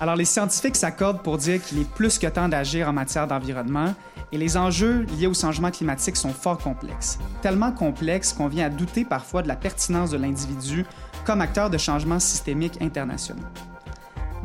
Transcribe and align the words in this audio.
Alors 0.00 0.16
les 0.16 0.24
scientifiques 0.24 0.76
s'accordent 0.76 1.22
pour 1.22 1.36
dire 1.36 1.62
qu'il 1.62 1.78
est 1.78 1.88
plus 1.88 2.18
que 2.18 2.26
temps 2.26 2.48
d'agir 2.48 2.88
en 2.88 2.92
matière 2.94 3.26
d'environnement 3.26 3.94
et 4.32 4.38
les 4.38 4.56
enjeux 4.56 5.02
liés 5.18 5.26
au 5.26 5.34
changement 5.34 5.70
climatique 5.70 6.16
sont 6.16 6.32
fort 6.32 6.56
complexes. 6.56 7.18
Tellement 7.42 7.70
complexes 7.70 8.32
qu'on 8.32 8.48
vient 8.48 8.66
à 8.66 8.70
douter 8.70 9.04
parfois 9.04 9.42
de 9.42 9.48
la 9.48 9.56
pertinence 9.56 10.10
de 10.10 10.16
l'individu 10.16 10.86
comme 11.26 11.42
acteur 11.42 11.68
de 11.68 11.76
changements 11.76 12.18
systémiques 12.18 12.80
internationaux. 12.80 13.42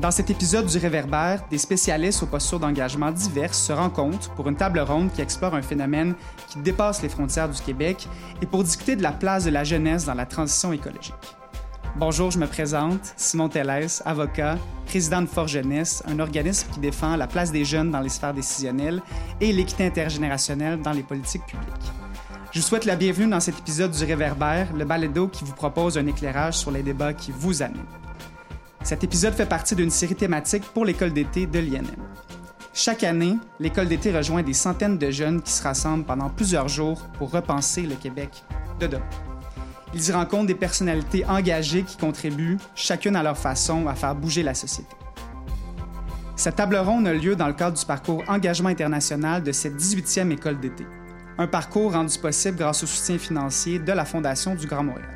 Dans 0.02 0.12
cet 0.12 0.30
épisode 0.30 0.66
du 0.66 0.78
Réverbère, 0.78 1.46
des 1.50 1.58
spécialistes 1.58 2.22
aux 2.22 2.26
postures 2.26 2.60
d'engagement 2.60 3.12
diverses 3.12 3.58
se 3.58 3.72
rencontrent 3.72 4.30
pour 4.32 4.50
une 4.50 4.58
table 4.58 4.80
ronde 4.80 5.10
qui 5.14 5.22
explore 5.22 5.56
un 5.56 5.62
phénomène 5.62 6.16
qui 6.50 6.60
dépasse 6.60 7.02
les 7.02 7.08
frontières 7.08 7.48
du 7.48 7.62
Québec 7.62 8.10
et 8.42 8.46
pour 8.46 8.62
discuter 8.62 8.98
de 8.98 9.04
la 9.04 9.14
place 9.14 9.46
de 9.46 9.52
la 9.52 9.64
jeunesse 9.64 10.04
dans 10.04 10.16
la 10.16 10.26
transition 10.26 10.74
écologique. 10.74 11.14
Bonjour, 11.98 12.30
je 12.30 12.38
me 12.38 12.46
présente, 12.46 13.14
Simon 13.16 13.48
Tellès, 13.48 14.04
avocat, 14.06 14.58
président 14.86 15.22
de 15.22 15.28
Fort 15.28 15.48
Jeunesse, 15.48 16.04
un 16.06 16.20
organisme 16.20 16.68
qui 16.74 16.82
défend 16.82 17.16
la 17.16 17.26
place 17.26 17.54
des 17.54 17.64
jeunes 17.64 17.90
dans 17.90 18.02
les 18.02 18.10
sphères 18.10 18.34
décisionnelles 18.34 19.02
et 19.40 19.54
l'équité 19.54 19.86
intergénérationnelle 19.86 20.82
dans 20.82 20.92
les 20.92 21.04
politiques 21.04 21.46
publiques. 21.46 21.92
Je 22.52 22.60
vous 22.60 22.66
souhaite 22.66 22.84
la 22.84 22.98
bienvenue 22.98 23.30
dans 23.30 23.40
cet 23.40 23.60
épisode 23.60 23.92
du 23.92 24.04
Réverbère, 24.04 24.74
le 24.74 24.84
balado 24.84 25.30
qui 25.30 25.46
vous 25.46 25.54
propose 25.54 25.98
un 25.98 26.06
éclairage 26.06 26.56
sur 26.56 26.70
les 26.70 26.84
débats 26.84 27.14
qui 27.14 27.32
vous 27.32 27.64
animent. 27.64 27.86
Cet 28.84 29.06
épisode 29.06 29.34
fait 29.34 29.46
partie 29.46 29.76
d'une 29.76 29.90
série 29.90 30.16
thématique 30.16 30.66
pour 30.74 30.84
l'école 30.84 31.14
d'été 31.14 31.48
de 31.48 31.60
l'INM. 31.60 31.88
Chaque 32.74 33.06
année, 33.06 33.38
l'école 33.58 33.88
d'été 33.88 34.12
rejoint 34.12 34.44
des 34.44 34.54
centaines 34.54 34.98
de 34.98 35.12
jeunes 35.12 35.42
qui 35.42 35.54
se 35.54 35.64
rassemblent 35.64 36.04
pendant 36.04 36.30
plusieurs 36.30 36.68
jours 36.68 37.08
pour 37.18 37.32
repenser 37.32 37.84
le 37.84 37.96
Québec 37.96 38.44
de 38.82 38.88
demain. 38.88 39.35
Ils 39.94 40.10
y 40.10 40.12
rencontrent 40.12 40.48
des 40.48 40.56
personnalités 40.56 41.26
engagées 41.26 41.84
qui 41.84 41.98
contribuent, 41.98 42.58
chacune 42.76 43.16
à 43.16 43.24
leur 43.24 43.38
façon, 43.38 43.88
à 43.88 43.96
faire 43.96 44.16
bouger 44.16 44.44
la 44.44 44.54
société. 44.54 44.96
Cette 46.36 46.58
table 46.58 46.76
ronde 46.76 47.08
a 47.08 47.14
lieu 47.14 47.36
dans 47.36 47.48
le 47.48 47.54
cadre 47.54 47.78
du 47.78 47.86
parcours 47.86 48.24
Engagement 48.28 48.70
international 48.70 49.42
de 49.42 49.52
cette 49.52 49.76
18e 49.78 50.32
école 50.32 50.60
d'été. 50.60 50.86
Un 51.38 51.48
parcours 51.48 51.94
rendu 51.94 52.18
possible 52.18 52.58
grâce 52.58 52.84
au 52.84 52.88
soutien 52.88 53.18
financier 53.18 53.80
de 53.80 53.92
la 53.92 54.06
Fondation 54.06 54.56
du 54.56 54.68
Grand 54.68 54.84
Montréal. 54.84 55.15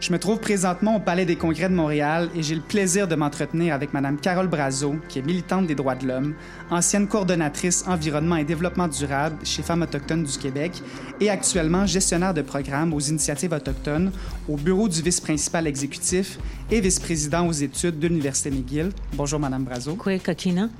Je 0.00 0.12
me 0.12 0.18
trouve 0.18 0.38
présentement 0.40 0.96
au 0.96 0.98
Palais 0.98 1.26
des 1.26 1.36
Congrès 1.36 1.68
de 1.68 1.74
Montréal 1.74 2.30
et 2.34 2.42
j'ai 2.42 2.54
le 2.54 2.62
plaisir 2.62 3.06
de 3.06 3.14
m'entretenir 3.14 3.74
avec 3.74 3.92
Mme 3.92 4.18
Carole 4.18 4.48
Brazo, 4.48 4.96
qui 5.10 5.18
est 5.18 5.22
militante 5.22 5.66
des 5.66 5.74
droits 5.74 5.94
de 5.94 6.06
l'homme, 6.08 6.32
ancienne 6.70 7.06
coordonnatrice 7.06 7.84
environnement 7.86 8.36
et 8.36 8.44
développement 8.44 8.88
durable 8.88 9.36
chez 9.44 9.62
Femmes 9.62 9.82
autochtones 9.82 10.24
du 10.24 10.38
Québec 10.38 10.82
et 11.20 11.28
actuellement 11.28 11.84
gestionnaire 11.84 12.32
de 12.32 12.40
programme 12.40 12.94
aux 12.94 13.00
initiatives 13.00 13.52
autochtones 13.52 14.10
au 14.48 14.56
bureau 14.56 14.88
du 14.88 15.02
vice-principal 15.02 15.66
exécutif 15.66 16.38
et 16.70 16.80
vice-président 16.80 17.46
aux 17.46 17.52
études 17.52 17.98
de 17.98 18.08
l'Université 18.08 18.50
McGill. 18.50 18.92
Bonjour, 19.12 19.38
Mme 19.38 19.64
Brazo. 19.64 19.98
Oui, 20.06 20.18
Coquina? 20.18 20.70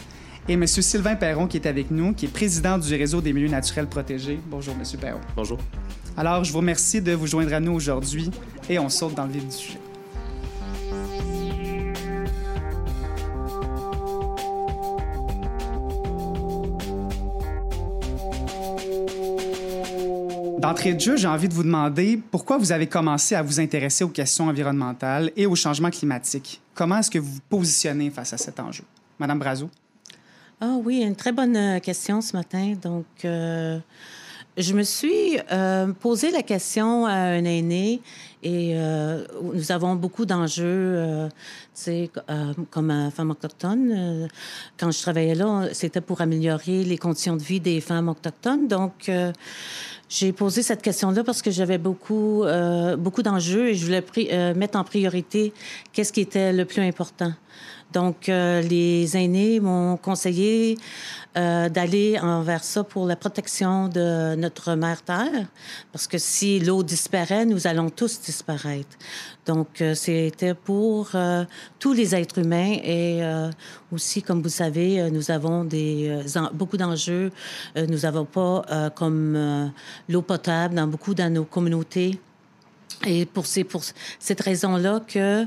Et 0.48 0.54
M. 0.54 0.66
Sylvain 0.66 1.16
Perron, 1.16 1.46
qui 1.46 1.58
est 1.58 1.66
avec 1.66 1.90
nous, 1.90 2.14
qui 2.14 2.24
est 2.24 2.30
président 2.30 2.78
du 2.78 2.94
Réseau 2.94 3.20
des 3.20 3.34
milieux 3.34 3.50
naturels 3.50 3.86
protégés. 3.86 4.40
Bonjour, 4.46 4.74
M. 4.74 4.98
Perron. 4.98 5.20
Bonjour. 5.36 5.58
Alors, 6.16 6.42
je 6.42 6.52
vous 6.52 6.58
remercie 6.58 7.00
de 7.00 7.12
vous 7.12 7.26
joindre 7.26 7.52
à 7.52 7.60
nous 7.60 7.72
aujourd'hui 7.72 8.30
et 8.70 8.78
on 8.78 8.88
saute 8.88 9.14
dans 9.14 9.26
le 9.26 9.32
vif 9.32 9.44
du 9.44 9.52
sujet. 9.54 9.80
D'entrée 20.60 20.94
de 20.94 21.00
jeu, 21.00 21.16
j'ai 21.16 21.26
envie 21.26 21.48
de 21.48 21.54
vous 21.54 21.64
demander 21.64 22.22
pourquoi 22.30 22.58
vous 22.58 22.70
avez 22.70 22.86
commencé 22.86 23.34
à 23.34 23.42
vous 23.42 23.58
intéresser 23.58 24.04
aux 24.04 24.08
questions 24.08 24.46
environnementales 24.46 25.32
et 25.34 25.46
au 25.46 25.56
changement 25.56 25.90
climatique. 25.90 26.60
Comment 26.74 26.98
est-ce 26.98 27.10
que 27.10 27.18
vous 27.18 27.32
vous 27.32 27.40
positionnez 27.48 28.10
face 28.10 28.34
à 28.34 28.38
cet 28.38 28.60
enjeu? 28.60 28.84
Madame 29.18 29.40
Brazo? 29.40 29.68
Ah 30.60 30.76
oui, 30.84 31.00
une 31.00 31.16
très 31.16 31.32
bonne 31.32 31.56
euh, 31.56 31.80
question 31.80 32.20
ce 32.20 32.36
matin. 32.36 32.74
Donc, 32.80 33.06
euh, 33.24 33.78
je 34.56 34.74
me 34.74 34.82
suis 34.82 35.38
euh, 35.50 35.92
posé 35.94 36.30
la 36.30 36.42
question 36.42 37.06
à 37.06 37.14
un 37.14 37.44
aîné 37.44 38.02
et 38.42 38.72
euh, 38.74 39.24
nous 39.52 39.70
avons 39.70 39.94
beaucoup 39.96 40.24
d'enjeux, 40.24 40.64
euh, 40.64 41.28
euh, 41.88 42.52
comme 42.70 43.10
femme 43.14 43.30
autochtone. 43.30 43.92
Euh, 43.94 44.28
quand 44.78 44.90
je 44.90 45.00
travaillais 45.02 45.34
là, 45.34 45.68
c'était 45.72 46.00
pour 46.00 46.22
améliorer 46.22 46.84
les 46.84 46.96
conditions 46.96 47.36
de 47.36 47.42
vie 47.42 47.60
des 47.60 47.80
femmes 47.80 48.08
autochtones. 48.08 48.66
Donc, 48.66 49.08
euh, 49.08 49.32
j'ai 50.08 50.32
posé 50.32 50.62
cette 50.62 50.80
question-là 50.80 51.22
parce 51.22 51.42
que 51.42 51.50
j'avais 51.50 51.78
beaucoup, 51.78 52.42
beaucoup 52.98 53.22
d'enjeux 53.22 53.68
et 53.68 53.74
je 53.76 53.84
voulais 53.84 54.54
mettre 54.54 54.76
en 54.76 54.82
priorité 54.82 55.52
qu'est-ce 55.92 56.12
qui 56.12 56.20
était 56.20 56.52
le 56.52 56.64
plus 56.64 56.82
important. 56.82 57.32
Donc, 57.92 58.28
euh, 58.28 58.60
les 58.62 59.16
aînés 59.16 59.58
m'ont 59.58 59.96
conseillé 59.96 60.78
euh, 61.36 61.68
d'aller 61.68 62.18
envers 62.18 62.64
ça 62.64 62.82
pour 62.82 63.06
la 63.06 63.16
protection 63.16 63.88
de 63.88 64.34
notre 64.34 64.74
mère 64.74 65.02
Terre, 65.02 65.46
parce 65.92 66.06
que 66.06 66.18
si 66.18 66.58
l'eau 66.60 66.82
disparaît, 66.82 67.46
nous 67.46 67.66
allons 67.66 67.90
tous 67.90 68.20
disparaître. 68.20 68.96
Donc, 69.46 69.80
euh, 69.80 69.94
c'était 69.94 70.54
pour 70.54 71.10
euh, 71.14 71.44
tous 71.78 71.92
les 71.92 72.14
êtres 72.14 72.38
humains 72.38 72.76
et 72.82 73.22
euh, 73.22 73.50
aussi, 73.90 74.22
comme 74.22 74.42
vous 74.42 74.48
savez, 74.48 75.00
euh, 75.00 75.10
nous 75.10 75.30
avons 75.30 75.64
des, 75.64 76.22
beaucoup 76.52 76.76
d'enjeux. 76.76 77.32
nous 77.76 77.98
n'avons 77.98 78.24
pas 78.24 78.90
comme 78.94 79.72
l'eau 80.08 80.22
potable 80.22 80.74
dans 80.74 80.86
beaucoup 80.86 81.14
de 81.14 81.22
nos 81.24 81.44
communautés. 81.44 82.18
Et 83.06 83.24
pour, 83.24 83.46
ces, 83.46 83.64
pour 83.64 83.82
cette 84.18 84.40
raison-là 84.42 85.00
que, 85.06 85.46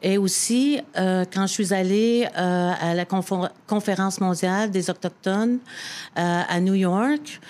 et 0.00 0.16
aussi, 0.16 0.80
euh, 0.96 1.24
quand 1.32 1.46
je 1.48 1.52
suis 1.52 1.74
allée 1.74 2.28
euh, 2.36 2.72
à 2.80 2.94
la 2.94 3.04
conférence 3.04 4.20
mondiale 4.20 4.70
des 4.70 4.90
Autochtones 4.90 5.58
euh, 6.16 6.42
à 6.48 6.60
New 6.60 6.74
York, 6.74 7.40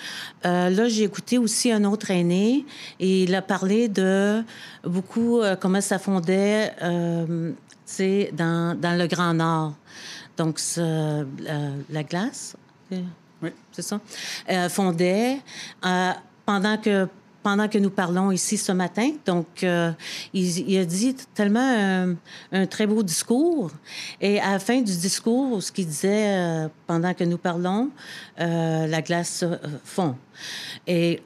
là, 0.43 0.87
j'ai 0.87 1.03
écouté 1.03 1.37
aussi 1.37 1.71
un 1.71 1.83
autre 1.85 2.11
aîné 2.11 2.65
et 2.99 3.23
il 3.23 3.35
a 3.35 3.41
parlé 3.41 3.87
de 3.87 4.43
beaucoup 4.83 5.41
comment 5.59 5.81
ça 5.81 5.97
fondait 5.97 6.71
euh, 6.81 7.51
dans, 8.33 8.79
dans 8.79 8.97
le 8.97 9.07
Grand 9.07 9.33
Nord. 9.33 9.73
Donc, 10.37 10.59
la 10.77 12.03
glace, 12.03 12.55
oui. 12.91 13.49
c'est 13.71 13.81
ça, 13.81 13.99
fondait 14.69 15.39
pendant 16.45 16.77
que 16.77 17.07
pendant 17.45 17.67
que 17.67 17.77
nous 17.77 17.91
parlons 17.91 18.31
ici 18.31 18.57
ce 18.57 18.71
matin. 18.71 19.11
Donc, 19.23 19.63
euh, 19.63 19.91
il, 20.33 20.79
a 20.79 20.83
dit 20.83 21.15
tellement 21.35 22.15
un, 22.51 22.65
très 22.65 22.87
beau 22.87 23.03
discours. 23.03 23.69
Et 24.19 24.39
à 24.39 24.53
la 24.53 24.59
fin 24.59 24.81
du 24.81 24.97
discours, 24.97 25.61
ce 25.61 25.71
qu'il 25.71 25.85
disait 25.85 26.39
euh, 26.39 26.67
pendant 26.87 27.13
que 27.13 27.23
nous 27.23 27.37
parlons, 27.37 27.91
euh, 28.39 28.87
la 28.87 29.01
glace 29.03 29.45
fond. 29.83 30.15
Et 30.87 31.21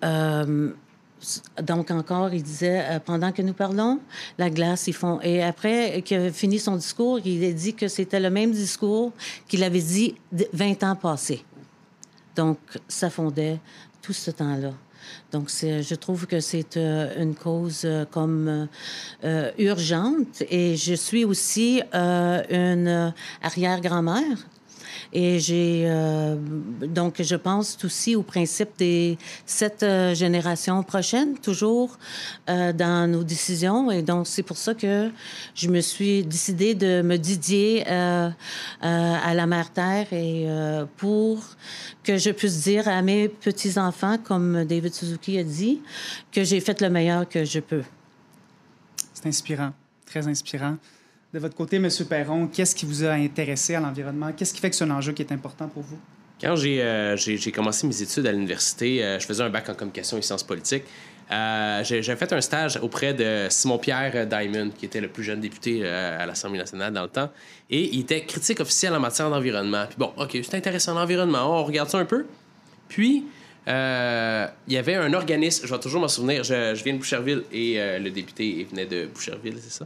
donc 1.61 1.89
encore, 1.89 2.33
il 2.33 2.43
disait, 2.43 2.99
pendant 3.05 3.31
que 3.31 3.41
nous 3.41 3.53
parlons, 3.53 4.01
la 4.37 4.49
glace, 4.49 4.87
ils 4.87 4.93
font. 4.93 5.21
Et 5.21 5.41
après 5.41 6.01
qu'il 6.01 6.17
a 6.19 6.31
fini 6.33 6.59
son 6.59 6.75
discours, 6.75 7.19
il 7.23 7.45
a 7.45 7.53
dit 7.53 7.75
que 7.75 7.87
c'était 7.87 8.19
le 8.19 8.29
même 8.29 8.51
discours 8.51 9.13
qu'il 9.47 9.63
avait 9.63 9.79
dit 9.79 10.15
20 10.51 10.83
ans 10.83 10.97
passés. 10.97 11.45
Donc, 12.35 12.57
ça 12.89 13.09
fondait 13.09 13.57
tout 14.01 14.13
ce 14.13 14.31
temps-là. 14.31 14.71
Donc, 15.31 15.49
je 15.49 15.95
trouve 15.95 16.25
que 16.25 16.39
c'est 16.39 16.77
euh, 16.77 17.21
une 17.21 17.35
cause 17.35 17.81
euh, 17.85 18.05
comme 18.05 18.67
euh, 19.23 19.51
urgente. 19.57 20.43
Et 20.49 20.75
je 20.75 20.93
suis 20.93 21.25
aussi 21.25 21.81
une 21.93 23.13
arrière-grand-mère. 23.41 24.37
Et 25.13 25.39
j'ai 25.39 25.83
euh, 25.87 26.35
donc 26.81 27.21
je 27.21 27.35
pense 27.35 27.77
aussi 27.83 28.15
au 28.15 28.23
principe 28.23 28.69
des 28.77 29.17
sept 29.45 29.83
euh, 29.83 30.13
générations 30.13 30.83
prochaines, 30.83 31.37
toujours 31.37 31.97
euh, 32.49 32.73
dans 32.73 33.09
nos 33.09 33.23
décisions. 33.23 33.91
Et 33.91 34.01
donc 34.01 34.27
c'est 34.27 34.43
pour 34.43 34.57
ça 34.57 34.73
que 34.73 35.09
je 35.55 35.69
me 35.69 35.81
suis 35.81 36.23
décidée 36.23 36.75
de 36.75 37.01
me 37.01 37.17
dédier 37.17 37.83
euh, 37.87 38.29
à 38.81 39.33
la 39.33 39.45
mère 39.45 39.71
terre 39.71 40.11
et 40.11 40.47
pour 40.97 41.43
que 42.03 42.17
je 42.17 42.31
puisse 42.31 42.63
dire 42.63 42.87
à 42.87 43.01
mes 43.01 43.29
petits 43.29 43.77
enfants, 43.77 44.17
comme 44.17 44.65
David 44.65 44.93
Suzuki 44.93 45.37
a 45.37 45.43
dit, 45.43 45.81
que 46.31 46.43
j'ai 46.43 46.59
fait 46.59 46.81
le 46.81 46.89
meilleur 46.89 47.27
que 47.27 47.43
je 47.43 47.59
peux. 47.59 47.83
C'est 49.13 49.27
inspirant, 49.27 49.73
très 50.05 50.27
inspirant. 50.27 50.77
De 51.31 51.37
votre 51.37 51.55
côté, 51.55 51.75
M. 51.75 51.87
Perron, 52.09 52.47
qu'est-ce 52.47 52.73
qui 52.73 52.87
vous 52.87 53.03
a 53.03 53.11
intéressé 53.11 53.75
à 53.75 53.79
l'environnement? 53.79 54.31
Qu'est-ce 54.35 54.51
qui 54.51 54.59
fait 54.59 54.71
que 54.71 54.75
c'est 54.75 54.85
un 54.85 54.89
enjeu 54.89 55.13
qui 55.13 55.21
est 55.21 55.31
important 55.31 55.67
pour 55.67 55.83
vous? 55.83 55.99
Quand 56.41 56.55
j'ai 56.55 56.81
euh, 56.81 57.15
commencé 57.53 57.85
mes 57.85 58.01
études 58.01 58.25
à 58.25 58.31
l'université, 58.31 59.03
euh, 59.03 59.19
je 59.19 59.27
faisais 59.27 59.43
un 59.43 59.49
bac 59.49 59.69
en 59.69 59.75
communication 59.75 60.17
et 60.17 60.23
sciences 60.23 60.41
politiques. 60.41 60.85
Euh, 61.29 61.83
j'ai 61.83 62.01
fait 62.01 62.33
un 62.33 62.41
stage 62.41 62.79
auprès 62.81 63.13
de 63.13 63.45
Simon-Pierre 63.51 64.25
Diamond, 64.25 64.71
qui 64.75 64.85
était 64.85 65.01
le 65.01 65.09
plus 65.09 65.23
jeune 65.23 65.39
député 65.39 65.81
euh, 65.83 66.23
à 66.23 66.25
l'Assemblée 66.25 66.57
nationale 66.57 66.91
dans 66.91 67.03
le 67.03 67.09
temps. 67.09 67.29
Et 67.69 67.93
il 67.93 67.99
était 67.99 68.25
critique 68.25 68.59
officiel 68.59 68.95
en 68.95 68.99
matière 68.99 69.29
d'environnement. 69.29 69.85
Puis 69.87 69.97
bon, 69.99 70.11
OK, 70.17 70.31
c'est 70.31 70.55
intéressant 70.55 70.95
l'environnement, 70.95 71.59
on 71.59 71.63
regarde 71.63 71.89
ça 71.89 71.99
un 71.99 72.05
peu. 72.05 72.25
Puis, 72.87 73.25
il 73.67 74.73
y 74.73 74.77
avait 74.77 74.95
un 74.95 75.13
organisme, 75.13 75.67
je 75.67 75.71
vais 75.71 75.79
toujours 75.79 76.01
m'en 76.01 76.07
souvenir, 76.07 76.43
je, 76.43 76.73
viens 76.83 76.93
de 76.93 76.97
Boucherville 76.97 77.43
et 77.51 77.99
le 77.99 78.09
député 78.09 78.65
venait 78.67 78.87
de 78.87 79.05
Boucherville, 79.05 79.57
c'est 79.61 79.71
ça? 79.71 79.85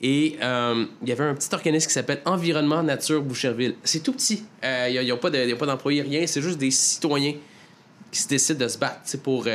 Et 0.00 0.36
il 0.38 1.08
y 1.08 1.12
avait 1.12 1.24
un 1.24 1.34
petit 1.34 1.54
organisme 1.54 1.86
qui 1.86 1.92
s'appelle 1.94 2.20
Environnement 2.24 2.82
Nature 2.82 3.22
Boucherville. 3.22 3.74
C'est 3.84 4.02
tout 4.02 4.12
petit. 4.12 4.44
Il 4.62 5.00
n'y 5.00 5.10
a, 5.10 5.16
pas 5.16 5.66
d'employés, 5.66 6.02
rien. 6.02 6.26
C'est 6.26 6.42
juste 6.42 6.58
des 6.58 6.70
citoyens 6.70 7.34
qui 8.10 8.20
se 8.20 8.28
décident 8.28 8.64
de 8.64 8.68
se 8.68 8.76
battre 8.76 9.00
pour, 9.22 9.46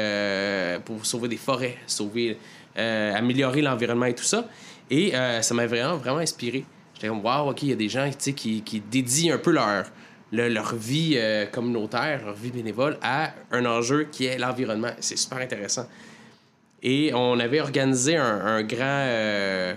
pour 0.86 1.06
sauver 1.06 1.28
des 1.28 1.38
forêts, 1.38 1.78
sauver, 1.86 2.38
améliorer 2.76 3.62
l'environnement 3.62 4.08
et 4.08 4.16
tout 4.16 4.24
ça. 4.24 4.48
Et 4.90 5.12
ça 5.42 5.54
m'a 5.54 5.68
vraiment, 5.68 5.98
vraiment 5.98 6.20
inspiré. 6.20 6.66
J'étais 6.96 7.10
comme, 7.10 7.24
wow, 7.24 7.52
OK, 7.52 7.62
il 7.64 7.70
y 7.70 7.74
a 7.74 7.76
des 7.76 7.90
gens 7.90 8.10
qui, 8.36 8.62
qui 8.62 8.80
dédient 8.80 9.36
un 9.36 9.38
peu 9.38 9.52
leur, 9.52 9.86
leur 10.32 10.76
vie 10.76 11.14
euh, 11.16 11.46
communautaire, 11.46 12.26
leur 12.26 12.36
vie 12.36 12.52
bénévole 12.52 12.98
à 13.02 13.34
un 13.52 13.66
enjeu 13.66 14.08
qui 14.12 14.26
est 14.26 14.38
l'environnement. 14.38 14.92
C'est 15.00 15.18
super 15.18 15.40
intéressant. 15.40 15.88
Et 16.82 17.12
on 17.14 17.40
avait 17.40 17.60
organisé 17.60 18.16
un, 18.16 18.64
grand, 18.64 19.06
euh, 19.08 19.74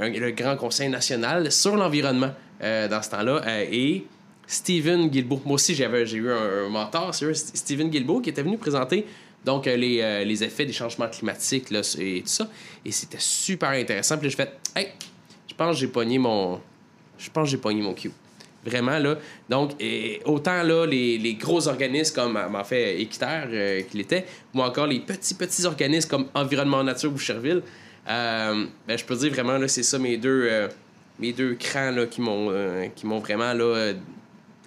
le 0.00 0.30
grand 0.30 0.56
conseil 0.56 0.88
national 0.88 1.50
sur 1.52 1.76
l'environnement 1.76 2.32
euh, 2.62 2.88
dans 2.88 3.02
ce 3.02 3.10
temps-là. 3.10 3.42
et 3.70 4.04
Stephen 4.46 5.08
Guilbeault, 5.08 5.42
moi 5.44 5.54
aussi 5.56 5.74
j'avais, 5.74 6.06
j'ai 6.06 6.16
eu 6.16 6.30
un, 6.30 6.68
mentor, 6.70 7.14
c'est 7.14 7.34
Stephen 7.34 7.90
Guilbeault, 7.90 8.20
qui 8.20 8.30
était 8.30 8.42
venu 8.42 8.56
présenter 8.56 9.06
donc 9.44 9.66
les, 9.66 10.24
les 10.24 10.44
effets 10.44 10.64
des 10.64 10.72
changements 10.72 11.08
climatiques 11.08 11.70
là, 11.70 11.80
et 11.98 12.22
tout 12.22 12.28
ça. 12.28 12.48
Et 12.84 12.90
c'était 12.90 13.20
super 13.20 13.70
intéressant. 13.70 14.18
Puis 14.18 14.30
je 14.30 14.36
fais, 14.36 14.50
hey, 14.74 14.88
pense 15.58 15.74
que 15.74 15.80
j'ai 15.80 15.88
pogné 15.88 16.16
mon. 16.16 16.60
Je 17.18 17.28
pense 17.28 17.50
j'ai 17.50 17.58
pogné 17.58 17.82
mon 17.82 17.92
cue. 17.92 18.12
Vraiment, 18.64 18.98
là. 18.98 19.16
Donc, 19.48 19.72
autant 20.24 20.62
là, 20.62 20.86
les, 20.86 21.36
gros 21.40 21.68
organismes 21.68 22.14
comme, 22.14 22.36
en 22.36 22.64
fait, 22.64 23.00
Équiterre 23.00 23.48
euh, 23.50 23.82
qu'il 23.82 24.00
était, 24.00 24.24
ou 24.54 24.62
encore 24.62 24.86
les 24.86 25.00
petits, 25.00 25.34
petits 25.34 25.64
organismes 25.64 26.08
comme 26.08 26.26
Environnement 26.34 26.82
Nature 26.82 27.10
Boucherville, 27.10 27.62
euh, 28.08 28.66
ben, 28.86 28.98
je 28.98 29.04
peux 29.04 29.16
dire 29.16 29.32
vraiment, 29.32 29.58
là, 29.58 29.68
c'est 29.68 29.82
ça 29.82 29.98
mes 29.98 30.16
deux, 30.16 30.46
euh, 30.50 30.68
mes 31.18 31.32
deux 31.32 31.54
crans 31.54 31.90
là, 31.90 32.06
qui 32.06 32.20
m'ont 32.20 32.52
qui 32.94 33.06
m'ont 33.06 33.18
vraiment 33.18 33.52
là, 33.52 33.92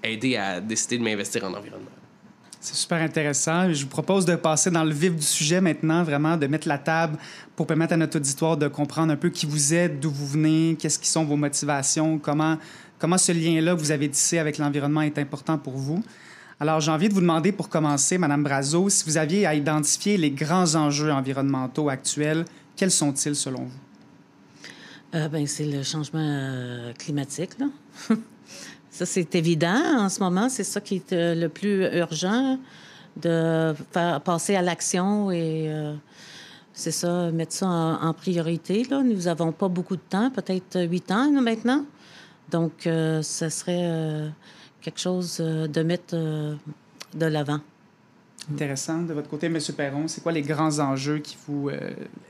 aidé 0.03 0.38
à 0.38 0.61
décider 0.61 0.97
de 0.97 1.03
m'investir 1.03 1.43
en 1.43 1.53
environnement. 1.53 1.89
C'est 2.63 2.75
super 2.75 3.01
intéressant. 3.01 3.73
Je 3.73 3.81
vous 3.81 3.89
propose 3.89 4.23
de 4.23 4.35
passer 4.35 4.69
dans 4.69 4.83
le 4.83 4.93
vif 4.93 5.15
du 5.15 5.25
sujet 5.25 5.59
maintenant, 5.59 6.03
vraiment 6.03 6.38
de 6.38 6.45
mettre 6.45 6.67
la 6.67 6.77
table 6.77 7.17
pour 7.55 7.65
permettre 7.65 7.93
à 7.93 7.97
notre 7.97 8.17
auditoire 8.17 8.55
de 8.55 8.67
comprendre 8.67 9.11
un 9.11 9.15
peu 9.15 9.31
qui 9.31 9.47
vous 9.47 9.73
êtes, 9.73 9.99
d'où 9.99 10.11
vous 10.11 10.27
venez, 10.27 10.77
qu'est-ce 10.79 10.99
qui 10.99 11.07
sont 11.07 11.25
vos 11.25 11.37
motivations, 11.37 12.19
comment, 12.19 12.59
comment 12.99 13.17
ce 13.17 13.31
lien-là 13.31 13.73
que 13.73 13.79
vous 13.79 13.89
avez 13.89 14.07
tissé 14.09 14.37
avec 14.37 14.59
l'environnement 14.59 15.01
est 15.01 15.17
important 15.17 15.57
pour 15.57 15.73
vous. 15.73 16.03
Alors, 16.59 16.79
j'ai 16.81 16.91
envie 16.91 17.09
de 17.09 17.15
vous 17.15 17.21
demander 17.21 17.51
pour 17.51 17.67
commencer, 17.67 18.19
Madame 18.19 18.44
Brazo, 18.44 18.89
si 18.89 19.05
vous 19.05 19.17
aviez 19.17 19.47
à 19.47 19.55
identifier 19.55 20.17
les 20.17 20.29
grands 20.29 20.75
enjeux 20.75 21.11
environnementaux 21.11 21.89
actuels, 21.89 22.45
quels 22.81 22.89
sont-ils 22.89 23.36
selon 23.36 23.66
vous? 23.66 23.80
Euh, 25.13 25.28
ben, 25.28 25.45
c'est 25.45 25.66
le 25.66 25.83
changement 25.83 26.19
euh, 26.19 26.94
climatique. 26.94 27.51
Là. 27.60 27.68
Ça, 28.89 29.06
c'est 29.06 29.36
évident 29.36 30.00
en 30.00 30.10
ce 30.10 30.19
moment. 30.19 30.50
C'est 30.50 30.63
ça 30.63 30.81
qui 30.81 30.95
est 30.95 31.13
euh, 31.13 31.36
le 31.36 31.48
plus 31.48 31.86
urgent, 31.95 32.57
de 33.22 33.75
passer 33.94 34.56
à 34.56 34.63
l'action 34.63 35.30
et 35.30 35.69
c'est 36.74 36.92
ça, 36.92 37.30
mettre 37.30 37.54
ça 37.54 37.68
en, 37.68 38.13
priorité. 38.13 38.83
Là. 38.89 39.04
Nous 39.04 39.24
n'avons 39.24 39.51
pas 39.51 39.68
beaucoup 39.68 39.98
de 39.98 40.01
temps, 40.10 40.31
peut-être 40.31 40.81
huit 40.81 41.12
ans 41.12 41.30
maintenant. 41.30 41.86
Donc, 42.50 42.72
ce 42.83 43.48
serait 43.50 44.31
quelque 44.81 45.00
chose 45.00 45.38
de 45.38 45.83
mettre 45.83 46.16
de 46.16 47.25
l'avant. 47.25 47.60
Intéressant. 48.49 49.01
De 49.01 49.13
votre 49.13 49.29
côté, 49.29 49.47
M. 49.47 49.59
Perron, 49.75 50.07
c'est 50.07 50.21
quoi 50.21 50.31
les 50.31 50.41
grands 50.41 50.79
enjeux 50.79 51.19
qui, 51.19 51.38
vous, 51.47 51.69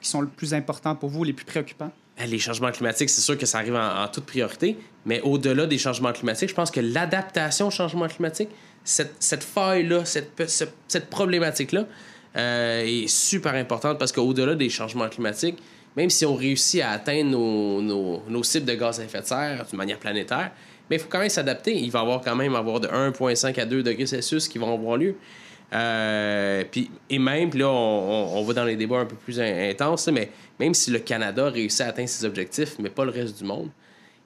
qui 0.01 0.09
sont 0.09 0.21
le 0.21 0.27
plus 0.27 0.53
importants 0.53 0.95
pour 0.95 1.09
vous, 1.09 1.23
les 1.23 1.33
plus 1.33 1.45
préoccupants? 1.45 1.91
Eh, 2.17 2.27
les 2.27 2.39
changements 2.39 2.71
climatiques, 2.71 3.09
c'est 3.09 3.21
sûr 3.21 3.37
que 3.37 3.45
ça 3.45 3.59
arrive 3.59 3.75
en, 3.75 4.07
toute 4.07 4.25
priorité, 4.25 4.77
mais 5.05 5.21
au-delà 5.21 5.65
des 5.65 5.77
changements 5.77 6.11
climatiques, 6.11 6.49
je 6.49 6.55
pense 6.55 6.71
que 6.71 6.79
l'adaptation 6.79 7.67
au 7.67 7.71
changement 7.71 8.07
climatique, 8.07 8.49
cette, 8.83 9.15
cette 9.19 9.43
faille-là, 9.43 10.05
cette, 10.05 10.31
cette, 10.87 11.09
problématique-là, 11.09 11.85
euh, 12.35 12.83
est 12.85 13.07
super 13.07 13.53
importante 13.55 13.97
parce 13.97 14.11
qu'au-delà 14.11 14.55
des 14.55 14.69
changements 14.69 15.09
climatiques, 15.09 15.57
même 15.97 16.09
si 16.09 16.25
on 16.25 16.35
réussit 16.35 16.81
à 16.81 16.91
atteindre 16.91 17.31
nos, 17.31 17.81
nos, 17.81 18.23
nos 18.27 18.43
cibles 18.43 18.65
de 18.65 18.75
gaz 18.75 18.99
à 18.99 19.03
effet 19.03 19.21
de 19.21 19.25
serre 19.25 19.65
de 19.69 19.77
manière 19.77 19.97
planétaire, 19.97 20.51
il 20.89 20.99
faut 20.99 21.07
quand 21.09 21.19
même 21.19 21.29
s'adapter. 21.29 21.77
Il 21.77 21.91
va 21.91 21.99
y 21.99 22.01
avoir 22.01 22.21
quand 22.21 22.35
même 22.35 22.55
avoir 22.55 22.79
de 22.79 22.87
1,5 22.87 23.59
à 23.59 23.65
2 23.65 23.83
degrés 23.83 24.05
Celsius 24.05 24.47
qui 24.47 24.57
vont 24.57 24.73
avoir 24.73 24.97
lieu. 24.97 25.15
Euh, 25.73 26.63
et 27.09 27.19
même, 27.19 27.50
là, 27.53 27.69
on, 27.69 28.44
va 28.44 28.53
dans 28.53 28.65
les 28.65 28.75
débats 28.75 29.00
un 29.00 29.06
peu 29.06 29.15
plus 29.15 29.39
intenses, 29.39 30.07
mais 30.07 30.29
même 30.59 30.73
si 30.73 30.91
le 30.91 31.00
Canada 31.00 31.50
réussit 31.50 31.81
à 31.81 31.88
atteindre 31.88 32.09
ses 32.09 32.25
objectifs, 32.25 32.75
mais 32.79 32.89
pas 32.89 33.06
le 33.06 33.12
reste 33.12 33.38
du 33.38 33.45
monde, 33.45 33.69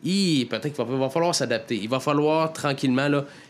peut-être 0.04 0.74
qu'il 0.74 0.86
va, 0.86 1.10
falloir 1.10 1.36
s'adapter. 1.36 1.76
Il 1.76 1.90
va 1.90 2.00
falloir 2.00 2.52
tranquillement 2.52 3.10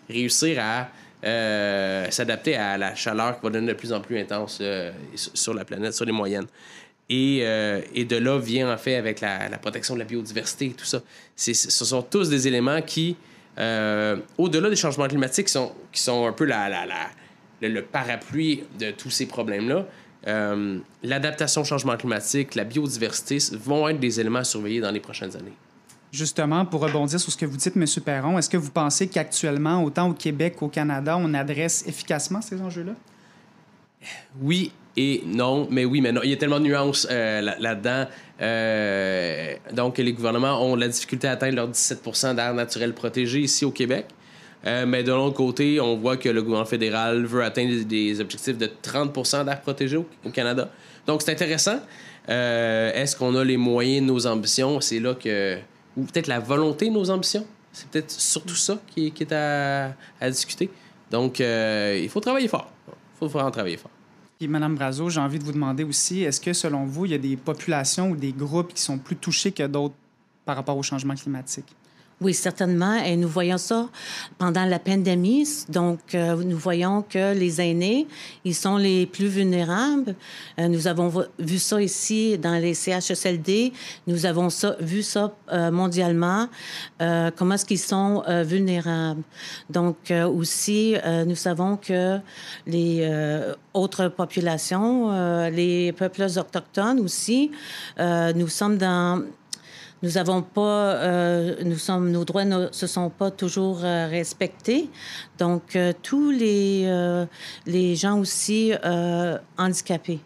réussir 0.10 0.58
à 0.62 0.90
euh, 1.26 2.08
s'adapter 2.12 2.56
à 2.56 2.78
la 2.78 2.96
chaleur 2.96 3.40
qui 3.40 3.44
va 3.44 3.50
devenir 3.50 3.74
de 3.74 3.80
plus 3.80 3.94
en 3.94 4.02
plus 4.02 4.20
intense 4.20 4.60
euh, 4.62 4.92
sur 5.16 5.54
la 5.54 5.64
planète, 5.64 5.94
sur 5.94 6.06
les 6.06 6.12
moyennes. 6.12 6.48
Et, 7.08 7.40
de 7.42 8.18
là 8.18 8.38
vient 8.40 8.74
en 8.74 8.78
fait 8.78 8.96
avec 8.96 9.22
la, 9.22 9.58
protection 9.62 9.94
de 9.94 10.00
la 10.00 10.06
biodiversité 10.06 10.72
tout 10.72 10.86
ça. 10.86 11.02
ce 11.36 11.54
sont 11.54 12.02
tous 12.02 12.30
des 12.30 12.48
éléments 12.48 12.82
qui, 12.82 13.16
au-delà 14.38 14.70
des 14.70 14.76
changements 14.76 15.08
climatiques, 15.08 15.48
sont, 15.48 15.72
qui 15.94 16.02
sont 16.02 16.28
un 16.28 16.34
peu 16.34 16.46
la, 16.46 16.68
la, 16.68 16.86
la 16.86 17.10
le, 17.68 17.82
parapluie 17.82 18.64
de 18.80 18.92
tous 18.92 19.10
ces 19.10 19.26
problèmes-là, 19.26 19.86
euh, 20.28 20.80
l'adaptation 21.04 21.62
au 21.62 21.66
changement 21.66 21.98
climatique, 21.98 22.56
la 22.56 22.64
biodiversité 22.64 23.38
vont 23.54 23.88
être 23.88 24.00
des 24.00 24.20
éléments 24.20 24.40
à 24.40 24.44
surveiller 24.44 24.82
dans 24.82 24.92
les 24.92 25.00
prochaines 25.00 25.36
années. 25.36 25.54
Justement, 26.12 26.66
pour 26.66 26.82
rebondir 26.82 27.20
sur 27.20 27.32
ce 27.32 27.38
que 27.38 27.46
vous 27.46 27.58
dites, 27.58 27.76
M. 27.76 27.86
Perron, 28.04 28.38
est-ce 28.38 28.50
que 28.50 28.58
vous 28.58 28.72
pensez 28.72 29.08
qu'actuellement, 29.08 29.84
autant 29.84 30.10
au 30.10 30.14
Québec 30.14 30.56
qu'au 30.58 30.70
Canada, 30.70 31.18
on 31.20 31.34
adresse 31.34 31.86
efficacement 31.88 32.42
ces 32.42 32.62
enjeux-là? 32.62 32.94
Oui 34.42 34.72
et 34.98 35.24
non, 35.26 35.68
mais 35.70 35.84
oui, 35.84 36.00
mais 36.00 36.14
non. 36.14 36.22
Il 36.24 36.30
y 36.30 36.34
a 36.34 36.38
tellement 36.38 36.60
de 36.60 36.66
nuances 36.66 37.06
euh, 37.12 37.42
là-dedans. 37.42 38.06
Euh, 38.42 39.56
donc, 39.74 39.98
les 39.98 40.14
gouvernements 40.14 40.64
ont 40.64 40.76
la 40.76 40.88
difficulté 40.88 41.28
à 41.28 41.32
atteindre 41.32 41.56
leurs 41.56 41.70
17% 41.70 42.36
d'air 42.36 42.54
naturel 42.54 42.94
protégé 42.94 43.42
ici 43.42 43.66
au 43.66 43.72
Québec. 43.72 44.06
Euh, 44.66 44.86
mais 44.86 45.04
de 45.04 45.12
l'autre 45.12 45.36
côté, 45.36 45.80
on 45.80 45.98
voit 45.98 46.18
que 46.18 46.30
le 46.30 46.42
gouvernement 46.42 46.66
fédéral 46.66 47.26
veut 47.26 47.44
atteindre 47.44 47.84
des 47.84 48.20
objectifs 48.20 48.58
de 48.58 48.68
30% 48.68 49.46
d'air 49.46 49.62
protégé 49.62 49.98
au, 49.98 50.30
Canada. 50.32 50.70
Donc, 51.06 51.22
c'est 51.22 51.32
intéressant. 51.32 51.80
Euh, 52.30 52.92
est-ce 52.94 53.16
qu'on 53.16 53.36
a 53.36 53.44
les 53.44 53.58
moyens 53.58 54.08
de 54.08 54.12
nos 54.12 54.26
ambitions? 54.26 54.82
C'est 54.82 55.00
là 55.00 55.14
que... 55.14 55.58
Ou 55.96 56.04
peut-être 56.04 56.28
la 56.28 56.40
volonté 56.40 56.90
de 56.90 56.94
nos 56.94 57.10
ambitions? 57.12 57.46
C'est 57.72 57.88
peut-être 57.90 58.12
surtout 58.12 58.56
ça 58.56 58.80
qui, 58.88 59.14
est 59.20 59.32
à, 59.32 59.94
discuter. 60.30 60.70
Donc, 61.12 61.40
euh, 61.40 62.00
il 62.02 62.10
faut 62.10 62.20
travailler 62.20 62.48
fort. 62.48 62.72
Il 62.88 63.20
faut 63.20 63.28
vraiment 63.28 63.52
travailler 63.52 63.78
fort. 63.78 63.92
Et 64.42 64.48
Mme 64.48 64.76
Brazo, 64.76 65.10
j'ai 65.10 65.20
envie 65.20 65.40
de 65.40 65.44
vous 65.44 65.54
demander 65.54 65.84
aussi, 65.84 66.24
est-ce 66.24 66.42
que 66.42 66.54
selon 66.54 66.86
vous, 66.86 67.06
il 67.06 67.12
y 67.12 67.16
a 67.16 67.20
des 67.20 67.38
populations 67.38 68.10
ou 68.10 68.16
des 68.16 68.34
groupes 68.34 68.74
qui 68.74 68.82
sont 68.82 68.98
plus 68.98 69.16
touchés 69.16 69.52
que 69.52 69.66
d'autres 69.68 69.96
par 70.44 70.56
rapport 70.56 70.78
au 70.78 70.84
changement 70.84 71.16
climatique? 71.16 71.68
Oui, 72.22 72.34
certainement. 72.34 72.96
Et 73.04 73.18
nous 73.18 73.28
voyons 73.28 73.58
ça 73.58 73.90
pendant 74.38 74.64
la 74.64 74.80
pandémie. 74.80 75.46
Donc, 75.68 76.16
euh, 76.16 76.38
nous 76.38 76.58
voyons 76.58 77.02
que 77.02 77.34
les 77.34 77.60
aînés, 77.60 78.08
ils 78.46 78.56
sont 78.56 78.78
les 78.78 79.06
plus 79.06 79.28
vulnérables. 79.28 80.16
Euh, 80.58 80.70
nous 80.70 80.88
avons 80.88 81.12
vu 81.38 81.60
ça 81.60 81.82
ici 81.82 82.38
dans 82.38 82.54
les 82.56 82.74
CHSLD. 82.74 83.74
Nous 84.08 84.26
avons 84.26 84.48
vu 84.80 85.04
ça 85.04 85.34
euh, 85.52 85.72
mondialement. 85.72 86.48
comment 87.36 87.56
est-ce 87.56 87.66
qu'ils 87.66 87.80
sont 87.80 88.24
vulnérables? 88.46 89.24
Donc, 89.70 89.98
aussi, 90.12 90.96
nous 91.28 91.36
savons 91.36 91.76
que 91.76 92.20
les 92.66 93.10
autres 93.74 94.08
populations, 94.08 95.50
les 95.50 95.92
peuples 95.92 96.24
autochtones 96.24 97.00
aussi, 97.02 97.52
nous 98.00 98.48
sommes 98.48 98.78
dans 98.78 99.24
nous 100.06 100.20
avons 100.20 100.44
pas, 100.44 100.94
euh, 100.98 101.56
nous 101.64 101.80
sommes, 101.80 102.12
nos 102.12 102.26
droits 102.26 102.46
ne 102.46 102.68
se 102.72 102.86
sont 102.86 103.10
pas 103.10 103.32
toujours 103.32 103.84
euh, 103.84 104.08
respectés. 104.08 104.88
Donc, 105.40 105.76
euh, 105.76 105.94
tous 106.04 106.30
les, 106.30 107.26
les 107.66 107.96
gens 107.96 108.20
aussi 108.20 108.74
handicapés. 109.58 110.20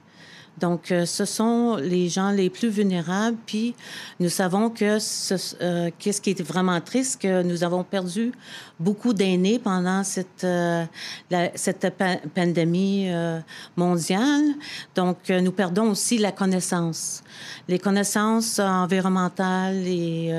Donc, 0.60 0.92
euh, 0.92 1.06
ce 1.06 1.26
sont 1.26 1.78
les 1.78 2.10
gens 2.10 2.32
les 2.32 2.50
plus 2.50 2.70
vulnérables. 2.70 3.38
Puis, 3.46 3.76
nous 4.20 4.30
savons 4.30 4.70
que 4.70 5.00
ce, 5.00 5.36
euh, 5.62 5.90
qu'est-ce 5.98 6.22
qui 6.22 6.32
est 6.32 6.42
vraiment 6.42 6.80
triste, 6.82 7.22
que 7.22 7.44
nous 7.44 7.64
avons 7.64 7.84
perdu 7.84 8.32
beaucoup 8.80 9.14
d'aînés 9.14 9.60
pendant 9.60 10.04
cette, 10.04 10.44
euh, 10.44 10.86
cette 11.56 11.94
pandémie 12.34 13.10
mondiale. 13.76 14.44
Donc, 14.96 15.30
nous 15.30 15.52
perdons 15.52 15.92
aussi 15.92 16.18
la 16.18 16.32
connaissance. 16.32 17.24
Les 17.68 17.78
connaissances 17.78 18.60
environnementales 18.60 19.86
et 19.86 20.34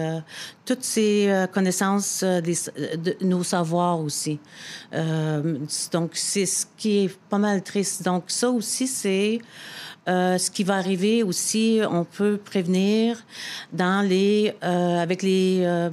toutes 0.64 0.82
ces 0.82 1.46
connaissances, 1.52 2.24
de 2.24 3.16
nos 3.20 3.42
savoirs 3.42 4.00
aussi. 4.00 4.38
donc, 5.92 6.12
c'est 6.14 6.46
ce 6.46 6.64
qui 6.78 7.04
est 7.04 7.18
pas 7.28 7.38
mal 7.38 7.62
triste. 7.62 8.02
Donc, 8.02 8.24
ça 8.28 8.48
aussi, 8.48 8.86
c'est 8.86 9.38
euh, 10.10 10.38
ce 10.38 10.50
qui 10.50 10.64
va 10.64 10.76
arriver 10.76 11.22
aussi, 11.22 11.80
on 11.88 12.04
peut 12.04 12.38
prévenir 12.42 13.22
dans 13.72 14.06
les, 14.06 14.52
euh, 14.64 14.98
avec 14.98 15.22
les, 15.22 15.62
euh, 15.64 15.90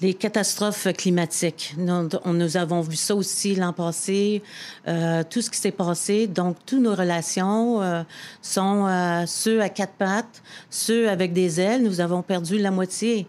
les 0.00 0.14
catastrophes 0.14 0.88
climatiques. 0.96 1.74
Nous, 1.76 2.08
nous, 2.24 2.56
avons 2.56 2.80
vu 2.80 2.96
ça 2.96 3.14
aussi 3.14 3.54
l'an 3.54 3.72
passé, 3.72 4.42
tout 4.86 5.40
ce 5.42 5.50
qui 5.50 5.58
s'est 5.58 5.72
passé. 5.72 6.26
Donc, 6.26 6.56
toutes 6.64 6.80
nos 6.80 6.94
relations 6.94 8.04
sont 8.40 9.24
ceux 9.26 9.60
à 9.60 9.68
quatre 9.68 9.94
pattes, 9.94 10.42
ceux 10.70 11.08
avec 11.08 11.32
des 11.32 11.60
ailes. 11.60 11.82
Nous 11.82 12.00
avons 12.00 12.22
perdu 12.22 12.58
la 12.58 12.70
moitié. 12.70 13.26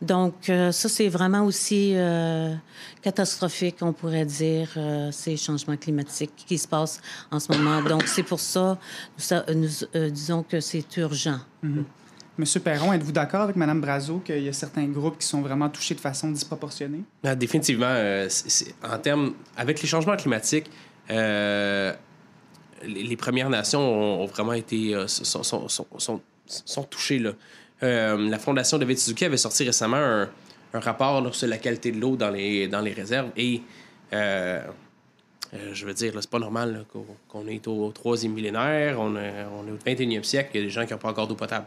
Donc, 0.00 0.34
ça, 0.46 0.88
c'est 0.88 1.08
vraiment 1.08 1.44
aussi 1.44 1.96
catastrophique, 3.06 3.76
on 3.82 3.92
pourrait 3.92 4.24
dire, 4.24 4.68
euh, 4.76 5.12
ces 5.12 5.36
changements 5.36 5.76
climatiques 5.76 6.32
qui 6.44 6.58
se 6.58 6.66
passent 6.66 7.00
en 7.30 7.38
ce 7.38 7.52
moment. 7.52 7.80
Donc, 7.80 8.02
c'est 8.08 8.24
pour 8.24 8.40
ça, 8.40 8.76
nous, 9.30 9.54
nous 9.54 9.68
euh, 9.94 10.10
disons 10.10 10.42
que 10.42 10.58
c'est 10.58 10.96
urgent. 10.96 11.38
Mhm. 11.62 11.84
Monsieur 12.38 12.60
Perron, 12.60 12.92
êtes-vous 12.92 13.12
d'accord 13.12 13.42
avec 13.42 13.56
Mme 13.56 13.80
Brazo 13.80 14.18
qu'il 14.18 14.42
y 14.42 14.48
a 14.48 14.52
certains 14.52 14.86
groupes 14.86 15.18
qui 15.18 15.26
sont 15.26 15.40
vraiment 15.40 15.70
touchés 15.70 15.94
de 15.94 16.00
façon 16.00 16.30
disproportionnée? 16.30 17.02
Ah, 17.24 17.34
définitivement. 17.34 17.86
Euh, 17.88 18.28
en 18.84 18.98
termes, 18.98 19.32
avec 19.56 19.80
les 19.80 19.88
changements 19.88 20.16
climatiques, 20.16 20.70
les, 21.08 21.96
Premières 23.16 23.48
Nations 23.48 24.22
ont, 24.22 24.26
vraiment 24.26 24.52
été 24.52 24.94
sont, 25.06 25.42
sont, 25.42 26.84
touchées. 26.84 27.18
Là. 27.18 27.32
la 27.80 28.38
Fondation 28.38 28.78
de 28.78 28.94
Suzuki 28.94 29.24
avait 29.24 29.36
sorti 29.36 29.64
récemment 29.64 29.96
un, 29.96 30.28
rapport 30.74 31.34
sur 31.34 31.48
la 31.48 31.56
qualité 31.56 31.90
de 31.90 31.98
l'eau 31.98 32.16
dans 32.16 32.30
les, 32.30 32.68
réserves. 32.94 33.30
Et 33.36 33.62
euh, 34.12 34.60
euh, 35.54 35.70
je 35.72 35.86
veux 35.86 35.94
dire, 35.94 36.12
c'est 36.20 36.30
pas 36.30 36.38
normal 36.38 36.84
qu'on 37.28 37.46
est 37.46 37.66
au 37.66 37.90
troisième 37.92 38.32
millénaire, 38.32 39.00
on, 39.00 39.14
on 39.14 39.16
est 39.16 39.70
au 39.70 39.76
21e 39.76 40.22
siècle, 40.22 40.50
il 40.54 40.58
y 40.58 40.62
a 40.62 40.66
des 40.66 40.70
gens 40.70 40.86
qui 40.86 40.92
n'ont 40.92 40.98
pas 40.98 41.10
encore 41.10 41.28
d'eau 41.28 41.34
potable. 41.34 41.66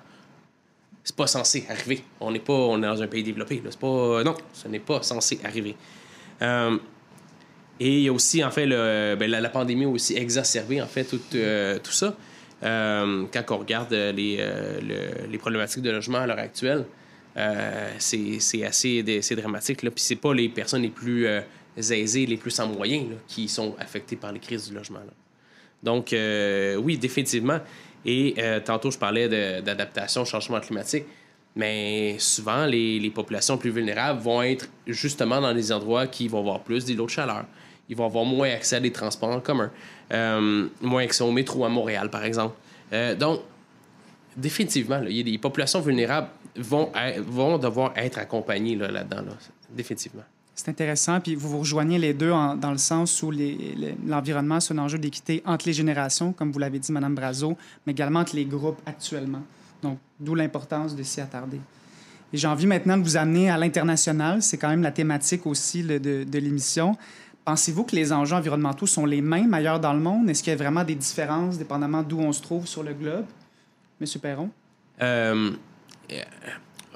C'est 1.03 1.15
pas 1.15 1.27
censé 1.27 1.65
arriver. 1.69 2.03
On 2.19 2.31
n'est 2.31 2.39
pas 2.39 2.53
on 2.53 2.77
est 2.77 2.85
dans 2.85 3.01
un 3.01 3.07
pays 3.07 3.23
développé. 3.23 3.61
C'est 3.69 3.79
pas, 3.79 4.23
non, 4.23 4.35
ce 4.53 4.67
n'est 4.67 4.79
pas 4.79 5.01
censé 5.01 5.39
arriver. 5.43 5.75
Euh, 6.41 6.77
et 7.79 7.97
il 7.97 8.03
y 8.03 8.09
a 8.09 8.13
aussi, 8.13 8.43
en 8.43 8.51
fait, 8.51 8.67
ben, 8.67 9.29
la, 9.29 9.49
pandémie 9.49 9.85
a 9.85 9.87
aussi 9.87 10.15
exacerbé, 10.15 10.81
en 10.81 10.87
fait, 10.87 11.05
tout, 11.05 11.19
tout 11.19 11.91
ça. 11.91 12.15
quand 12.61 13.51
on 13.51 13.57
regarde 13.57 13.93
les, 13.93 14.43
problématiques 15.39 15.83
de 15.83 15.91
logement 15.91 16.19
à 16.19 16.27
l'heure 16.27 16.39
actuelle, 16.39 16.85
euh, 17.37 17.89
c'est 17.99 18.63
assez 18.63 19.03
dramatique. 19.35 19.83
Là. 19.83 19.91
Puis 19.91 20.03
c'est 20.03 20.15
pas 20.15 20.33
les 20.33 20.49
personnes 20.49 20.81
les 20.81 20.89
plus 20.89 21.25
euh, 21.25 21.41
aisées, 21.77 22.25
les 22.25 22.37
plus 22.37 22.51
sans 22.51 22.67
moyens 22.67 23.05
qui 23.27 23.47
sont 23.47 23.75
affectées 23.79 24.15
par 24.15 24.31
les 24.31 24.39
crises 24.39 24.67
du 24.67 24.75
logement. 24.75 24.99
Donc, 25.81 26.11
euh, 26.11 26.75
oui, 26.75 26.97
définitivement. 26.97 27.59
Et 28.05 28.35
tantôt, 28.65 28.91
je 28.91 28.97
parlais 28.97 29.27
d'adaptation 29.61 30.21
au 30.21 30.25
changement 30.25 30.59
climatique. 30.59 31.05
Mais 31.55 32.15
souvent, 32.19 32.65
les, 32.65 33.11
populations 33.13 33.57
plus 33.57 33.71
vulnérables 33.71 34.21
vont 34.21 34.41
être 34.41 34.69
justement 34.87 35.41
dans 35.41 35.53
des 35.53 35.71
endroits 35.71 36.07
qui 36.07 36.27
vont 36.27 36.39
avoir 36.39 36.61
plus 36.61 36.85
d'îlots 36.85 37.05
de 37.05 37.11
chaleur. 37.11 37.45
Ils 37.89 37.97
vont 37.97 38.05
avoir 38.05 38.23
moins 38.23 38.49
accès 38.51 38.77
à 38.77 38.79
des 38.79 38.91
transports 38.91 39.31
en 39.31 39.41
commun, 39.41 39.71
moins 40.81 41.03
accès 41.03 41.23
au 41.23 41.31
métro 41.31 41.65
à 41.65 41.69
Montréal, 41.69 42.09
par 42.09 42.23
exemple. 42.23 42.55
donc, 43.17 43.41
définitivement, 44.37 45.01
des 45.01 45.37
populations 45.37 45.81
vulnérables 45.81 46.29
vont, 46.55 46.91
vont 47.19 47.57
devoir 47.57 47.93
être 47.95 48.19
accompagnés 48.19 48.75
là-dedans, 48.75 49.23
définitivement. 49.69 50.23
C'est 50.59 50.67
intéressant. 50.67 51.21
Puis 51.21 51.35
vous 51.35 51.47
vous 51.47 51.59
rejoignez 51.59 51.97
les 51.97 52.13
deux 52.13 52.31
dans 52.31 52.71
le 52.71 52.77
sens 52.77 53.23
où 53.23 53.31
l'environnement, 54.05 54.59
c'est 54.59 54.73
un 54.73 54.79
enjeu 54.79 54.97
d'équité 54.97 55.41
entre 55.45 55.65
les 55.67 55.71
générations, 55.71 56.33
comme 56.33 56.51
vous 56.51 56.59
l'avez 56.59 56.79
dit, 56.79 56.91
Mme 56.91 57.15
Brazo, 57.15 57.57
mais 57.87 57.93
également 57.93 58.19
entre 58.19 58.35
les 58.35 58.43
groupes 58.43 58.81
actuellement. 58.85 59.41
Donc, 59.81 59.99
d'où 60.19 60.35
l'importance 60.35 60.97
de 60.97 61.03
s'y 61.03 61.21
attarder. 61.21 61.61
Et 62.33 62.37
j'ai 62.37 62.47
envie 62.49 62.67
maintenant 62.67 62.97
de 62.97 63.03
vous 63.03 63.15
amener 63.15 63.49
à 63.49 63.57
l'international. 63.57 64.41
C'est 64.41 64.57
quand 64.57 64.67
même 64.67 64.81
la 64.81 64.91
thématique 64.91 65.47
aussi 65.47 65.81
de, 65.81 65.97
de 65.97 66.39
l'émission. 66.39 66.97
Pensez-vous 67.45 67.85
que 67.85 67.95
les 67.95 68.11
enjeux 68.11 68.35
environnementaux 68.35 68.85
sont 68.85 69.05
les 69.05 69.21
mêmes 69.21 69.53
ailleurs 69.53 69.79
dans 69.79 69.93
le 69.93 70.01
monde? 70.01 70.29
Est-ce 70.29 70.43
qu'il 70.43 70.51
y 70.51 70.55
a 70.55 70.57
vraiment 70.57 70.83
des 70.83 70.95
différences 70.95 71.57
dépendamment 71.57 72.03
d'où 72.03 72.19
on 72.19 72.33
se 72.33 72.41
trouve 72.41 72.67
sur 72.67 72.83
le 72.83 72.93
globe? 72.93 73.25
Monsieur 74.01 74.19
Perron? 74.19 74.49
Euh, 75.01 75.51
euh, 76.11 76.23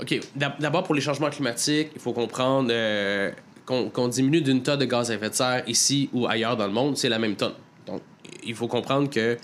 OK. 0.02 0.20
D'abord, 0.36 0.84
pour 0.84 0.96
les 0.96 1.02
changements 1.02 1.30
climatiques, 1.30 1.92
il 1.96 2.02
faut 2.02 2.12
comprendre 2.12 2.68
euh, 2.70 3.32
qu'on 3.66 4.08
diminue 4.08 4.42
d'une 4.42 4.62
tonne 4.62 4.80
de 4.80 4.86
gaz 4.86 5.12
à 5.12 5.16
effet 5.16 5.30
de 5.30 5.36
serre 5.36 5.64
ici 5.68 6.10
ou 6.14 6.28
ailleurs 6.28 6.58
dans 6.58 6.68
le 6.68 6.74
monde, 6.74 6.98
c'est 6.98 7.10
la 7.10 7.20
même 7.20 7.36
tonne. 7.36 7.56
Donc, 7.86 8.02
il 8.44 8.56
faut 8.56 8.68
comprendre 8.68 9.10
que 9.10 9.38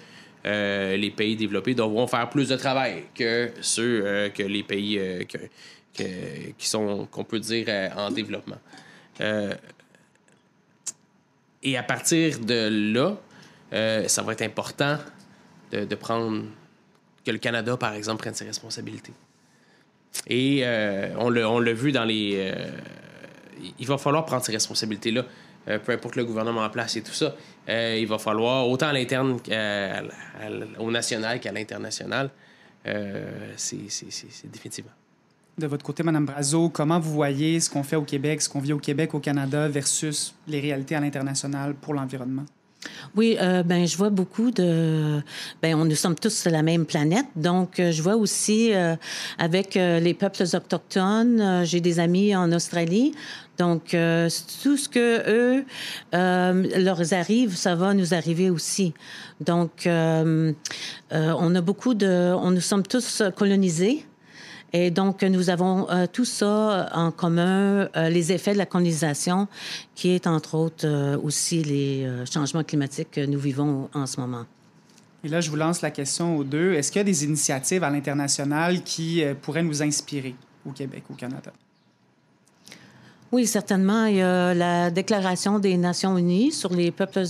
euh, 0.45 0.97
les 0.97 1.11
pays 1.11 1.35
développés 1.35 1.73
devront 1.73 2.07
faire 2.07 2.29
plus 2.29 2.49
de 2.49 2.55
travail 2.55 3.03
que 3.13 3.51
ceux 3.61 4.29
que 4.33 4.43
les 4.43 4.63
pays 4.63 4.99
qui 5.93 6.67
sont, 6.67 7.07
qu'on 7.11 7.23
peut 7.23 7.39
dire, 7.39 7.67
en 7.97 8.11
développement. 8.11 8.59
et 11.63 11.77
à 11.77 11.83
partir 11.83 12.39
de 12.39 12.93
là, 12.93 13.17
ça 14.07 14.21
va 14.21 14.33
être 14.33 14.41
important 14.41 14.97
de, 15.71 15.85
de 15.85 15.95
prendre 15.95 16.43
que 17.25 17.31
le 17.31 17.37
Canada, 17.37 17.77
par 17.77 17.93
exemple, 17.93 18.21
prenne 18.21 18.33
ses 18.33 18.45
responsabilités. 18.45 19.13
Et 20.27 20.61
euh, 20.63 21.13
on 21.17 21.29
l'a 21.29 21.73
vu 21.73 21.91
dans 21.91 22.05
les. 22.05 22.51
Euh, 23.59 23.69
il 23.79 23.87
va 23.87 23.97
falloir 23.97 24.25
prendre 24.25 24.43
ces 24.43 24.51
responsabilités-là, 24.51 25.25
euh, 25.67 25.79
peu 25.79 25.91
importe 25.91 26.15
le 26.15 26.25
gouvernement 26.25 26.61
en 26.61 26.69
place 26.69 26.95
et 26.95 27.01
tout 27.01 27.13
ça. 27.13 27.35
il 27.67 28.07
va 28.07 28.17
falloir, 28.17 28.67
autant 28.67 28.87
à 28.87 28.93
l'interne, 28.93 29.39
au 30.79 30.91
national 30.91 31.39
qu'à 31.39 31.51
l'international, 31.51 32.29
c'est 33.55 34.47
définitivement. 34.51 34.91
De 35.57 35.67
votre 35.67 35.83
côté, 35.83 36.03
Mme 36.03 36.25
Brazo, 36.25 36.69
comment 36.69 36.99
vous 36.99 37.11
voyez 37.11 37.59
ce 37.59 37.69
qu'on 37.69 37.83
fait 37.83 37.97
au 37.97 38.03
Québec, 38.03 38.41
ce 38.41 38.47
qu'on 38.47 38.61
vit 38.61 38.71
au 38.71 38.79
Québec, 38.79 39.13
au 39.13 39.19
Canada, 39.19 39.67
versus 39.67 40.33
les 40.47 40.61
réalités 40.61 40.95
à 40.95 41.01
l'international 41.01 41.75
pour 41.75 41.93
l'environnement? 41.93 42.45
Oui, 43.15 43.37
euh, 43.41 43.63
ben 43.63 43.85
je 43.85 43.97
vois 43.97 44.09
beaucoup 44.09 44.51
de. 44.51 45.21
Ben 45.61 45.75
on, 45.75 45.85
nous 45.85 45.95
sommes 45.95 46.15
tous 46.15 46.33
sur 46.33 46.51
la 46.51 46.61
même 46.61 46.85
planète, 46.85 47.25
donc 47.35 47.79
euh, 47.79 47.91
je 47.91 48.01
vois 48.01 48.15
aussi 48.15 48.73
euh, 48.73 48.95
avec 49.37 49.75
euh, 49.75 49.99
les 49.99 50.13
peuples 50.13 50.43
autochtones. 50.43 51.65
j'ai 51.65 51.81
des 51.81 51.99
amis 51.99 52.35
en 52.35 52.51
Australie, 52.53 53.13
donc 53.59 53.89
tout 53.89 54.77
ce 54.77 54.89
que 54.89 55.29
eux 55.29 55.65
leur 56.11 57.13
arrive, 57.13 57.55
ça 57.55 57.75
va 57.75 57.93
nous 57.93 58.13
arriver 58.13 58.49
aussi. 58.49 58.93
Donc 59.39 59.85
on 59.85 60.55
a 61.11 61.61
beaucoup 61.61 61.93
de. 61.93 62.33
On 62.35 62.51
nous 62.51 62.61
sommes 62.61 62.83
tous 62.83 63.21
colonisés. 63.35 64.05
Et 64.71 64.91
donc, 64.91 65.23
nous 65.23 65.49
avons 65.49 65.89
euh, 65.89 66.05
tout 66.11 66.25
ça 66.25 66.89
en 66.93 67.11
commun, 67.11 67.89
euh, 67.95 68.09
les 68.09 68.31
effets 68.31 68.53
de 68.53 68.57
la 68.57 68.65
colonisation, 68.65 69.47
qui 69.95 70.09
est 70.09 70.27
entre 70.27 70.55
autres 70.55 70.87
euh, 70.87 71.17
aussi 71.17 71.63
les 71.63 72.07
changements 72.31 72.63
climatiques 72.63 73.11
que 73.11 73.25
nous 73.25 73.39
vivons 73.39 73.89
en 73.93 74.05
ce 74.05 74.19
moment. 74.19 74.45
Et 75.23 75.27
là, 75.27 75.41
je 75.41 75.49
vous 75.49 75.55
lance 75.55 75.81
la 75.81 75.91
question 75.91 76.37
aux 76.37 76.43
deux. 76.43 76.73
Est-ce 76.73 76.91
qu'il 76.91 76.99
y 76.99 77.01
a 77.01 77.05
des 77.05 77.25
initiatives 77.25 77.83
à 77.83 77.89
l'international 77.89 78.83
qui 78.83 79.23
pourraient 79.41 79.63
nous 79.63 79.83
inspirer 79.83 80.35
au 80.65 80.71
Québec, 80.71 81.03
au 81.09 81.15
Canada? 81.15 81.51
Oui, 83.31 83.45
certainement. 83.45 84.05
Il 84.05 84.15
y 84.15 84.21
a 84.21 84.53
la 84.53 84.89
Déclaration 84.89 85.59
des 85.59 85.77
Nations 85.77 86.17
Unies 86.17 86.51
sur 86.51 86.73
les 86.73 86.91
peuples 86.91 87.25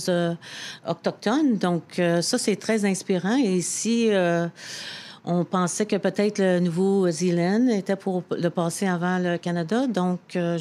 autochtones. 0.88 1.58
Donc, 1.58 1.82
ça, 1.96 2.38
c'est 2.38 2.56
très 2.56 2.84
inspirant. 2.86 3.36
Et 3.36 3.56
ici, 3.56 4.10
on 5.24 5.44
pensait 5.44 5.86
que 5.86 5.96
peut-être 5.96 6.38
le 6.38 6.60
Nouveau-Zélande 6.60 7.68
était 7.70 7.96
pour 7.96 8.22
le 8.30 8.48
passer 8.48 8.86
avant 8.86 9.18
le 9.18 9.36
Canada. 9.36 9.86
Donc, 9.86 10.20
euh, 10.36 10.58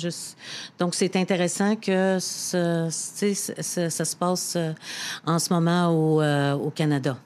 c'est 0.92 1.16
intéressant 1.16 1.76
que 1.76 2.18
ça 2.20 2.92
se 2.92 4.16
passe 4.16 4.56
euh, 4.56 4.74
en 5.26 5.40
ce 5.40 5.54
moment 5.54 5.88
au, 5.90 6.22
euh, 6.22 6.54
au 6.54 6.72
Canada. 6.72 7.18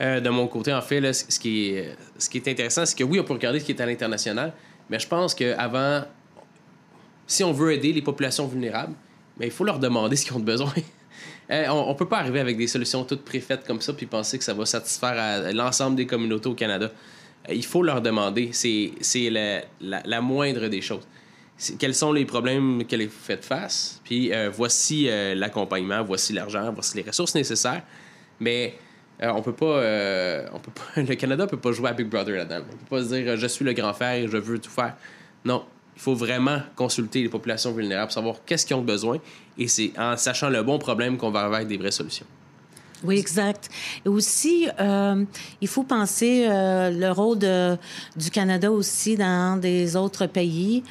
de 0.00 0.28
mon 0.30 0.48
côté, 0.48 0.72
en 0.72 0.82
fait, 0.82 1.12
ce, 1.12 1.38
qui 1.38 1.70
est, 1.70 1.94
ce 2.18 2.30
qui 2.30 2.38
est 2.38 2.48
intéressant, 2.48 2.86
c'est 2.86 2.96
que 2.96 3.04
oui, 3.04 3.20
on 3.20 3.24
peut 3.24 3.34
regarder 3.34 3.60
ce 3.60 3.64
qui 3.64 3.72
est 3.72 3.80
à 3.80 3.86
l'international, 3.86 4.52
mais 4.88 4.98
je 4.98 5.06
pense 5.06 5.34
qu'avant, 5.34 6.04
si 7.26 7.44
on 7.44 7.52
veut 7.52 7.72
aider 7.72 7.92
les 7.92 8.02
populations 8.02 8.46
vulnérables, 8.46 8.94
mais 9.38 9.46
il 9.46 9.52
faut 9.52 9.64
leur 9.64 9.78
demander 9.78 10.16
ce 10.16 10.24
qu'ils 10.24 10.36
ont 10.36 10.40
besoin. 10.40 10.72
Euh, 11.50 11.66
on, 11.68 11.90
ne 11.90 11.94
peut 11.94 12.08
pas 12.08 12.18
arriver 12.18 12.40
avec 12.40 12.56
des 12.56 12.66
solutions 12.66 13.04
toutes 13.04 13.24
préfaites 13.24 13.66
comme 13.66 13.80
ça 13.80 13.92
puis 13.92 14.06
penser 14.06 14.38
que 14.38 14.44
ça 14.44 14.54
va 14.54 14.64
satisfaire 14.64 15.52
l'ensemble 15.52 15.96
des 15.96 16.06
communautés 16.06 16.48
au 16.48 16.54
Canada. 16.54 16.90
Euh, 17.48 17.54
il 17.54 17.64
faut 17.64 17.82
leur 17.82 18.00
demander. 18.00 18.50
C'est 18.52 19.30
la, 19.30 19.62
la, 19.80 20.20
moindre 20.22 20.68
des 20.68 20.80
choses. 20.80 21.06
Quels 21.78 21.94
sont 21.94 22.12
les 22.12 22.24
problèmes 22.24 22.84
que 22.86 22.96
vous 22.96 23.10
faites 23.10 23.44
face? 23.44 24.00
Puis 24.04 24.32
voici 24.52 25.08
l'accompagnement, 25.36 26.02
voici 26.02 26.32
l'argent, 26.32 26.72
voici 26.72 26.96
les 26.96 27.02
ressources 27.04 27.34
nécessaires. 27.34 27.82
Mais 28.40 28.74
on 29.20 29.40
peut 29.40 29.52
pas, 29.52 30.46
on 30.52 30.58
peut 30.58 30.72
pas, 30.72 31.00
le 31.02 31.14
Canada 31.14 31.46
peut 31.46 31.58
pas 31.58 31.70
jouer 31.70 31.90
à 31.90 31.92
Big 31.92 32.08
Brother 32.08 32.38
là-dedans. 32.38 32.64
On 32.72 32.76
peut 32.76 32.96
pas 32.96 33.02
se 33.04 33.14
dire 33.14 33.36
je 33.36 33.46
suis 33.46 33.64
le 33.64 33.72
grand 33.72 33.92
frère 33.92 34.14
et 34.14 34.26
je 34.26 34.36
veux 34.36 34.58
tout 34.58 34.70
faire. 34.70 34.96
Non, 35.44 35.64
il 35.96 36.00
faut 36.00 36.14
vraiment 36.14 36.60
consulter 36.74 37.22
les 37.22 37.28
populations 37.28 37.72
vulnérables 37.72 38.12
savoir 38.12 38.36
qu'est-ce 38.44 38.66
qu'ils 38.66 38.76
ont 38.76 38.82
besoin. 38.82 39.18
Et 39.56 39.68
c'est 39.68 39.92
en 39.98 40.16
sachant 40.16 40.50
le 40.50 40.62
bon 40.62 40.78
problème 40.78 41.16
qu'on 41.16 41.30
va 41.30 41.42
avoir 41.42 41.64
des 41.64 41.76
vraies 41.76 41.92
solutions. 41.92 42.26
Oui, 43.04 43.18
exact. 43.18 43.68
Et 44.04 44.08
aussi, 44.08 44.66
euh, 44.80 45.24
il 45.60 45.68
faut 45.68 45.82
penser 45.82 46.46
euh, 46.48 46.90
le 46.90 47.10
rôle 47.10 47.38
de, 47.38 47.76
du 48.16 48.30
Canada 48.30 48.70
aussi 48.72 49.16
dans 49.16 49.60
des 49.60 49.94
autres 49.94 50.26
pays 50.26 50.82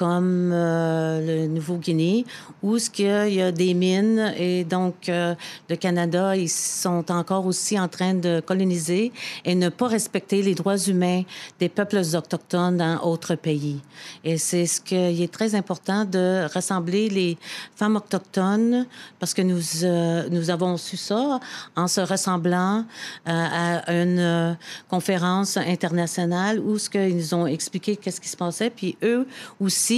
comme 0.00 0.50
euh, 0.50 1.20
le 1.20 1.46
Nouveau-Guinée, 1.46 2.24
où 2.62 2.78
ce 2.78 2.88
qu'il 2.88 3.34
y 3.34 3.42
a 3.42 3.52
des 3.52 3.74
mines 3.74 4.32
et 4.34 4.64
donc 4.64 5.10
euh, 5.10 5.34
le 5.68 5.76
Canada, 5.76 6.34
ils 6.34 6.48
sont 6.48 7.04
encore 7.10 7.44
aussi 7.44 7.78
en 7.78 7.86
train 7.86 8.14
de 8.14 8.40
coloniser 8.40 9.12
et 9.44 9.54
ne 9.54 9.68
pas 9.68 9.88
respecter 9.88 10.40
les 10.40 10.54
droits 10.54 10.78
humains 10.78 11.24
des 11.58 11.68
peuples 11.68 12.00
autochtones 12.14 12.78
dans 12.78 12.96
autres 13.02 13.34
pays. 13.34 13.82
Et 14.24 14.38
c'est 14.38 14.64
ce 14.64 14.80
qui 14.80 14.94
est 14.94 15.30
très 15.30 15.54
important 15.54 16.06
de 16.06 16.46
rassembler 16.50 17.10
les 17.10 17.36
femmes 17.76 17.96
autochtones 17.96 18.86
parce 19.18 19.34
que 19.34 19.42
nous, 19.42 19.84
euh, 19.84 20.30
nous 20.30 20.48
avons 20.48 20.78
su 20.78 20.96
ça 20.96 21.40
en 21.76 21.88
se 21.88 22.00
rassemblant 22.00 22.86
à 23.26 23.92
une 23.92 24.56
conférence 24.88 25.58
internationale 25.58 26.58
où 26.58 26.78
ce 26.78 26.88
qu'ils 26.88 27.34
ont 27.34 27.46
expliqué 27.46 27.96
qu'est-ce 27.96 28.20
qui 28.20 28.30
se 28.30 28.36
passait, 28.38 28.70
puis 28.70 28.96
eux 29.02 29.26
aussi 29.60 29.89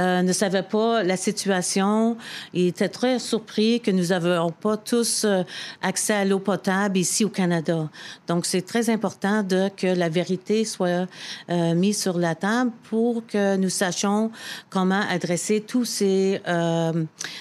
euh, 0.00 0.22
ne 0.22 0.32
savait 0.32 0.62
pas 0.62 1.02
la 1.02 1.16
situation. 1.16 2.16
Il 2.52 2.68
était 2.68 2.88
très 2.88 3.18
surpris 3.18 3.80
que 3.80 3.90
nous 3.90 4.06
n'avions 4.06 4.50
pas 4.50 4.76
tous 4.76 5.24
euh, 5.24 5.42
accès 5.82 6.14
à 6.14 6.24
l'eau 6.24 6.38
potable 6.38 6.98
ici 6.98 7.24
au 7.24 7.28
Canada. 7.28 7.88
Donc, 8.26 8.46
c'est 8.46 8.62
très 8.62 8.90
important 8.90 9.42
de, 9.42 9.68
que 9.76 9.86
la 9.86 10.08
vérité 10.08 10.64
soit 10.64 11.06
euh, 11.50 11.74
mise 11.74 12.00
sur 12.00 12.18
la 12.18 12.34
table 12.34 12.72
pour 12.88 13.26
que 13.26 13.56
nous 13.56 13.70
sachions 13.70 14.30
comment 14.70 15.02
adresser 15.08 15.60
tous 15.60 15.84
ces, 15.84 16.40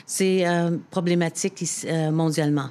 ces 0.06 0.46
problématiques 0.91 1.63
mondialement. 2.12 2.70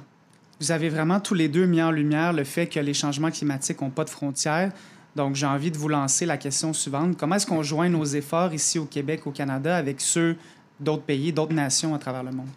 Vous 0.59 0.71
avez 0.71 0.89
vraiment 0.89 1.19
tous 1.19 1.33
les 1.33 1.49
deux 1.49 1.65
mis 1.65 1.81
en 1.81 1.91
lumière 1.91 2.33
le 2.33 2.43
fait 2.43 2.67
que 2.67 2.79
les 2.79 2.93
changements 2.93 3.31
climatiques 3.31 3.81
n'ont 3.81 3.91
pas 3.91 4.03
de 4.03 4.09
frontières. 4.09 4.71
Donc, 5.17 5.35
j'ai 5.35 5.47
envie 5.47 5.71
de 5.71 5.77
vous 5.79 5.89
lancer 5.89 6.27
la 6.27 6.37
question 6.37 6.73
suivante. 6.73 7.17
Comment 7.17 7.37
est-ce 7.37 7.47
qu'on 7.47 7.63
joint 7.63 7.89
nos 7.89 8.05
efforts 8.05 8.53
ici 8.53 8.77
au 8.77 8.85
Québec, 8.85 9.25
au 9.25 9.31
Canada, 9.31 9.75
avec 9.75 9.99
ceux 9.99 10.35
d'autres 10.79 11.01
pays, 11.01 11.33
d'autres 11.33 11.55
nations 11.55 11.95
à 11.95 11.97
travers 11.97 12.23
le 12.23 12.31
monde? 12.31 12.49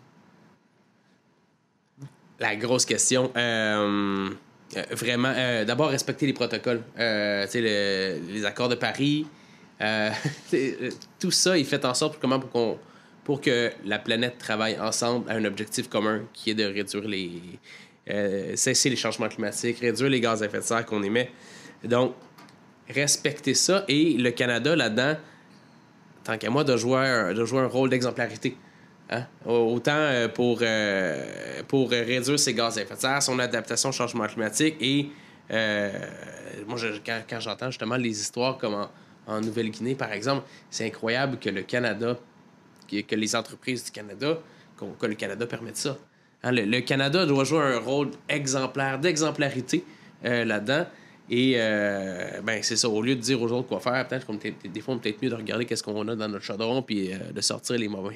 La 2.38 2.54
grosse 2.56 2.84
question. 2.84 3.32
Euh, 3.34 4.28
euh, 4.76 4.82
vraiment, 4.90 5.32
euh, 5.34 5.64
d'abord, 5.64 5.88
respecter 5.88 6.26
les 6.26 6.34
protocoles. 6.34 6.82
les 6.98 8.44
accords 8.44 8.68
de 8.68 8.74
Paris. 8.74 9.26
tout 11.18 11.30
ça 11.30 11.58
est 11.58 11.64
fait 11.64 11.82
en 11.86 11.94
sorte 11.94 12.18
comment, 12.20 12.38
pour, 12.38 12.78
pour 13.24 13.40
que 13.40 13.70
la 13.86 13.98
planète 13.98 14.36
travaille 14.36 14.78
ensemble 14.78 15.30
à 15.30 15.34
un 15.36 15.44
objectif 15.46 15.88
commun 15.88 16.20
qui 16.34 16.50
est 16.50 16.54
de 16.54 16.64
réduire 16.64 17.08
les. 17.08 17.40
cesser 18.54 18.90
les 18.90 18.96
changements 18.96 19.30
climatiques, 19.30 19.78
réduire 19.78 20.10
les 20.10 20.20
gaz 20.20 20.42
à 20.42 20.46
effet 20.46 20.58
de 20.58 20.64
serre 20.64 20.84
qu'on 20.84 21.02
émet. 21.02 21.30
Donc, 21.82 22.14
respecter 22.90 23.54
ça 23.54 23.84
et 23.88 24.14
le 24.14 24.30
Canada 24.30 24.76
là-dedans, 24.76 25.16
tant 26.24 26.38
qu'à 26.38 26.50
moi, 26.50 26.64
de 26.64 26.76
jouer, 26.76 26.98
un, 26.98 27.34
de 27.34 27.44
jouer 27.44 27.60
un 27.60 27.66
rôle 27.66 27.90
d'exemplarité. 27.90 28.56
Hein? 29.10 29.26
Autant 29.44 29.90
euh, 29.96 30.28
pour, 30.28 30.60
euh, 30.62 31.62
pour 31.66 31.90
réduire 31.90 32.38
ses 32.38 32.54
gaz 32.54 32.78
à 32.78 32.82
effet 32.82 32.94
de 32.94 33.00
serre, 33.00 33.22
son 33.22 33.38
adaptation 33.40 33.88
au 33.88 33.92
changement 33.92 34.26
climatique 34.26 34.76
et 34.80 35.08
euh, 35.50 35.90
moi, 36.68 36.78
quand, 37.04 37.40
j'entends 37.40 37.70
justement 37.70 37.96
les 37.96 38.20
histoires 38.20 38.56
comme 38.56 38.86
en, 39.26 39.40
Nouvelle-Guinée, 39.40 39.94
par 39.94 40.12
exemple, 40.12 40.44
c'est 40.70 40.86
incroyable 40.86 41.38
que 41.38 41.48
le 41.48 41.62
Canada, 41.62 42.18
que, 42.88 43.14
les 43.14 43.36
entreprises 43.36 43.84
du 43.84 43.90
Canada, 43.90 44.38
que 44.76 45.06
le 45.06 45.14
Canada 45.14 45.46
permette 45.46 45.76
ça. 45.76 45.96
Hein, 46.42 46.52
le, 46.52 46.64
le, 46.64 46.80
Canada 46.80 47.26
doit 47.26 47.44
jouer 47.44 47.62
un 47.62 47.78
rôle 47.78 48.10
exemplaire, 48.28 48.98
d'exemplarité 48.98 49.84
là-dedans. 50.22 50.86
Et 51.32 51.54
euh, 51.56 52.40
ben, 52.42 52.60
c'est 52.60 52.74
ça, 52.74 52.88
au 52.88 53.00
lieu 53.00 53.14
de 53.14 53.20
dire 53.20 53.40
aux 53.40 53.50
autres 53.52 53.68
quoi 53.68 53.78
faire, 53.78 54.06
peut-être 54.08 54.26
des 54.68 54.80
fois, 54.80 54.98
peut-être 54.98 55.22
mieux 55.22 55.30
de 55.30 55.36
regarder 55.36 55.64
qu'est-ce 55.64 55.82
qu'on 55.84 56.08
a 56.08 56.16
dans 56.16 56.28
notre 56.28 56.44
chaudron 56.44 56.82
puis 56.82 57.12
euh, 57.12 57.30
de 57.32 57.40
sortir 57.40 57.78
les 57.78 57.86
moments. 57.86 58.10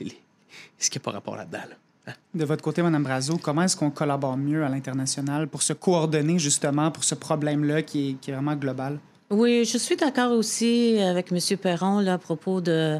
Les, 0.00 0.16
ce 0.78 0.90
qui 0.90 0.98
n'a 0.98 1.02
pas 1.02 1.10
rapport 1.10 1.36
là-dedans. 1.36 1.58
Hein? 2.06 2.12
De 2.34 2.46
votre 2.46 2.62
côté, 2.62 2.80
Mme 2.80 3.02
Brazo, 3.02 3.36
comment 3.36 3.62
est-ce 3.62 3.76
qu'on 3.76 3.90
collabore 3.90 4.38
mieux 4.38 4.64
à 4.64 4.70
l'international 4.70 5.48
pour 5.48 5.62
se 5.62 5.74
coordonner 5.74 6.38
justement 6.38 6.90
pour 6.90 7.04
ce 7.04 7.14
problème-là 7.14 7.82
qui 7.82 8.16
qui 8.22 8.30
est 8.30 8.34
vraiment 8.34 8.56
global? 8.56 8.98
Oui, 9.30 9.66
je 9.66 9.76
suis 9.76 9.94
d'accord 9.94 10.32
aussi 10.32 10.98
avec 11.00 11.30
M. 11.30 11.58
Perron 11.58 12.00
là, 12.00 12.14
à 12.14 12.18
propos 12.18 12.62
de 12.62 12.98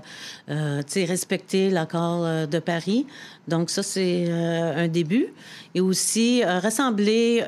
euh, 0.51 0.83
respecter 0.95 1.71
l'accord 1.71 2.23
euh, 2.23 2.45
de 2.45 2.59
Paris. 2.59 3.07
Donc 3.49 3.71
ça, 3.71 3.83
c'est 3.83 4.27
euh, 4.29 4.85
un 4.85 4.88
début. 4.88 5.29
Et 5.75 5.81
aussi 5.81 6.43
euh, 6.45 6.59
rassembler 6.59 7.43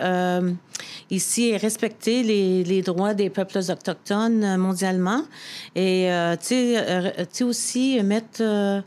ici 1.11 1.51
et 1.51 1.59
respecter 1.59 2.23
les, 2.23 2.64
les, 2.64 2.81
droits 2.81 3.12
des 3.12 3.29
peuples 3.29 3.59
autochtones 3.59 4.57
mondialement. 4.57 5.25
Et 5.77 6.09
tu 6.43 6.75
sais 7.31 7.45
aussi 7.45 8.03
mettre 8.03 8.83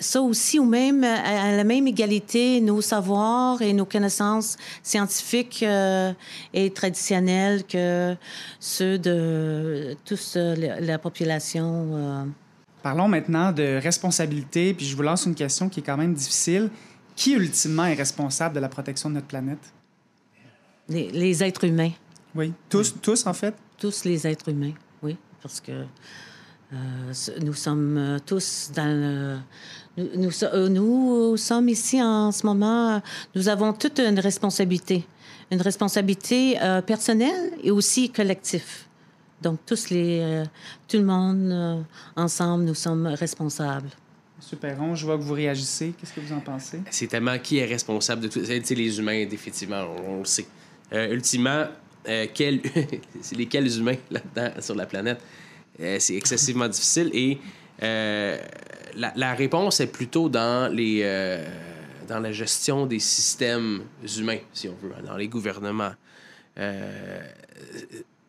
ça 0.00 0.22
aussi, 0.22 0.58
ou 0.58 0.64
même 0.64 1.04
à 1.04 1.54
la 1.54 1.64
même 1.64 1.86
égalité, 1.86 2.60
nos 2.60 2.80
savoirs 2.80 3.60
et 3.62 3.72
nos 3.72 3.84
connaissances 3.84 4.56
scientifiques 4.82 5.62
euh, 5.62 6.12
et 6.54 6.70
traditionnelles 6.70 7.64
que 7.64 8.16
ceux 8.58 8.98
de 8.98 9.96
toute 10.04 10.36
la 10.36 10.98
population. 10.98 11.88
Euh. 11.92 12.24
Parlons 12.82 13.08
maintenant 13.08 13.52
de 13.52 13.78
responsabilité, 13.80 14.72
puis 14.72 14.86
je 14.86 14.96
vous 14.96 15.02
lance 15.02 15.26
une 15.26 15.34
question 15.34 15.68
qui 15.68 15.80
est 15.80 15.82
quand 15.82 15.98
même 15.98 16.14
difficile. 16.14 16.70
Qui 17.14 17.32
ultimement 17.32 17.84
est 17.84 17.94
responsable 17.94 18.54
de 18.54 18.60
la 18.60 18.68
protection 18.68 19.10
de 19.10 19.16
notre 19.16 19.26
planète? 19.26 19.72
Les, 20.88 21.44
êtres 21.44 21.64
humains. 21.64 21.92
Oui, 22.34 22.52
tous, 22.68 22.94
tous 23.00 23.26
en 23.26 23.34
fait? 23.34 23.54
Tous 23.78 24.04
les 24.04 24.26
êtres 24.26 24.48
humains, 24.48 24.72
oui, 25.02 25.16
parce 25.42 25.60
que 25.60 25.72
euh, 26.72 27.12
nous 27.42 27.52
sommes 27.52 28.18
tous 28.24 28.70
dans 28.74 28.86
le 28.86 29.38
nous, 30.16 30.30
euh, 30.42 30.68
nous, 30.68 31.36
sommes 31.36 31.68
ici 31.68 32.02
en 32.02 32.32
ce 32.32 32.46
moment, 32.46 33.02
nous 33.34 33.48
avons 33.48 33.72
toute 33.72 33.98
une 33.98 34.18
responsabilité, 34.18 35.04
une 35.50 35.60
responsabilité 35.60 36.60
euh, 36.60 36.82
personnelle 36.82 37.52
et 37.62 37.70
aussi 37.70 38.10
collective. 38.10 38.84
Donc, 39.42 39.60
tous 39.64 39.90
les, 39.90 40.20
euh, 40.20 40.44
tout 40.86 40.98
le 40.98 41.04
monde, 41.04 41.84
ensemble, 42.16 42.64
nous 42.64 42.74
sommes 42.74 43.06
responsables. 43.06 43.88
Super, 44.38 44.76
je 44.94 45.04
vois 45.04 45.16
que 45.16 45.22
vous 45.22 45.34
réagissez. 45.34 45.94
Qu'est-ce 45.98 46.12
que 46.12 46.20
vous 46.20 46.32
en 46.32 46.40
pensez? 46.40 46.80
C'est 46.90 47.06
tellement 47.06 47.38
qui 47.38 47.58
est 47.58 47.66
responsable 47.66 48.22
de 48.22 48.28
tout. 48.28 48.40
C'est 48.44 48.74
les 48.74 48.98
humains, 48.98 49.26
définitivement, 49.26 49.86
on, 50.06 50.20
le 50.20 50.24
sait. 50.24 50.46
ultimement, 50.92 51.66
quel... 52.34 52.60
lesquels 53.36 53.78
humains 53.78 53.96
là-dedans, 54.10 54.60
sur 54.60 54.74
la 54.74 54.86
planète? 54.86 55.20
c'est 55.98 56.14
excessivement 56.14 56.68
difficile 56.68 57.10
et 57.14 57.38
la, 57.80 59.34
réponse 59.34 59.80
est 59.80 59.86
plutôt 59.86 60.28
dans, 60.28 60.72
les, 60.72 61.00
euh, 61.02 61.44
dans 62.08 62.20
la 62.20 62.32
gestion 62.32 62.86
des 62.86 62.98
systèmes 62.98 63.82
humains, 64.18 64.38
si 64.52 64.68
on 64.68 64.76
veut, 64.82 64.92
dans 65.06 65.16
les 65.16 65.28
gouvernements. 65.28 65.92
Euh, 66.58 67.20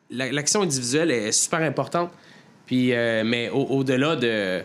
l'action 0.10 0.62
individuelle 0.62 1.12
est 1.12 1.32
super 1.32 1.62
importante, 1.62 2.12
puis, 2.66 2.94
euh, 2.94 3.24
mais 3.26 3.50
au-delà 3.50 4.16
de, 4.16 4.62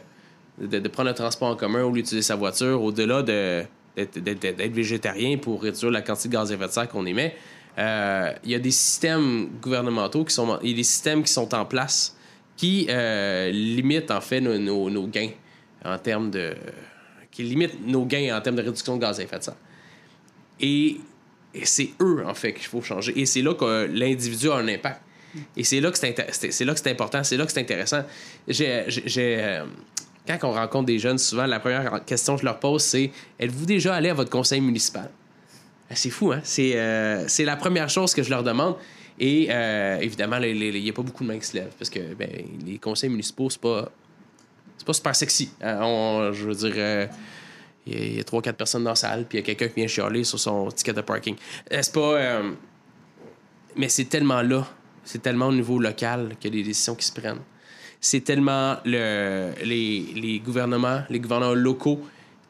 de, 0.59 0.89
prendre 0.89 1.09
le 1.09 1.15
transport 1.15 1.49
en 1.49 1.57
commun 1.57 1.85
ou 1.85 1.93
d'utiliser 1.93 2.23
sa 2.23 2.37
voiture, 2.37 2.83
au-delà 2.83 3.23
d'être 3.23 4.73
végétarien 4.73 5.39
pour 5.39 5.63
réduire 5.63 5.91
la 5.91 6.03
quantité 6.03 6.29
de 6.29 6.35
gaz 6.35 6.53
à 6.53 6.55
effet 6.55 6.67
de 6.67 6.73
serre 6.73 6.89
qu'on 6.89 7.07
émet, 7.07 7.35
il 7.79 8.51
y 8.51 8.55
a 8.55 8.59
des 8.59 8.71
systèmes 8.71 9.49
gouvernementaux 9.61 10.25
qui 10.25 10.35
sont, 10.35 10.59
y 10.63 10.85
systèmes 10.85 11.23
qui 11.23 11.33
sont 11.33 11.53
en 11.55 11.65
place 11.65 12.17
qui 12.57 12.89
limitent 12.89 14.11
en 14.11 14.21
fait 14.21 14.41
nos, 14.41 15.07
gains 15.07 15.31
en 15.85 15.99
termes 15.99 16.31
de. 16.31 16.55
qui 17.31 17.43
limite 17.43 17.87
nos 17.87 18.05
gains 18.05 18.37
en 18.37 18.41
termes 18.41 18.57
de 18.57 18.63
réduction 18.63 18.97
de 18.97 19.03
gaz 19.03 19.21
à 19.21 19.23
effet 19.23 19.39
de 19.39 19.45
serre. 19.45 19.57
Et, 20.61 20.97
c'est 21.65 21.91
eux, 22.03 22.23
en 22.27 22.35
fait, 22.35 22.53
qu'il 22.53 22.67
faut 22.67 22.83
changer. 22.83 23.19
Et 23.19 23.25
c'est 23.25 23.41
là 23.41 23.55
que 23.55 23.87
l'individu 23.87 24.51
a 24.51 24.57
un 24.57 24.69
impact. 24.69 25.01
Et 25.57 25.65
c'est 25.65 25.81
là 25.81 25.91
que 25.91 25.99
c'est, 25.99 26.15
c'est 26.53 26.65
là 26.65 26.75
que 26.75 26.81
c'est 26.81 26.91
important, 26.91 27.23
c'est 27.25 27.37
là 27.37 27.47
que 27.47 27.53
c'est 27.53 27.61
intéressant. 27.61 28.03
Euh, 28.61 29.65
quand 30.27 30.39
on 30.43 30.53
rencontre 30.53 30.87
des 30.87 30.99
jeunes, 30.99 31.19
souvent, 31.19 31.47
la 31.47 31.61
première 31.61 32.05
question 32.05 32.35
que 32.35 32.41
je 32.41 32.47
leur 32.47 32.59
pose, 32.59 32.83
c'est 32.83 33.11
Êtes-vous 33.39 33.67
déjà 33.67 33.95
allé 33.95 34.11
à 34.11 34.15
votre 34.15 34.31
conseil 34.31 34.61
municipal 34.61 35.11
C'est 35.95 36.11
fou, 36.11 36.33
hein? 36.33 36.41
C'est 36.43 36.75
c'est 37.29 37.45
la 37.45 37.57
première 37.57 37.89
chose 37.89 38.15
que 38.15 38.23
je 38.23 38.31
leur 38.31 38.43
demande. 38.43 38.77
Et 39.19 39.49
évidemment, 40.01 40.37
il 40.39 40.83
n'y 40.83 40.91
a 40.91 40.93
pas 40.93 41.03
beaucoup 41.03 41.25
de 41.25 41.29
mains 41.29 41.39
qui 41.39 41.47
se 41.47 41.57
lèvent 41.57 41.73
parce 41.79 41.91
que 41.91 42.15
ben, 42.15 42.29
les 42.67 42.79
conseils 42.79 43.09
municipaux, 43.09 43.49
c'est 43.49 43.61
pas, 43.61 43.91
pas 44.85 44.93
super 44.93 45.17
sexy. 45.17 45.51
Hein. 45.63 46.31
je 46.33 46.45
veux 46.45 46.55
dire 46.55 47.09
il 47.87 48.17
y 48.17 48.21
a 48.21 48.25
trois, 48.25 48.43
quatre 48.43 48.57
personnes 48.57 48.85
dans 48.85 48.91
la 48.91 48.97
salle, 48.97 49.27
puis 49.29 49.39
il 49.39 49.41
y 49.41 49.45
a 49.45 49.47
quelqu'un 49.47 49.69
qui 49.69 49.81
vient 49.81 49.87
chialer 49.87 50.25
sur 50.25 50.39
son 50.39 50.71
ticket 50.71 50.93
de 50.93 51.01
parking. 51.01 51.37
C'est 51.71 51.93
pas. 51.93 52.01
Euh, 52.01 52.53
mais 53.77 53.89
c'est 53.89 54.07
tellement 54.07 54.43
là, 54.43 54.67
c'est 55.05 55.23
tellement 55.23 55.49
au 55.49 55.53
niveau 55.53 55.79
local 55.79 56.37
a 56.45 56.49
des 56.49 56.63
décisions 56.63 56.95
qui 56.95 57.07
se 57.07 57.13
prennent. 57.13 57.43
C'est 58.01 58.23
tellement 58.23 58.77
le, 58.85 59.53
les, 59.65 60.01
les, 60.15 60.39
gouvernements, 60.41 61.03
les 61.09 61.21
gouvernements 61.21 61.55
locaux 61.55 62.01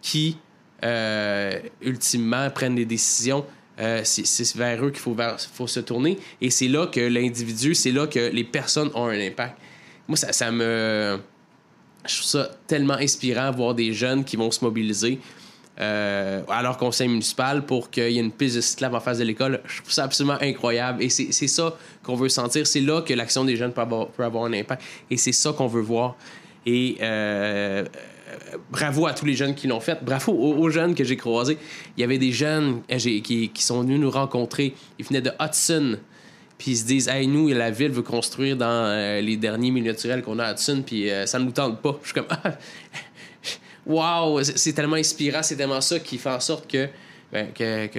qui, 0.00 0.38
euh, 0.84 1.60
ultimement, 1.82 2.50
prennent 2.50 2.74
des 2.74 2.84
décisions. 2.84 3.44
Euh, 3.78 4.00
c'est 4.04 4.56
vers 4.56 4.84
eux 4.84 4.90
qu'il 4.90 5.00
faut, 5.00 5.66
se 5.66 5.80
tourner. 5.80 6.18
Et 6.40 6.50
c'est 6.50 6.68
là 6.68 6.86
que 6.86 7.00
l'individu, 7.00 7.74
c'est 7.74 7.92
là 7.92 8.06
que 8.06 8.30
les 8.30 8.44
personnes 8.44 8.90
ont 8.94 9.06
un 9.06 9.20
impact. 9.20 9.58
Moi, 10.08 10.16
ça, 10.16 10.32
ça 10.32 10.50
me 10.50 11.18
je 12.08 12.16
trouve 12.16 12.28
ça 12.28 12.50
tellement 12.66 12.94
inspirant 12.94 13.50
voir 13.50 13.74
des 13.74 13.92
jeunes 13.92 14.24
qui 14.24 14.36
vont 14.36 14.50
se 14.50 14.64
mobiliser 14.64 15.18
euh, 15.78 16.42
à 16.48 16.62
leur 16.62 16.78
conseil 16.78 17.08
municipal 17.08 17.66
pour 17.66 17.90
qu'il 17.90 18.10
y 18.10 18.18
ait 18.18 18.22
une 18.22 18.32
piste 18.32 18.56
de 18.56 18.60
cyclable 18.60 18.96
en 18.96 19.00
face 19.00 19.18
de 19.18 19.24
l'école. 19.24 19.60
Je 19.66 19.82
trouve 19.82 19.92
ça 19.92 20.04
absolument 20.04 20.38
incroyable. 20.40 21.02
Et 21.02 21.08
c'est 21.10 21.48
ça 21.48 21.76
qu'on 22.02 22.14
veut 22.14 22.28
sentir. 22.28 22.66
C'est 22.66 22.80
là 22.80 23.02
que 23.02 23.12
l'action 23.12 23.44
des 23.44 23.56
jeunes 23.56 23.72
peut 23.72 23.82
avoir, 23.82 24.44
un 24.44 24.52
impact. 24.52 24.82
Et 25.10 25.16
c'est 25.16 25.32
ça 25.32 25.52
qu'on 25.52 25.66
veut 25.66 25.82
voir. 25.82 26.16
Et 26.64 26.96
euh, 27.02 27.84
bravo 28.70 29.06
à 29.06 29.14
tous 29.14 29.24
les 29.24 29.34
jeunes 29.34 29.54
qui 29.54 29.66
l'ont 29.66 29.80
fait. 29.80 30.02
Bravo 30.02 30.32
aux, 30.32 30.70
jeunes 30.70 30.94
que 30.94 31.04
j'ai 31.04 31.16
croisés. 31.16 31.58
Il 31.96 32.00
y 32.00 32.04
avait 32.04 32.18
des 32.18 32.32
jeunes 32.32 32.82
euh, 32.90 32.96
qui, 32.98 33.50
sont 33.56 33.82
venus 33.82 34.00
nous 34.00 34.10
rencontrer. 34.10 34.74
Ils 34.98 35.04
venaient 35.04 35.22
de 35.22 35.32
Hudson 35.40 35.98
puis 36.58 36.72
ils 36.72 36.76
se 36.76 36.84
disent 36.84 37.08
hey 37.08 37.26
nous 37.26 37.48
la 37.48 37.70
ville 37.70 37.90
veut 37.90 38.02
construire 38.02 38.56
dans 38.56 38.66
euh, 38.66 39.20
les 39.20 39.36
derniers 39.36 39.70
milieux 39.70 39.92
naturels 39.92 40.22
qu'on 40.22 40.38
a 40.38 40.44
à 40.44 40.52
Hudson 40.52 40.82
puis 40.84 41.10
euh, 41.10 41.26
ça 41.26 41.38
ne 41.38 41.44
nous 41.44 41.50
tente 41.50 41.80
pas 41.80 41.98
je 42.02 42.08
suis 42.08 42.14
comme 42.14 42.26
waouh 43.86 44.42
c'est 44.42 44.72
tellement 44.72 44.96
inspirant 44.96 45.42
c'est 45.42 45.56
tellement 45.56 45.80
ça 45.80 45.98
qui 45.98 46.18
fait 46.18 46.30
en 46.30 46.40
sorte 46.40 46.70
que 46.70 46.88
ben, 47.32 47.48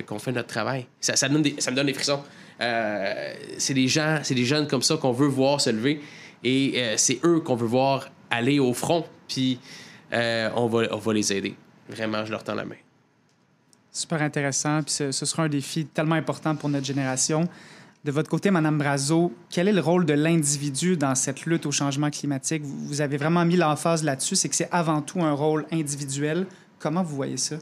qu'on 0.07 0.19
fait 0.19 0.31
notre 0.31 0.47
travail 0.47 0.87
ça, 0.99 1.13
me 1.29 1.75
donne 1.75 1.85
des 1.85 1.93
frissons 1.93 2.21
euh, 2.59 3.33
c'est 3.57 3.73
des 3.73 3.87
gens 3.87 4.19
c'est 4.23 4.35
des 4.35 4.45
jeunes 4.45 4.67
comme 4.67 4.81
ça 4.81 4.97
qu'on 4.97 5.11
veut 5.11 5.27
voir 5.27 5.61
se 5.61 5.69
lever 5.69 6.01
et 6.43 6.81
c'est 6.97 7.19
eux 7.23 7.39
qu'on 7.39 7.55
veut 7.55 7.67
voir 7.67 8.09
aller 8.29 8.59
au 8.59 8.73
front 8.73 9.05
puis 9.27 9.59
on 10.11 10.67
va 10.67 10.83
on 10.91 10.97
va 10.97 11.13
les 11.13 11.33
aider 11.33 11.55
vraiment 11.89 12.25
je 12.25 12.31
leur 12.31 12.43
tends 12.43 12.55
la 12.55 12.65
main 12.65 12.75
super 13.91 14.21
intéressant 14.21 14.83
puis 14.83 14.93
ce, 14.93 15.11
ce 15.11 15.25
sera 15.25 15.43
un 15.43 15.49
défi 15.49 15.85
tellement 15.85 16.15
important 16.15 16.55
pour 16.55 16.69
notre 16.69 16.85
génération 16.85 17.47
de 18.07 18.11
votre 18.13 18.29
côté, 18.29 18.51
Madame 18.51 18.77
Brazo, 18.77 19.33
quel 19.49 19.67
est 19.67 19.73
le 19.73 19.81
rôle 19.81 20.05
de 20.05 20.13
l'individu 20.13 20.95
dans 20.95 21.13
cette 21.13 21.45
lutte 21.45 21.65
au 21.65 21.73
changement 21.73 22.09
climatique? 22.09 22.61
Vous 22.63 23.01
avez 23.01 23.17
vraiment 23.17 23.43
mis 23.43 23.57
l'emphase 23.57 24.01
là-dessus, 24.01 24.37
c'est 24.37 24.47
que 24.47 24.55
c'est 24.55 24.69
avant 24.71 25.01
tout 25.01 25.21
un 25.21 25.33
rôle 25.33 25.65
individuel. 25.73 26.47
Comment 26.79 27.03
vous 27.03 27.17
voyez 27.17 27.35
ça? 27.35 27.57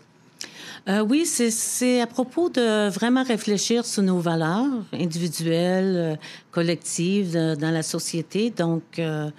Euh, 0.88 1.00
oui, 1.00 1.26
c'est 1.26 2.00
à 2.00 2.06
propos 2.06 2.50
de 2.50 2.90
vraiment 2.90 3.24
réfléchir 3.24 3.88
sur 3.88 4.04
nos 4.04 4.20
valeurs 4.20 4.84
individuelles, 4.94 5.96
euh, 5.96 6.16
collectives 6.52 7.34
dans 7.34 7.72
la 7.72 7.82
société. 7.82 8.52
Donc, 8.52 8.84
euh, 9.00 9.32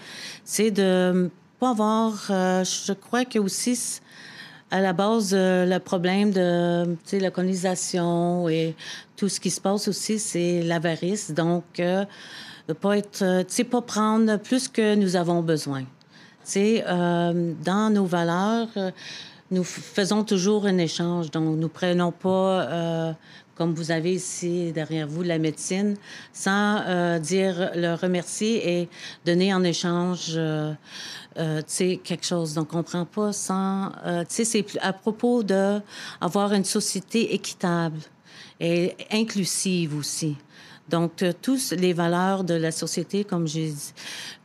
c'est 0.44 0.72
de 0.72 1.30
pas 1.58 1.70
avoir, 1.70 2.14
je 2.28 2.92
crois 2.92 3.24
que 3.24 3.38
aussi 3.38 4.00
à 4.70 4.80
la 4.80 4.92
base, 4.92 5.32
le 5.32 5.78
problème 5.78 6.32
de 6.32 6.96
la 7.12 7.30
colonisation 7.30 8.48
et 8.48 8.74
tout 9.16 9.28
ce 9.28 9.40
qui 9.40 9.50
se 9.50 9.60
passe 9.60 9.88
aussi, 9.88 10.18
c'est 10.18 10.62
l'avarice. 10.62 11.32
Donc, 11.32 11.64
euh, 11.80 12.04
pas 12.80 12.98
être, 12.98 13.22
euh, 13.22 13.40
tu 13.40 13.54
sais, 13.54 13.64
pas 13.64 13.80
prendre 13.80 14.36
plus 14.38 14.68
que 14.68 14.94
nous 14.94 15.16
avons 15.16 15.42
besoin. 15.42 15.84
Tu 16.50 16.80
euh, 16.86 17.52
dans 17.64 17.92
nos 17.92 18.04
valeurs, 18.04 18.68
nous 19.50 19.64
faisons 19.64 20.24
toujours 20.24 20.66
un 20.66 20.78
échange. 20.78 21.30
Donc, 21.30 21.58
nous 21.58 21.68
prenons 21.68 22.12
pas, 22.12 23.14
comme 23.56 23.74
vous 23.74 23.90
avez 23.90 24.14
ici 24.14 24.70
derrière 24.72 25.08
vous, 25.08 25.22
la 25.22 25.38
médecine, 25.38 25.96
sans 26.32 27.18
dire 27.20 27.70
le 27.74 27.94
remercier 27.94 28.80
et 28.80 28.88
donner 29.24 29.52
en 29.54 29.64
échange. 29.64 30.38
Euh, 31.38 31.62
quelque 32.02 32.24
chose. 32.24 32.54
Donc, 32.54 32.72
on 32.72 32.78
ne 32.78 32.82
prend 32.82 33.04
pas 33.04 33.32
sans... 33.32 33.92
Euh, 34.06 34.22
tu 34.22 34.36
sais, 34.36 34.44
c'est 34.44 34.64
à 34.80 34.92
propos 34.92 35.42
d'avoir 35.42 36.52
une 36.52 36.64
société 36.64 37.34
équitable 37.34 37.98
et 38.58 38.96
inclusive 39.12 39.96
aussi. 39.96 40.36
Donc, 40.88 41.22
euh, 41.22 41.32
tous 41.42 41.72
les 41.72 41.92
valeurs 41.92 42.44
de 42.44 42.54
la 42.54 42.70
société, 42.70 43.24
comme 43.24 43.46
je, 43.46 43.72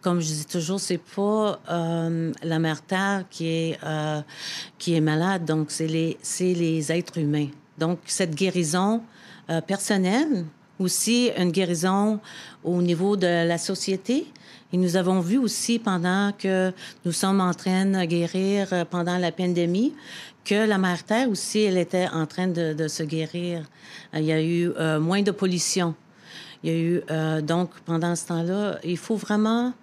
comme 0.01 0.19
je 0.19 0.27
dis 0.27 0.45
toujours, 0.45 0.79
c'est 0.79 0.97
pas 0.97 1.59
euh, 1.69 2.33
la 2.43 2.59
mère 2.59 2.81
terre 2.81 3.25
qui 3.29 3.47
est 3.47 3.79
euh, 3.85 4.21
qui 4.79 4.95
est 4.95 5.01
malade. 5.01 5.45
Donc, 5.45 5.69
c'est 5.69 5.87
les 5.87 6.17
les 6.39 6.91
êtres 6.91 7.19
humains. 7.19 7.49
Donc, 7.77 7.99
cette 8.05 8.35
guérison 8.35 9.01
euh, 9.49 9.61
personnelle, 9.61 10.45
aussi 10.79 11.31
une 11.37 11.51
guérison 11.51 12.19
au 12.63 12.81
niveau 12.81 13.15
de 13.15 13.47
la 13.47 13.57
société. 13.57 14.25
Et 14.73 14.77
nous 14.77 14.95
avons 14.95 15.19
vu 15.19 15.37
aussi 15.37 15.79
pendant 15.79 16.31
que 16.31 16.71
nous 17.05 17.11
sommes 17.11 17.41
en 17.41 17.53
train 17.53 17.85
de 17.85 18.03
guérir 18.05 18.85
pendant 18.89 19.17
la 19.17 19.31
pandémie 19.31 19.93
que 20.43 20.67
la 20.67 20.77
mère 20.77 21.03
Terre 21.03 21.29
aussi, 21.29 21.59
elle 21.59 21.77
était 21.77 22.07
en 22.07 22.25
train 22.25 22.47
de, 22.47 22.87
se 22.87 23.03
guérir. 23.03 23.63
Il 24.13 24.23
y 24.23 24.31
a 24.31 24.41
eu 24.41 24.71
euh, 24.71 24.99
moins 24.99 25.21
de 25.21 25.31
pollution. 25.31 25.93
Il 26.63 26.71
y 26.71 26.73
a 26.73 26.77
eu, 26.77 27.01
euh, 27.09 27.41
donc, 27.41 27.71
pendant 27.85 28.15
ce 28.15 28.27
temps-là, 28.27 28.79
il 28.83 28.97
faut 28.97 29.15
vraiment, 29.15 29.73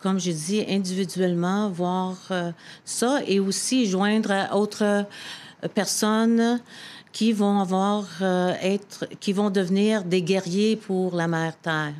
comme 0.00 0.20
je 0.20 0.30
dis, 0.30 0.64
individuellement 0.68 1.70
voir 1.70 2.16
euh, 2.30 2.52
ça 2.84 3.20
et 3.26 3.40
aussi 3.40 3.86
joindre 3.86 4.30
à 4.30 4.56
autres 4.56 5.06
personnes 5.74 6.60
qui 7.14 7.32
vont 7.32 7.60
avoir, 7.60 8.04
être, 8.60 9.06
qui 9.20 9.32
vont 9.32 9.48
devenir 9.48 10.04
des 10.04 10.20
guerriers 10.20 10.76
pour 10.76 11.14
la 11.14 11.28
mère 11.28 11.56
Terre. 11.62 11.94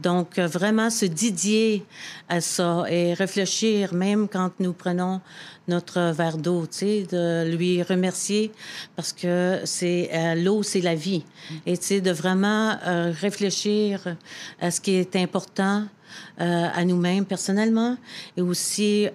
Donc, 0.00 0.38
vraiment 0.38 0.90
se 0.90 1.06
dédier 1.06 1.84
à 2.28 2.40
ça 2.40 2.84
et 2.88 3.14
réfléchir, 3.14 3.94
même 3.94 4.28
quand 4.28 4.50
nous 4.58 4.72
prenons 4.72 5.20
notre 5.68 6.12
verre 6.12 6.38
d'eau, 6.38 6.66
tu 6.66 6.78
sais, 6.78 7.06
de 7.10 7.50
lui 7.50 7.82
remercier 7.82 8.52
parce 8.94 9.12
que 9.12 9.60
c'est 9.64 10.10
euh, 10.12 10.34
l'eau, 10.34 10.62
c'est 10.62 10.80
la 10.80 10.94
vie. 10.94 11.24
Et 11.64 11.76
tu 11.76 11.84
sais, 11.84 12.00
de 12.00 12.10
vraiment 12.10 12.76
euh, 12.86 13.12
réfléchir 13.18 14.16
à 14.60 14.70
ce 14.70 14.80
qui 14.80 14.92
est 14.92 15.16
important 15.16 15.86
euh, 16.40 16.68
à 16.72 16.84
nous-mêmes 16.84 17.24
personnellement 17.24 17.96
et 18.36 18.42
aussi 18.42 19.08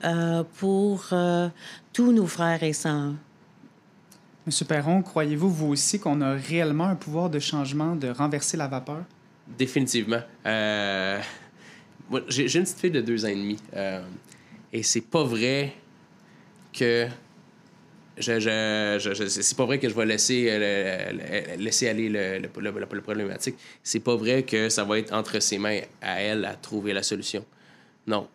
pour 0.58 1.14
tous 1.94 2.12
nos 2.12 2.28
frères 2.28 2.64
et 2.64 2.74
sœurs. 2.74 3.14
Monsieur 4.46 4.66
Perron, 4.66 5.02
croyez-vous, 5.04 5.50
vous 5.50 5.68
aussi, 5.68 6.00
qu'on 6.00 6.20
a 6.22 6.34
réellement 6.34 6.86
un 6.86 6.96
pouvoir 6.96 7.30
de 7.30 7.40
changement, 7.40 7.96
de 7.96 8.10
renverser 8.10 8.58
la 8.58 8.68
vapeur? 8.68 9.04
Définitivement. 9.48 10.22
j'ai 10.46 11.22
une 12.58 12.64
petite 12.64 12.80
fille 12.80 12.92
de 12.92 13.02
deux 13.02 13.24
ans 13.24 13.30
et 13.30 13.36
demi. 13.36 13.58
et 14.74 14.84
c'est 14.84 15.02
pas 15.02 15.24
vrai 15.24 15.74
que 16.74 17.08
c'est 18.20 19.58
pas 19.58 19.66
vrai 19.66 19.80
que 19.80 19.90
je 19.90 19.94
vais 19.94 20.06
laisser, 20.06 20.48
euh, 20.50 21.56
laisser 21.58 21.88
aller 21.88 22.10
le, 22.10 22.40
le, 22.40 22.80
le, 22.80 23.02
problématique. 23.02 23.56
C'est 23.84 24.00
pas 24.00 24.16
vrai 24.16 24.44
que 24.44 24.70
ça 24.70 24.84
va 24.84 25.00
être 25.00 25.14
entre 25.14 25.40
ses 25.40 25.58
mains 25.58 25.80
à 26.02 26.22
elle 26.22 26.46
à 26.46 26.56
trouver 26.56 26.94
la 26.94 27.04
solution. 27.04 27.46
Non. 28.08 28.28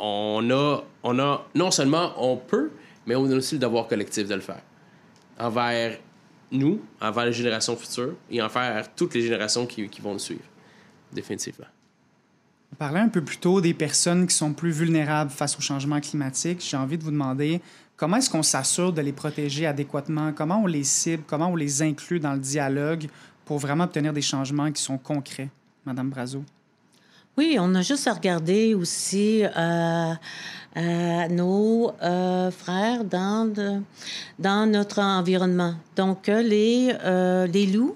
On 0.00 0.48
a, 0.50 0.84
on 1.02 1.18
a 1.18 1.46
non 1.54 1.70
seulement 1.70 2.12
on 2.16 2.36
peut, 2.36 2.70
mais 3.06 3.16
on 3.16 3.30
a 3.30 3.34
aussi 3.34 3.56
le 3.56 3.60
devoir 3.60 3.88
collectif 3.88 4.28
de 4.28 4.34
le 4.34 4.40
faire. 4.40 4.62
Envers 5.38 5.98
nous, 6.50 6.80
envers 7.00 7.26
les 7.26 7.32
générations 7.32 7.76
futures 7.76 8.14
et 8.30 8.42
envers 8.42 8.92
toutes 8.94 9.14
les 9.14 9.22
générations 9.22 9.66
qui, 9.66 9.88
vont 10.00 10.14
nous 10.14 10.18
suivre. 10.18 10.44
Définitivement. 11.12 11.66
On 12.72 12.76
parlait 12.76 13.00
un 13.00 13.08
peu 13.08 13.22
plus 13.22 13.38
tôt 13.38 13.60
des 13.60 13.72
personnes 13.72 14.26
qui 14.26 14.34
sont 14.34 14.52
plus 14.52 14.70
vulnérables 14.70 15.30
face 15.30 15.56
au 15.56 15.60
changement 15.60 16.00
climatique. 16.00 16.60
J'ai 16.60 16.76
envie 16.76 16.98
de 16.98 17.04
vous 17.04 17.10
demander 17.10 17.60
comment 17.96 18.16
est-ce 18.16 18.28
qu'on 18.28 18.42
s'assure 18.42 18.92
de 18.92 19.00
les 19.00 19.12
protéger 19.12 19.66
adéquatement? 19.66 20.32
Comment 20.32 20.62
on 20.62 20.66
les 20.66 20.84
cible? 20.84 21.22
Comment 21.26 21.48
on 21.48 21.56
les 21.56 21.82
inclut 21.82 22.20
dans 22.20 22.34
le 22.34 22.40
dialogue 22.40 23.08
pour 23.46 23.58
vraiment 23.58 23.84
obtenir 23.84 24.12
des 24.12 24.22
changements 24.22 24.70
qui 24.70 24.82
sont 24.82 24.98
concrets, 24.98 25.48
Madame 25.86 26.10
Brazo? 26.10 26.44
Oui, 27.38 27.56
on 27.60 27.72
a 27.76 27.82
juste 27.82 28.08
à 28.08 28.14
regarder 28.14 28.74
aussi 28.74 29.44
euh, 29.44 30.12
euh, 30.76 31.28
nos 31.28 31.92
euh, 32.02 32.50
frères 32.50 33.04
dans, 33.04 33.48
dans 34.40 34.68
notre 34.68 34.98
environnement. 34.98 35.74
Donc, 35.94 36.26
les, 36.26 36.92
les 37.46 37.66
loups, 37.66 37.94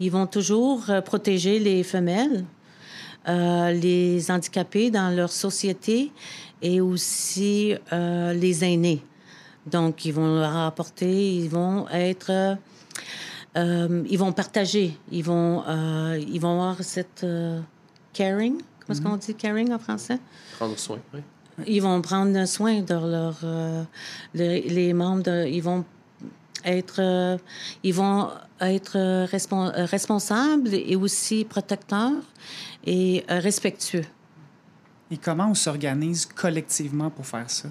ils 0.00 0.10
vont 0.10 0.26
toujours 0.26 0.86
protéger 1.04 1.60
les 1.60 1.84
femelles. 1.84 2.44
Les 3.28 4.28
handicapés 4.28 4.90
dans 4.90 5.14
leur 5.14 5.30
société 5.30 6.10
et 6.60 6.80
aussi 6.80 7.74
les 7.92 8.64
aînés. 8.64 9.04
Donc, 9.66 10.04
ils 10.04 10.12
vont 10.12 10.40
leur 10.40 10.56
apporter, 10.56 11.36
ils 11.36 11.48
vont 11.48 11.86
être, 11.90 12.56
ils 13.54 14.18
vont 14.18 14.32
partager, 14.32 14.98
ils 15.12 15.22
vont, 15.22 15.62
ils 16.16 16.40
vont 16.40 16.54
avoir 16.54 16.82
cette 16.82 17.24
caring? 18.12 18.56
Comment 18.80 18.98
est-ce 18.98 19.00
qu'on 19.02 19.16
dit 19.16 19.34
caring 19.34 19.72
en 19.72 19.78
français? 19.78 20.18
Prendre 20.56 20.78
soin, 20.78 20.98
oui. 21.14 21.20
Ils 21.66 21.82
vont 21.82 22.00
prendre 22.00 22.44
soin 22.46 22.82
de 22.82 22.94
leurs 22.94 23.86
les, 24.32 24.62
les, 24.62 24.92
membres, 24.92 25.24
de, 25.24 25.46
ils 25.48 25.60
vont 25.60 25.84
être, 26.64 27.38
ils 27.82 27.92
vont 27.94 28.30
être 28.60 29.24
responsables 29.86 30.72
et 30.72 30.94
aussi 30.94 31.44
protecteurs 31.44 32.22
et 32.86 33.24
respectueux. 33.28 34.04
Et 35.10 35.16
comment 35.16 35.50
on 35.50 35.54
s'organise 35.54 36.26
collectivement 36.26 37.10
pour 37.10 37.26
faire 37.26 37.50
ça? 37.50 37.68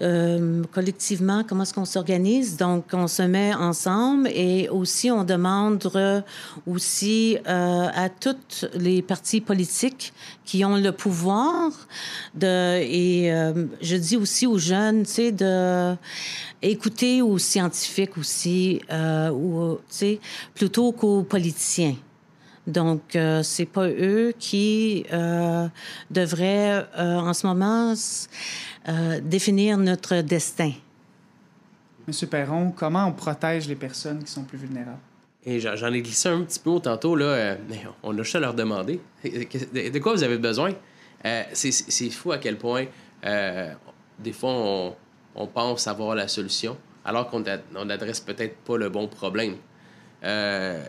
Euh, 0.00 0.64
collectivement, 0.72 1.44
comment 1.46 1.62
est-ce 1.62 1.72
qu'on 1.72 1.84
s'organise? 1.84 2.56
Donc, 2.56 2.86
on 2.92 3.06
se 3.06 3.22
met 3.22 3.54
ensemble 3.54 4.28
et 4.28 4.68
aussi 4.68 5.08
on 5.08 5.22
demande 5.22 5.88
aussi 6.66 7.38
euh, 7.46 7.86
à 7.94 8.08
toutes 8.08 8.66
les 8.74 9.02
partis 9.02 9.40
politiques 9.40 10.12
qui 10.44 10.64
ont 10.64 10.76
le 10.76 10.90
pouvoir 10.90 11.70
de 12.34 12.80
et 12.82 13.32
euh, 13.32 13.66
je 13.80 13.94
dis 13.94 14.16
aussi 14.16 14.48
aux 14.48 14.58
jeunes, 14.58 15.04
tu 15.04 15.12
sais, 15.12 15.32
de 15.32 15.94
écouter 16.60 17.22
aux 17.22 17.38
scientifiques 17.38 18.18
aussi, 18.18 18.80
ou 18.90 19.76
tu 19.76 19.80
sais, 19.90 20.20
plutôt 20.54 20.90
qu'aux 20.90 21.22
politiciens. 21.22 21.94
Donc, 22.66 23.14
euh, 23.14 23.42
c'est 23.42 23.66
pas 23.66 23.88
eux 23.88 24.32
qui 24.38 25.04
euh, 25.12 25.68
devraient, 26.10 26.86
euh, 26.98 27.18
en 27.18 27.34
ce 27.34 27.46
moment, 27.46 27.94
euh, 28.88 29.20
définir 29.22 29.78
notre 29.78 30.20
destin. 30.20 30.72
Monsieur 32.06 32.26
Perron, 32.26 32.70
comment 32.70 33.06
on 33.06 33.12
protège 33.12 33.68
les 33.68 33.76
personnes 33.76 34.22
qui 34.22 34.30
sont 34.30 34.44
plus 34.44 34.58
vulnérables? 34.58 34.98
Et 35.46 35.60
j'en 35.60 35.92
ai 35.92 36.00
glissé 36.00 36.28
un 36.28 36.42
petit 36.42 36.58
peu 36.58 36.80
tantôt, 36.80 37.16
là. 37.16 37.56
on 38.02 38.18
a 38.18 38.22
juste 38.22 38.36
à 38.36 38.40
leur 38.40 38.54
demander 38.54 38.98
de 39.22 39.98
quoi 39.98 40.14
vous 40.14 40.22
avez 40.22 40.38
besoin? 40.38 40.72
c'est 41.52 42.10
fou 42.10 42.32
à 42.32 42.38
quel 42.38 42.56
point, 42.56 42.86
des 43.22 44.32
fois, 44.32 44.50
on, 44.52 44.96
on, 45.34 45.46
pense 45.46 45.86
avoir 45.86 46.14
la 46.14 46.28
solution, 46.28 46.78
alors 47.04 47.28
qu'on 47.28 47.40
n'adresse 47.40 48.20
peut-être 48.20 48.56
pas 48.56 48.78
le 48.78 48.88
bon 48.88 49.06
problème. 49.06 49.56
Euh, 50.24 50.82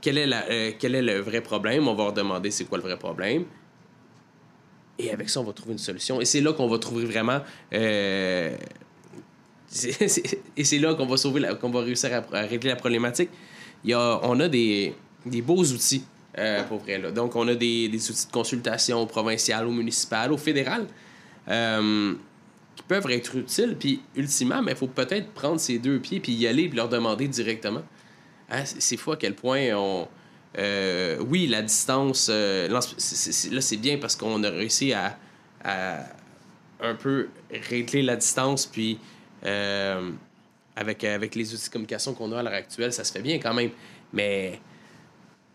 quel, 0.00 0.16
est 0.16 0.26
la, 0.26 0.48
euh, 0.48 0.72
quel 0.78 0.94
est 0.94 1.02
le 1.02 1.18
vrai 1.18 1.40
problème? 1.42 1.88
On 1.88 1.94
va 1.94 2.04
leur 2.04 2.12
demander 2.12 2.50
c'est 2.50 2.64
quoi 2.64 2.78
le 2.78 2.84
vrai 2.84 2.96
problème. 2.96 3.44
Et 4.98 5.10
avec 5.10 5.28
ça, 5.28 5.40
on 5.40 5.44
va 5.44 5.52
trouver 5.52 5.72
une 5.72 5.78
solution. 5.78 6.20
Et 6.20 6.24
c'est 6.24 6.40
là 6.40 6.52
qu'on 6.52 6.68
va 6.68 6.78
trouver 6.78 7.04
vraiment. 7.04 7.40
Euh, 7.72 8.56
et 10.56 10.64
c'est 10.64 10.78
là 10.78 10.94
qu'on 10.94 11.06
va 11.06 11.16
sauver, 11.16 11.48
qu'on 11.60 11.70
va 11.70 11.80
réussir 11.82 12.10
à, 12.32 12.40
régler 12.42 12.70
la 12.70 12.76
problématique. 12.76 13.30
Il 13.84 13.90
y 13.90 13.94
a, 13.94 14.20
on 14.22 14.40
a 14.40 14.48
des, 14.48 14.94
des 15.24 15.42
beaux 15.42 15.62
outils 15.62 16.04
pour 16.68 16.78
vrai. 16.78 16.98
Là. 16.98 17.10
Donc, 17.10 17.36
on 17.36 17.46
a 17.48 17.54
des, 17.54 17.88
des, 17.88 18.10
outils 18.10 18.26
de 18.26 18.32
consultation 18.32 19.06
provinciales 19.06 19.66
ou 19.66 19.72
municipales 19.72 20.32
ou 20.32 20.38
fédérales 20.38 20.86
qui 21.46 22.82
peuvent 22.86 23.10
être 23.10 23.36
utiles. 23.36 23.76
Puis, 23.78 24.00
ultimement, 24.16 24.62
il 24.66 24.76
faut 24.76 24.86
peut-être 24.86 25.30
prendre 25.32 25.60
ces 25.60 25.78
deux 25.78 25.98
pieds 25.98 26.20
puis 26.20 26.32
y 26.32 26.46
aller 26.46 26.64
et 26.64 26.68
leur 26.68 26.88
demander 26.88 27.28
directement. 27.28 27.82
Hein, 28.50 28.64
c'est 28.64 28.96
fou 28.96 29.12
à 29.12 29.16
quel 29.16 29.34
point 29.34 29.74
on. 29.74 30.08
Euh, 30.56 31.18
oui, 31.28 31.46
la 31.46 31.62
distance, 31.62 32.28
euh, 32.30 32.68
là, 32.68 32.80
c'est 33.60 33.76
bien 33.76 33.98
parce 33.98 34.16
qu'on 34.16 34.42
a 34.44 34.50
réussi 34.50 34.92
à, 34.92 35.18
un 36.80 36.94
peu 36.94 37.28
régler 37.50 38.02
la 38.02 38.16
distance, 38.16 38.66
puis 38.66 38.98
euh, 39.44 40.10
avec, 40.76 41.04
avec 41.04 41.34
les 41.34 41.52
outils 41.52 41.66
de 41.66 41.72
communication 41.72 42.14
qu'on 42.14 42.32
a 42.32 42.38
à 42.38 42.42
l'heure 42.42 42.52
actuelle, 42.54 42.92
ça 42.92 43.04
se 43.04 43.12
fait 43.12 43.22
bien 43.22 43.38
quand 43.38 43.54
même. 43.54 43.70
Mais 44.12 44.60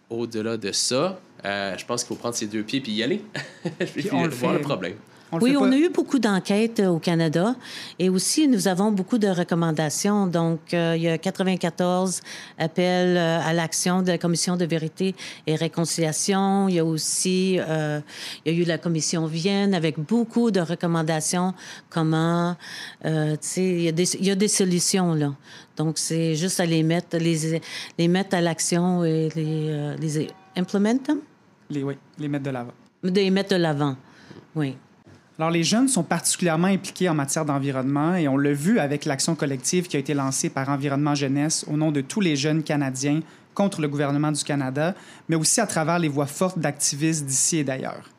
au-delà 0.10 0.58
de 0.58 0.72
ça, 0.72 1.20
je 1.44 1.86
pense 1.86 2.04
qu'il 2.04 2.10
faut 2.10 2.20
prendre 2.20 2.36
ses 2.36 2.48
deux 2.48 2.64
pieds 2.64 2.82
puis 2.82 2.92
y 2.92 3.04
aller. 3.04 3.24
puis, 3.94 4.10
on 4.12 4.28
voir 4.28 4.54
le 4.54 4.62
problème 4.62 4.96
oui, 5.42 5.56
on 5.58 5.72
a 5.72 5.78
eu 5.78 5.90
beaucoup 5.90 6.20
d'enquêtes 6.20 6.80
euh, 6.80 6.88
au 6.88 7.00
Canada 7.00 7.56
et 8.00 8.10
aussi 8.10 8.48
nous 8.48 8.68
avons 8.68 8.92
beaucoup 8.92 9.18
de 9.18 9.28
recommandations. 9.28 10.28
Donc, 10.28 10.74
euh, 10.74 10.94
il 10.96 11.04
y 11.04 11.10
a 11.10 11.18
94 11.18 12.22
appels 12.58 13.18
euh, 13.18 13.40
à 13.42 13.54
l'action 13.54 14.02
de 14.02 14.08
la 14.08 14.18
Commission 14.18 14.58
de 14.58 14.66
vérité 14.66 15.16
et 15.48 15.56
réconciliation. 15.56 16.68
Il 16.70 16.76
y 16.76 16.80
a 16.80 16.86
aussi, 16.86 17.54
il 17.54 17.62
y 18.46 18.50
a 18.50 18.54
eu 18.54 18.64
la 18.64 18.78
Commission 18.78 19.26
Vienne 19.26 19.74
avec 19.74 20.00
beaucoup 20.00 20.52
de 20.52 20.60
recommandations. 20.60 21.54
Comment, 21.90 22.56
tu 23.04 23.10
sais, 23.42 23.64
il 23.64 23.82
y, 23.82 23.88
a 23.88 23.92
des, 23.92 24.16
il 24.16 24.26
y 24.26 24.32
a 24.32 24.36
des 24.36 24.48
solutions 24.48 25.14
là. 25.14 25.34
Donc, 25.76 25.98
c'est 25.98 26.36
juste 26.36 26.60
à 26.60 26.66
les 26.66 26.84
mettre, 26.84 27.18
les, 27.18 27.60
les 27.98 28.08
mettre 28.08 28.36
à 28.36 28.42
l'action 28.42 29.04
et 29.04 29.30
les, 29.36 29.96
les 30.00 30.28
implementer. 30.56 31.14
Les, 31.70 31.84
oui, 31.84 31.96
les 32.20 32.28
mettre 32.28 32.44
de 32.46 32.52
l'avant. 32.52 32.74
Les 33.04 33.32
mettre 33.32 33.50
de 33.52 33.56
l'avant, 33.56 33.96
oui. 34.56 34.76
Alors, 35.40 35.50
les 35.50 35.64
jeunes 35.64 35.88
sont 35.88 36.04
particulièrement 36.04 36.68
impliqués 36.68 37.10
en 37.10 37.16
matière 37.16 37.44
d'environnement 37.44 38.14
et 38.14 38.28
on 38.28 38.38
l'a 38.38 38.54
vu 38.54 38.78
avec 38.78 39.04
l'action 39.04 39.34
collective 39.34 39.88
qui 39.88 39.98
a 39.98 40.00
été 40.00 40.14
lancée 40.14 40.50
par 40.50 40.70
Environnement 40.70 41.16
Jeunesse 41.16 41.66
au 41.68 41.76
nom 41.76 41.92
de 41.92 42.02
tous 42.02 42.22
les 42.22 42.36
jeunes 42.36 42.62
Canadiens 42.62 43.22
contre 43.56 43.82
le 43.82 43.88
gouvernement 43.88 44.32
du 44.32 44.44
Canada, 44.44 44.94
mais 45.28 45.36
aussi 45.36 45.60
à 45.60 45.66
travers 45.66 45.98
les 45.98 46.08
voix 46.08 46.28
fortes 46.28 46.60
d'activistes 46.60 47.26
d'ici 47.26 47.58
et 47.58 47.64
d'ailleurs. 47.64 48.12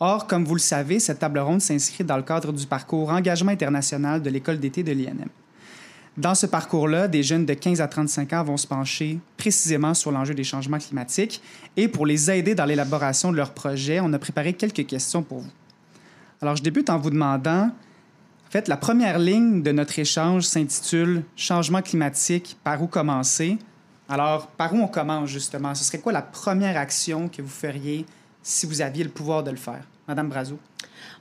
Or, 0.00 0.26
comme 0.26 0.46
vous 0.46 0.54
le 0.54 0.60
savez, 0.60 0.98
cette 0.98 1.18
table 1.18 1.40
ronde 1.40 1.60
s'inscrit 1.60 2.04
dans 2.04 2.16
le 2.16 2.22
cadre 2.22 2.52
du 2.52 2.66
parcours 2.66 3.10
Engagement 3.10 3.52
international 3.52 4.22
de 4.22 4.30
l'école 4.30 4.58
d'été 4.58 4.82
de 4.82 4.92
l'INM. 4.92 5.28
Dans 6.16 6.34
ce 6.34 6.46
parcours-là, 6.46 7.06
des 7.06 7.22
jeunes 7.22 7.46
de 7.46 7.54
15 7.54 7.82
à 7.82 7.88
35 7.88 8.32
ans 8.32 8.44
vont 8.44 8.56
se 8.56 8.66
pencher 8.66 9.18
précisément 9.36 9.92
sur 9.92 10.10
l'enjeu 10.10 10.34
des 10.34 10.44
changements 10.44 10.78
climatiques 10.78 11.42
et 11.76 11.88
pour 11.88 12.06
les 12.06 12.30
aider 12.30 12.54
dans 12.54 12.64
l'élaboration 12.64 13.30
de 13.30 13.36
leurs 13.36 13.52
projets, 13.52 14.00
on 14.00 14.12
a 14.12 14.18
préparé 14.18 14.54
quelques 14.54 14.86
questions 14.86 15.22
pour 15.22 15.40
vous. 15.40 15.50
Alors, 16.42 16.56
je 16.56 16.62
débute 16.64 16.90
en 16.90 16.98
vous 16.98 17.10
demandant, 17.10 17.66
en 17.68 18.50
fait, 18.50 18.66
la 18.66 18.76
première 18.76 19.20
ligne 19.20 19.62
de 19.62 19.70
notre 19.70 19.96
échange 20.00 20.42
s'intitule 20.42 21.22
Changement 21.36 21.82
climatique, 21.82 22.58
par 22.64 22.82
où 22.82 22.88
commencer? 22.88 23.58
Alors, 24.08 24.48
par 24.48 24.74
où 24.74 24.78
on 24.78 24.88
commence 24.88 25.30
justement? 25.30 25.72
Ce 25.76 25.84
serait 25.84 26.00
quoi 26.00 26.10
la 26.10 26.20
première 26.20 26.76
action 26.76 27.28
que 27.28 27.40
vous 27.42 27.48
feriez 27.48 28.04
si 28.42 28.66
vous 28.66 28.80
aviez 28.80 29.04
le 29.04 29.10
pouvoir 29.10 29.44
de 29.44 29.52
le 29.52 29.56
faire? 29.56 29.86
Madame 30.08 30.28
Brazo. 30.28 30.58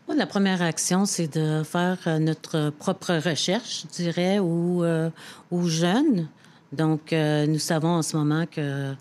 la 0.07 0.25
première 0.25 0.63
action, 0.63 1.05
c'est 1.05 1.31
de 1.37 1.61
faire 1.61 1.99
euh, 2.07 2.17
notre 2.17 2.71
propre 2.71 3.13
recherche, 3.13 3.83
je 3.83 4.03
dirais, 4.03 4.39
aux, 4.39 4.83
euh, 4.83 5.11
aux 5.51 5.67
jeunes 5.67 6.29
donc, 6.71 7.11
euh, 7.11 7.47
nous 7.47 7.59
savons 7.59 7.89
en 7.89 8.01
ce 8.01 8.15
moment 8.15 8.45
que 8.45 8.93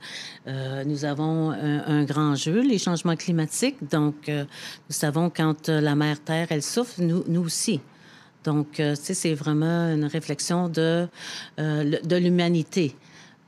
euh, 0.48 0.85
nous 0.85 1.04
avons 1.04 1.50
un, 1.52 2.04
grand 2.04 2.35
jeu, 2.35 2.62
les 2.62 2.78
changements 2.78 3.14
climatiques. 3.14 3.76
Donc, 3.88 4.28
euh, 4.28 4.44
nous 4.88 4.94
savons 4.94 5.30
quand 5.30 5.68
la 5.68 5.94
mer 5.94 6.20
Terre, 6.20 6.48
elle 6.50 6.62
souffre, 6.62 7.00
nous, 7.00 7.22
nous 7.28 7.42
aussi. 7.42 7.80
Donc, 8.42 8.72
tu 8.72 8.96
sais, 8.96 9.14
c'est 9.14 9.35
vraiment 9.35 9.92
une 9.92 10.06
réflexion 10.06 10.68
de, 10.68 11.06
de 11.59 12.16
l'humanité. 12.16 12.96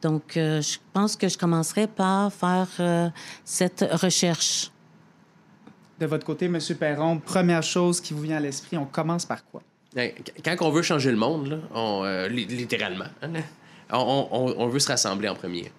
Donc, 0.03 0.33
je 0.35 0.77
pense 0.93 1.17
que 1.17 1.29
je 1.29 1.39
commencerai 1.39 1.87
par 1.87 2.31
faire 2.31 3.13
cette 3.43 3.89
recherche. 3.91 4.71
De 5.99 6.05
votre 6.05 6.27
côté, 6.27 6.45
M. 6.45 6.59
Perron, 6.79 7.19
première 7.19 7.63
chose 7.63 8.03
qui 8.03 8.13
vous 8.13 8.21
vient 8.21 8.37
à 8.37 8.41
l'esprit, 8.41 8.77
on 8.77 8.85
commence 8.85 9.25
par 9.25 9.47
quoi? 9.47 9.63
Quand 10.45 10.57
on 10.61 10.71
veut 10.71 10.83
changer 10.83 11.11
le 11.11 11.17
monde, 11.17 11.47
là, 11.47 11.57
on, 11.75 12.05
littéralement, 12.29 13.07
hein, 13.23 13.31
on, 14.01 14.69
veut 14.69 14.79
se 14.79 14.89
rassembler 14.89 15.29
en 15.29 15.35
premier. 15.35 15.71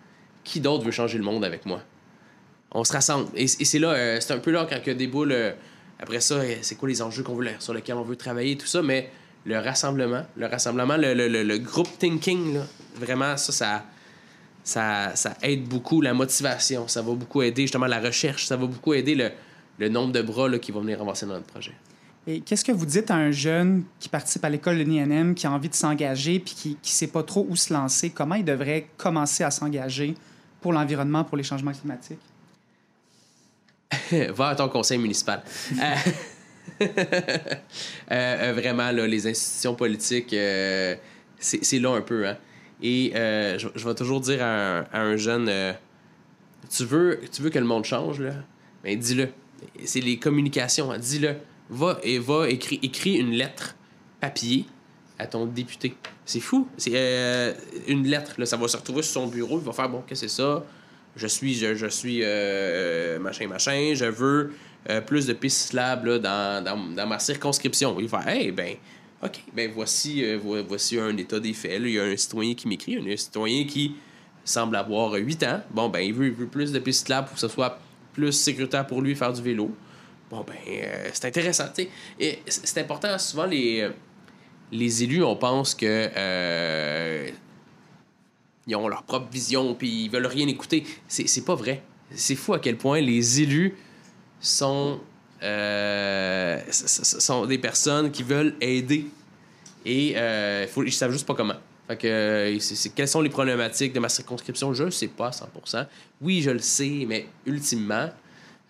Qui 0.43 0.60
d'autre 0.60 0.84
veut 0.84 0.91
changer 0.91 1.17
le 1.17 1.23
monde 1.23 1.43
avec 1.43 1.65
moi? 1.65 1.82
On 2.71 2.84
se 2.84 2.93
rassemble. 2.93 3.30
Et, 3.36 3.47
c'est 3.47 3.80
là, 3.80 3.89
euh, 3.89 4.17
c'est 4.19 4.34
un 4.34 4.39
peu 4.39 4.52
là 4.52 4.67
quand 4.69 4.80
il 4.86 4.97
déboule. 4.97 5.32
Euh, 5.32 5.52
après 5.99 6.19
ça, 6.19 6.36
euh, 6.36 6.56
c'est 6.62 6.76
quoi 6.76 6.89
les 6.89 7.02
enjeux 7.02 7.23
qu'on 7.23 7.36
veut, 7.36 7.47
sur 7.60 7.73
lesquels 7.73 7.95
on 7.95 8.04
veut 8.04 8.15
travailler, 8.15 8.58
tout 8.58 8.65
ça, 8.65 8.82
mais 8.82 9.10
le 9.45 9.58
rassemblement, 9.60 10.26
le 10.36 10.47
rassemblement, 10.47 10.97
le, 10.97 11.13
le, 11.13 11.58
group 11.58 11.88
thinking, 11.99 12.60
vraiment, 12.95 13.38
ça, 13.38 13.84
ça, 14.63 15.15
ça, 15.15 15.38
aide 15.41 15.63
beaucoup 15.63 16.02
la 16.02 16.13
motivation. 16.13 16.88
Ça 16.88 17.02
va 17.02 17.13
beaucoup 17.13 17.41
aider 17.41 17.63
justement 17.63 17.88
la 17.88 17.99
recherche. 17.99 18.45
Ça 18.45 18.58
va 18.58 18.65
beaucoup 18.65 18.93
aider 18.93 19.15
le, 19.80 19.89
nombre 19.89 20.13
de 20.13 20.21
bras 20.21 20.49
qui 20.60 20.71
vont 20.71 20.82
venir 20.82 21.02
avancer 21.02 21.26
dans 21.26 21.34
notre 21.34 21.45
projet. 21.45 21.73
Et 22.25 22.39
qu'est-ce 22.39 22.63
que 22.63 22.71
vous 22.71 22.86
dites 22.86 23.12
à 23.12 23.15
un 23.15 23.31
jeune 23.31 23.83
qui 23.99 24.07
participe 24.07 24.45
à 24.45 24.49
l'école 24.49 24.77
de 24.77 24.83
l'INM, 24.83 25.36
qui 25.36 25.45
a 25.45 25.51
envie 25.51 25.67
de 25.67 25.75
s'engager 25.75 26.39
puis 26.39 26.53
qui 26.55 26.69
ne 26.69 26.75
sait 26.83 27.07
pas 27.07 27.21
trop 27.21 27.45
où 27.49 27.55
se 27.55 27.73
lancer? 27.73 28.12
Comment 28.12 28.36
il 28.36 28.45
devrait 28.45 28.88
commencer 28.97 29.43
à 29.43 29.51
s'engager 29.51 30.15
pour 30.62 30.71
l'environnement, 30.71 31.25
pour 31.25 31.36
les 31.36 31.43
changements 31.43 31.73
climatiques? 31.73 32.19
Va 34.29 34.49
à 34.49 34.55
ton 34.55 34.69
conseil 34.69 34.97
municipal. 34.97 35.43
Euh, 35.73 35.95
euh, 36.81 36.88
euh, 38.12 38.53
vraiment, 38.53 38.91
là, 38.91 39.05
les 39.05 39.27
institutions 39.27 39.75
politiques, 39.75 40.29
c'est 41.39 41.79
là 41.79 41.95
un 41.95 42.01
peu. 42.01 42.25
Hein? 42.25 42.38
Et 42.81 43.12
je, 43.13 43.86
vais 43.86 43.95
toujours 43.95 44.21
dire 44.21 44.41
à 44.41 44.86
un, 44.93 45.17
jeune 45.17 45.51
tu, 46.69 46.86
veux, 46.86 47.19
tu 47.31 47.41
veux 47.41 47.49
que 47.49 47.59
le 47.59 47.65
monde 47.65 47.83
change, 47.83 48.21
là? 48.21 48.31
Ben, 48.83 48.97
dis-le. 48.97 49.29
C'est 49.86 50.01
les 50.01 50.17
communications, 50.17 50.91
hein? 50.91 50.97
dis-le 50.97 51.36
va, 51.69 51.99
et 52.04 52.19
va 52.19 52.49
écrit 52.49 53.15
une 53.15 53.32
lettre 53.32 53.76
papier 54.19 54.65
à 55.19 55.28
ton 55.28 55.45
député. 55.45 55.95
C'est 56.26 56.39
fou. 56.39 56.67
C'est 56.78 56.91
euh, 56.95 57.54
une 57.88 58.08
lettre. 58.08 58.34
Là, 58.38 58.45
ça 58.45 58.58
va 58.58 58.67
se 58.67 58.78
retrouver 58.78 59.02
sur 59.02 59.13
son 59.13 59.28
bureau. 59.28 59.60
Il 59.60 59.65
va 59.65 59.73
faire 59.73 59.89
bon, 59.89 60.04
qu'est-ce 60.08 60.21
que 60.23 60.28
c'est 60.28 60.36
ça? 60.36 60.63
Je 61.15 61.28
suis, 61.28 61.54
je, 61.54 61.76
je 61.76 61.88
suis 61.88 62.21
euh, 62.23 63.19
machin, 63.19 63.47
machin. 63.47 63.93
Je 63.93 64.06
veux 64.06 64.54
euh, 64.89 65.02
plus 65.02 65.28
de 65.28 65.34
pistes 65.34 65.73
là, 65.73 65.95
dans, 65.95 66.63
dans, 66.63 66.95
dans, 66.95 67.08
ma 67.08 67.19
circonscription. 67.19 67.99
Il 67.99 68.08
va 68.08 68.21
faire, 68.21 68.34
hey, 68.34 68.52
ben, 68.52 68.76
OK, 69.23 69.39
ben 69.54 69.71
voici, 69.73 70.23
voici 70.67 70.99
un 70.99 71.15
état 71.17 71.39
des 71.39 71.54
faits. 71.54 71.82
Il 71.82 71.91
y 71.91 71.99
a 71.99 72.04
un 72.04 72.17
citoyen 72.17 72.56
qui 72.56 72.67
m'écrit, 72.67 72.97
un 72.97 73.15
citoyen 73.15 73.65
qui 73.65 73.95
semble 74.43 74.76
avoir 74.76 75.13
8 75.13 75.43
ans. 75.43 75.62
Bon, 75.71 75.89
ben, 75.89 75.99
il 75.99 76.13
veut, 76.13 76.28
il 76.28 76.34
veut 76.34 76.47
plus 76.47 76.71
de 76.71 76.80
pistes 76.80 77.08
slab 77.08 77.26
pour 77.26 77.36
que 77.36 77.39
ce 77.39 77.47
soit 77.47 77.80
plus 78.13 78.34
sécuritaire 78.34 78.86
pour 78.86 79.02
lui 79.02 79.15
faire 79.15 79.32
du 79.32 79.41
vélo. 79.41 79.71
Bon, 80.29 80.45
ben, 80.47 80.55
c'est 81.13 81.25
intéressant, 81.25 81.65
tu 81.75 81.83
sais. 81.83 81.89
Et 82.19 82.39
c'est 82.47 82.79
important, 82.79 83.17
souvent, 83.19 83.45
les 83.45 83.88
les 84.73 85.03
élus, 85.03 85.23
on 85.23 85.36
pense 85.36 85.75
que 85.75 86.09
euh, 86.15 87.29
ils 88.67 88.75
ont 88.75 88.88
leur 88.88 89.03
propre 89.03 89.31
vision 89.31 89.75
puis 89.75 90.05
ils 90.05 90.09
veulent 90.09 90.25
rien 90.25 90.47
écouter. 90.47 90.83
C'est 91.07 91.45
pas 91.45 91.55
vrai. 91.55 91.83
C'est 92.13 92.36
fou 92.36 92.53
à 92.53 92.59
quel 92.59 92.77
point 92.77 92.99
les 92.99 93.41
élus 93.41 93.75
sont, 94.39 94.99
euh, 95.41 96.59
sont 96.69 97.45
des 97.45 97.57
personnes 97.57 98.12
qui 98.12 98.23
veulent 98.23 98.55
aider 98.59 99.07
et 99.86 100.17
euh, 100.17 100.67
faut, 100.67 100.83
ils 100.83 100.91
savent 100.91 101.12
juste 101.12 101.27
pas 101.27 101.36
comment. 101.36 101.55
Fait 101.88 101.97
que, 101.97 102.89
quelles 102.95 103.07
sont 103.07 103.21
les 103.21 103.29
problématiques 103.29 103.91
de 103.93 103.99
ma 103.99 104.07
circonscription? 104.07 104.73
Je 104.73 104.86
ne 104.86 104.89
sais 104.89 105.09
pas 105.09 105.27
à 105.27 105.31
100%. 105.31 105.86
Oui, 106.21 106.41
je 106.41 106.51
le 106.51 106.59
sais, 106.59 107.05
mais 107.07 107.27
ultimement, 107.45 108.09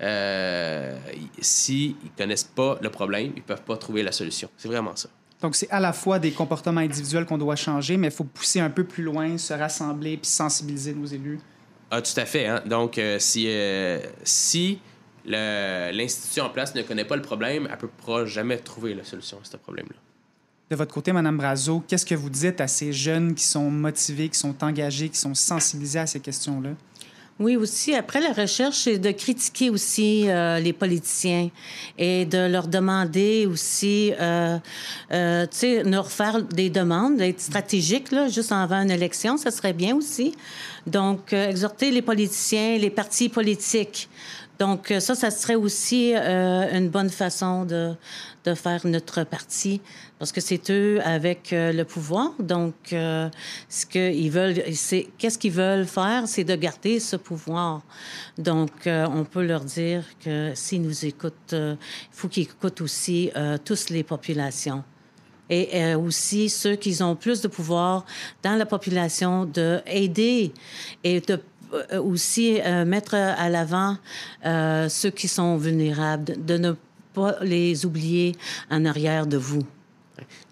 euh, 0.03 0.97
s'ils 1.39 1.91
ne 1.91 2.09
connaissent 2.17 2.43
pas 2.43 2.77
le 2.81 2.89
problème, 2.89 3.31
ils 3.35 3.39
ne 3.39 3.45
peuvent 3.45 3.63
pas 3.63 3.77
trouver 3.77 4.03
la 4.03 4.11
solution. 4.11 4.49
C'est 4.57 4.67
vraiment 4.67 4.95
ça. 4.95 5.09
Donc, 5.41 5.55
c'est 5.55 5.69
à 5.71 5.79
la 5.79 5.93
fois 5.93 6.19
des 6.19 6.31
comportements 6.31 6.81
individuels 6.81 7.25
qu'on 7.25 7.37
doit 7.37 7.55
changer, 7.55 7.97
mais 7.97 8.07
il 8.07 8.13
faut 8.13 8.23
pousser 8.23 8.59
un 8.59 8.69
peu 8.69 8.83
plus 8.83 9.03
loin, 9.03 9.37
se 9.37 9.53
rassembler 9.53 10.17
puis 10.17 10.29
sensibiliser 10.29 10.93
nos 10.93 11.05
élus. 11.05 11.39
Ah, 11.91 12.01
tout 12.01 12.17
à 12.19 12.25
fait. 12.25 12.47
Hein? 12.47 12.61
Donc, 12.65 12.97
euh, 12.97 13.19
si, 13.19 13.45
euh, 13.47 13.99
si 14.23 14.79
l'institution 15.25 16.45
en 16.45 16.49
place 16.49 16.75
ne 16.75 16.81
connaît 16.81 17.05
pas 17.05 17.15
le 17.15 17.21
problème, 17.21 17.67
elle 17.69 17.77
ne 17.81 17.87
pourra 17.87 18.25
jamais 18.25 18.57
trouver 18.57 18.93
la 18.93 19.03
solution 19.03 19.37
à 19.37 19.45
ce 19.45 19.55
problème-là. 19.57 19.95
De 20.69 20.75
votre 20.75 20.93
côté, 20.93 21.13
Mme 21.13 21.37
Brazo, 21.37 21.83
qu'est-ce 21.87 22.05
que 22.05 22.15
vous 22.15 22.29
dites 22.29 22.59
à 22.59 22.67
ces 22.67 22.91
jeunes 22.91 23.35
qui 23.35 23.43
sont 23.43 23.69
motivés, 23.69 24.29
qui 24.29 24.39
sont 24.39 24.63
engagés, 24.63 25.09
qui 25.09 25.19
sont 25.19 25.35
sensibilisés 25.35 25.99
à 25.99 26.07
ces 26.07 26.19
questions-là? 26.19 26.71
Oui, 27.43 27.57
aussi, 27.57 27.93
après 27.93 28.21
la 28.21 28.31
recherche, 28.31 28.83
c'est 28.85 28.97
de 28.99 29.11
critiquer 29.11 29.69
aussi 29.69 30.29
euh, 30.29 30.61
les 30.61 30.71
politiciens 30.71 31.49
et 31.97 32.23
de 32.23 32.47
leur 32.47 32.69
demander 32.69 33.45
aussi, 33.51 34.13
euh, 34.17 34.57
euh, 35.11 35.45
tu 35.47 35.57
sais, 35.57 35.83
leur 35.83 36.09
faire 36.09 36.41
des 36.41 36.69
demandes, 36.69 37.17
d'être 37.17 37.41
stratégiques, 37.41 38.13
là, 38.13 38.29
juste 38.29 38.53
avant 38.53 38.81
une 38.81 38.91
élection, 38.91 39.35
ça 39.35 39.51
serait 39.51 39.73
bien 39.73 39.93
aussi. 39.93 40.33
Donc, 40.87 41.33
exhorter 41.33 41.91
les 41.91 42.01
politiciens, 42.01 42.77
les 42.77 42.89
partis 42.89 43.27
politiques 43.27 44.07
donc, 44.59 44.91
euh, 44.91 44.99
ça, 44.99 45.15
ça 45.15 45.31
serait 45.31 45.55
aussi 45.55 46.13
euh, 46.15 46.77
une 46.77 46.89
bonne 46.89 47.09
façon 47.09 47.65
de, 47.65 47.93
de, 48.45 48.53
faire 48.53 48.85
notre 48.85 49.23
parti, 49.23 49.81
parce 50.19 50.31
que 50.31 50.41
c'est 50.41 50.69
eux 50.69 50.99
avec 51.03 51.53
euh, 51.53 51.71
le 51.71 51.85
pouvoir. 51.85 52.31
Donc, 52.39 52.73
ce 52.89 53.85
qu'ils 53.85 54.31
veulent, 54.31 54.61
c'est 54.73 55.07
qu'est-ce 55.17 55.37
qu'ils 55.37 55.51
veulent 55.53 55.85
faire, 55.85 56.27
c'est 56.27 56.43
de 56.43 56.55
garder 56.55 56.99
ce 56.99 57.15
pouvoir. 57.15 57.81
Donc, 58.37 58.71
on 58.85 59.23
peut 59.23 59.43
leur 59.43 59.63
dire 59.63 60.03
que 60.23 60.51
s'ils 60.55 60.81
nous 60.81 61.05
écoutent, 61.05 61.53
il 61.53 61.77
faut 62.11 62.27
qu'ils 62.27 62.43
écoutent 62.43 62.81
aussi 62.81 63.31
tous 63.65 63.89
les 63.89 64.03
populations 64.03 64.83
et 65.49 65.93
aussi 65.95 66.49
ceux 66.49 66.75
qui 66.75 67.01
ont 67.03 67.15
plus 67.15 67.41
de 67.41 67.47
pouvoir 67.47 68.05
dans 68.41 68.55
la 68.55 68.65
population 68.65 69.45
de 69.45 69.81
aider 69.85 70.53
et 71.03 71.19
de 71.21 71.39
euh, 71.73 72.01
aussi 72.01 72.61
euh, 72.61 72.85
mettre 72.85 73.15
à 73.15 73.49
l'avant 73.49 73.97
euh, 74.45 74.89
ceux 74.89 75.09
qui 75.09 75.27
sont 75.27 75.57
vulnérables, 75.57 76.45
de 76.45 76.57
ne 76.57 76.73
les 77.41 77.85
oublier 77.85 78.35
en 78.69 78.85
arrière 78.85 79.27
de 79.27 79.37
vous. 79.37 79.63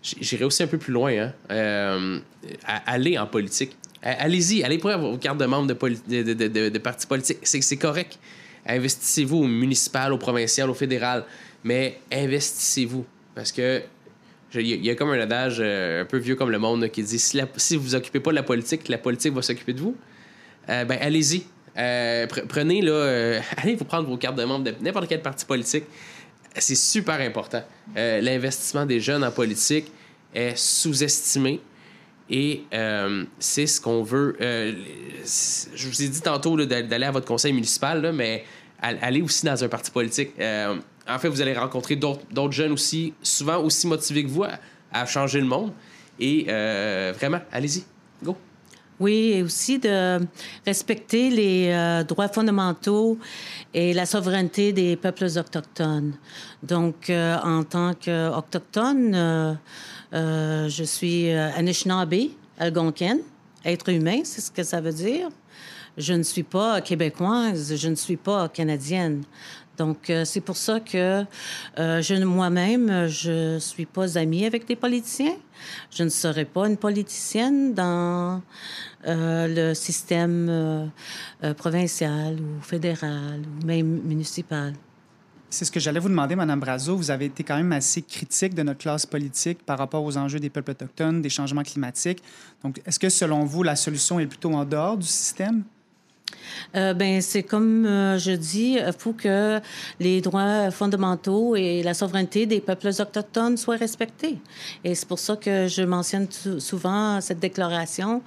J'irai 0.02 0.45
aussi 0.45 0.63
un 0.63 0.67
peu 0.67 0.78
plus 0.78 0.93
loin. 0.93 1.12
Hein. 1.12 1.34
Euh, 1.52 2.19
allez 2.67 3.17
en 3.17 3.28
politique. 3.28 3.76
Allez-y, 4.02 4.63
allez 4.63 4.80
prendre 4.80 5.12
vos 5.12 5.17
cartes 5.17 5.38
de 5.38 5.45
membres 5.45 5.67
de, 5.67 6.34
de, 6.34 6.69
de, 6.69 6.80
partis 6.80 7.06
politiques. 7.06 7.39
C'est 7.43 7.78
correct. 7.78 8.17
Investissez-vous 8.65 9.38
au 9.38 9.47
municipal, 9.47 10.12
au 10.12 10.17
provincial, 10.17 10.69
au 10.69 10.74
fédéral, 10.74 11.24
mais 11.63 12.00
investissez-vous. 12.12 13.06
Parce 13.36 13.52
que 13.52 13.84
il 14.54 14.86
y, 14.86 14.89
a 14.89 14.95
comme 14.95 15.12
un 15.12 15.19
adage 15.19 15.62
un 15.62 16.04
peu 16.04 16.17
vieux 16.17 16.36
comme 16.36 16.50
le 16.50 16.60
monde 16.60 16.89
qui 16.89 17.04
dit 17.04 17.19
si, 17.19 17.39
si 17.56 17.78
vous 17.78 17.84
vous 17.84 17.95
occupez 17.95 18.19
pas 18.19 18.32
de 18.32 18.36
la 18.36 18.43
politique, 18.43 18.89
la 18.89 18.97
politique 18.97 19.34
va 19.34 19.41
s'occuper 19.41 19.74
de 19.74 19.80
vous. 19.80 19.95
Euh, 20.69 20.86
ben 20.86 20.97
allez-y. 21.02 21.43
Euh, 21.78 22.28
prenez, 22.50 22.82
là, 22.82 22.91
euh, 22.91 23.39
allez 23.58 23.76
vous 23.76 23.86
prendre 23.86 24.08
vos 24.08 24.17
cartes 24.17 24.36
de 24.36 24.43
membre 24.43 24.65
de 24.65 24.74
n'importe 24.82 25.08
quel 25.08 25.21
parti 25.21 25.45
politique. 25.45 25.86
C'est 26.57 26.75
super 26.75 27.19
important. 27.21 27.63
L'investissement 27.95 28.85
des 28.85 28.99
jeunes 28.99 29.23
en 29.23 29.31
politique 29.31 29.91
est 30.33 30.55
sous-estimé. 30.55 31.61
Et 32.29 32.63
c'est 33.39 33.67
ce 33.67 33.81
qu'on 33.81 34.03
veut. 34.03 34.35
je 34.39 35.87
vous 35.87 36.01
ai 36.03 36.07
dit 36.07 36.21
tantôt 36.21 36.55
d'aller 36.65 37.05
à 37.05 37.11
votre 37.11 37.27
conseil 37.27 37.53
municipal, 37.53 38.11
mais 38.13 38.45
allez 38.81 39.21
aussi 39.21 39.45
dans 39.45 39.63
un 39.63 39.67
parti 39.67 39.91
politique. 39.91 40.31
en 40.39 41.19
fait, 41.19 41.27
vous 41.27 41.41
allez 41.41 41.53
rencontrer 41.53 41.95
d'autres 41.95 42.51
jeunes 42.51 42.71
aussi, 42.71 43.13
souvent 43.21 43.57
aussi 43.61 43.87
motivés 43.87 44.23
que 44.23 44.29
vous 44.29 44.45
à 44.93 45.05
changer 45.05 45.39
le 45.39 45.47
monde. 45.47 45.73
Et 46.19 46.45
vraiment, 47.13 47.41
allez-y. 47.51 47.83
Go! 48.23 48.37
Oui, 49.01 49.31
et 49.33 49.41
aussi 49.41 49.79
de 49.79 50.19
respecter 50.63 51.31
les 51.31 51.69
euh, 51.71 52.03
droits 52.03 52.27
fondamentaux 52.27 53.17
et 53.73 53.95
la 53.95 54.05
souveraineté 54.05 54.73
des 54.73 54.95
peuples 54.95 55.25
autochtones. 55.25 56.13
Donc, 56.61 57.09
euh, 57.09 57.35
en 57.43 57.63
tant 57.63 57.95
qu'autochtone, 57.95 59.15
euh, 59.15 60.69
je 60.69 60.83
suis 60.83 61.31
Anishinaabe, 61.31 62.29
Algonquin, 62.59 63.17
être 63.65 63.89
humain, 63.89 64.19
c'est 64.23 64.41
ce 64.41 64.51
que 64.51 64.61
ça 64.61 64.79
veut 64.79 64.93
dire. 64.93 65.29
Je 65.97 66.13
ne 66.13 66.23
suis 66.23 66.43
pas 66.43 66.79
québécoise, 66.81 67.75
je 67.75 67.87
ne 67.87 67.95
suis 67.95 68.17
pas 68.17 68.49
canadienne. 68.49 69.23
Donc, 69.81 70.11
c'est 70.25 70.41
pour 70.41 70.57
ça 70.57 70.79
que 70.79 71.25
je, 71.77 72.23
moi-même, 72.23 73.07
je 73.07 73.55
ne 73.55 73.59
suis 73.59 73.87
pas 73.87 74.17
amie 74.17 74.45
avec 74.45 74.67
des 74.67 74.75
politiciens. 74.75 75.37
Je 75.91 76.03
ne 76.03 76.09
serai 76.09 76.45
pas 76.45 76.67
une 76.67 76.77
politicienne 76.77 77.73
dans 77.73 78.41
euh, 79.07 79.47
le 79.47 79.73
système 79.73 80.47
euh, 80.49 80.85
euh, 81.43 81.53
provincial 81.53 82.35
ou 82.39 82.61
fédéral 82.61 83.41
ou 83.41 83.65
même 83.65 84.01
municipal. 84.03 84.73
C'est 85.49 85.65
ce 85.65 85.71
que 85.71 85.79
j'allais 85.79 85.99
vous 85.99 86.07
demander, 86.07 86.35
Mme 86.35 86.59
Brazo. 86.59 86.95
Vous 86.95 87.11
avez 87.11 87.25
été 87.25 87.43
quand 87.43 87.57
même 87.57 87.73
assez 87.73 88.01
critique 88.03 88.53
de 88.53 88.63
notre 88.63 88.79
classe 88.79 89.05
politique 89.05 89.65
par 89.65 89.77
rapport 89.77 90.03
aux 90.03 90.17
enjeux 90.17 90.39
des 90.39 90.49
peuples 90.49 90.71
autochtones, 90.71 91.21
des 91.21 91.29
changements 91.29 91.63
climatiques. 91.63 92.23
Donc, 92.63 92.81
est-ce 92.85 92.99
que, 92.99 93.09
selon 93.09 93.43
vous, 93.43 93.63
la 93.63 93.75
solution 93.75 94.19
est 94.19 94.27
plutôt 94.27 94.53
en 94.53 94.63
dehors 94.63 94.97
du 94.97 95.07
système? 95.07 95.63
Euh, 96.75 96.93
ben 96.93 97.21
c'est 97.21 97.43
comme 97.43 97.85
euh, 97.85 98.17
je 98.17 98.31
dis, 98.31 98.77
il 98.79 98.93
faut 98.97 99.13
que 99.13 99.59
les 99.99 100.21
droits 100.21 100.71
fondamentaux 100.71 101.55
et 101.55 101.83
la 101.83 101.93
souveraineté 101.93 102.45
des 102.45 102.61
peuples 102.61 102.87
autochtones 102.87 103.57
soient 103.57 103.75
respectés. 103.75 104.37
Et 104.83 104.95
c'est 104.95 105.07
pour 105.07 105.19
ça 105.19 105.35
que 105.35 105.67
je 105.67 105.81
mentionne 105.81 106.27
souvent 106.59 107.19
cette 107.21 107.39
déclaration 107.39 108.21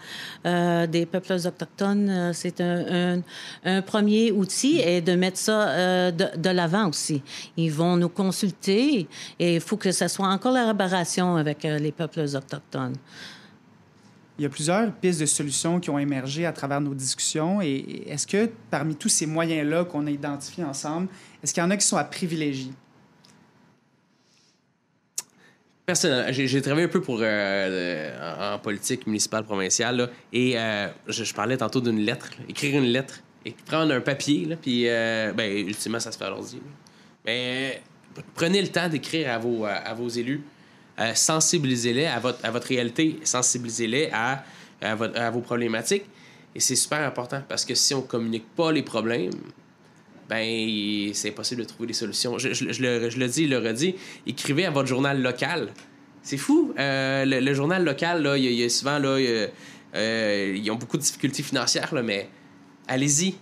euh, 0.47 0.87
des 0.87 1.07
peuples 1.07 1.33
autochtones. 1.33 2.33
C'est 2.35 2.61
un, 2.61 3.23
premier 3.87 4.31
outil 4.31 4.81
et 4.81 5.01
de 5.01 5.15
mettre 5.15 5.39
ça 5.39 6.11
de, 6.11 6.37
de 6.37 6.51
l'avant 6.51 6.89
aussi. 6.89 7.23
Ils 7.57 7.73
vont 7.73 7.97
nous 7.97 8.09
consulter 8.09 9.09
et 9.39 9.55
il 9.57 9.61
faut 9.61 9.77
que 9.77 9.93
ça 9.93 10.09
soit 10.09 10.29
en 10.29 10.39
collaboration 10.39 11.37
avec 11.37 11.63
les 11.63 11.93
peuples 11.93 12.21
autochtones. 12.21 12.97
Il 14.39 14.43
y 14.43 14.47
a 14.47 14.49
plusieurs 14.49 14.93
pistes 14.93 15.21
de 15.21 15.27
solutions 15.27 15.79
qui 15.79 15.91
ont 15.91 15.99
émergé 15.99 16.45
à 16.45 16.53
travers 16.53 16.81
nos 16.81 16.95
discussions. 16.95 17.63
Et 17.63 18.05
est-ce 18.09 18.27
que 18.27 18.51
parmi 18.71 18.97
tous 18.97 19.09
ces 19.09 19.27
moyens-là 19.27 19.85
qu'on 19.85 20.07
a 20.07 20.11
identifiés 20.11 20.65
ensemble, 20.65 21.09
est-ce 21.43 21.55
qu'il 21.55 21.63
y 21.63 21.67
en 21.67 21.71
a 21.71 21.77
qui 21.77 21.87
sont 21.87 21.97
à 21.97 22.05
privilégier? 22.05 22.73
Personnellement, 25.87 26.33
j'ai 26.33 26.63
travaillé 26.63 26.87
un 26.87 26.91
peu 26.91 27.03
pour 27.03 27.19
euh, 27.21 28.55
en 28.55 28.59
politique 28.59 29.07
municipale 29.07 29.45
provinciale 29.45 30.09
et 30.33 30.59
euh, 30.59 30.89
je, 31.07 31.33
parlais 31.35 31.59
tantôt 31.59 31.83
d'une 31.83 32.01
lettre, 32.01 32.31
écrire 32.49 32.79
une 32.79 32.89
lettre 32.89 33.21
et 33.45 33.55
prendre 33.67 33.93
un 33.93 34.01
papier 34.01 34.47
là, 34.47 34.57
puis 34.57 34.89
euh, 34.89 35.35
ben 35.35 35.55
ultimement 35.59 36.01
ça 36.01 36.11
se 36.11 36.17
fait 36.17 36.25
à 36.25 36.31
l'ordi. 36.31 36.59
Mais 37.27 37.83
prenez 38.35 38.63
le 38.63 38.69
temps 38.69 38.89
d'écrire 38.89 39.31
à 39.31 39.39
vos 39.95 40.09
élus 40.09 40.43
euh, 41.01 41.15
sensibilisez-les 41.15 42.07
à 42.07 42.21
votre, 42.21 42.67
réalité, 42.69 43.19
sensibilisez-les 43.25 44.11
à, 44.13 44.45
vos 45.31 45.41
problématiques. 45.41 46.05
Et 46.55 46.61
c'est 46.61 46.77
super 46.77 47.01
important 47.01 47.43
parce 47.49 47.65
que 47.65 47.75
si 47.75 47.95
on 47.95 48.03
communique 48.03 48.47
pas 48.55 48.71
les 48.71 48.83
problèmes, 48.83 49.33
ben 50.29 51.11
c'est 51.13 51.31
impossible 51.31 51.63
de 51.63 51.67
trouver 51.67 51.89
des 51.89 51.95
solutions. 51.95 52.39
Je, 52.39 52.53
je, 52.55 52.73
je, 52.73 52.83
le, 53.19 53.27
dis, 53.29 53.47
le 53.47 53.59
redis, 53.59 53.97
écrivez 54.27 54.65
à 54.65 54.71
votre 54.71 54.89
journal 54.89 55.21
local. 55.21 55.71
C'est 56.23 56.39
fou. 56.39 56.73
Euh, 56.79 57.25
le, 57.25 57.55
journal 57.55 57.85
local, 57.85 58.27
y, 58.39 58.65
a 58.65 58.69
souvent, 58.69 58.99
là, 58.99 59.19
euh, 59.95 60.57
ils 60.57 60.71
ont 60.71 60.77
beaucoup 60.77 60.97
de 60.97 61.03
difficultés 61.03 61.43
financières, 61.43 61.93
mais 62.05 62.29
allez-y. 62.89 63.35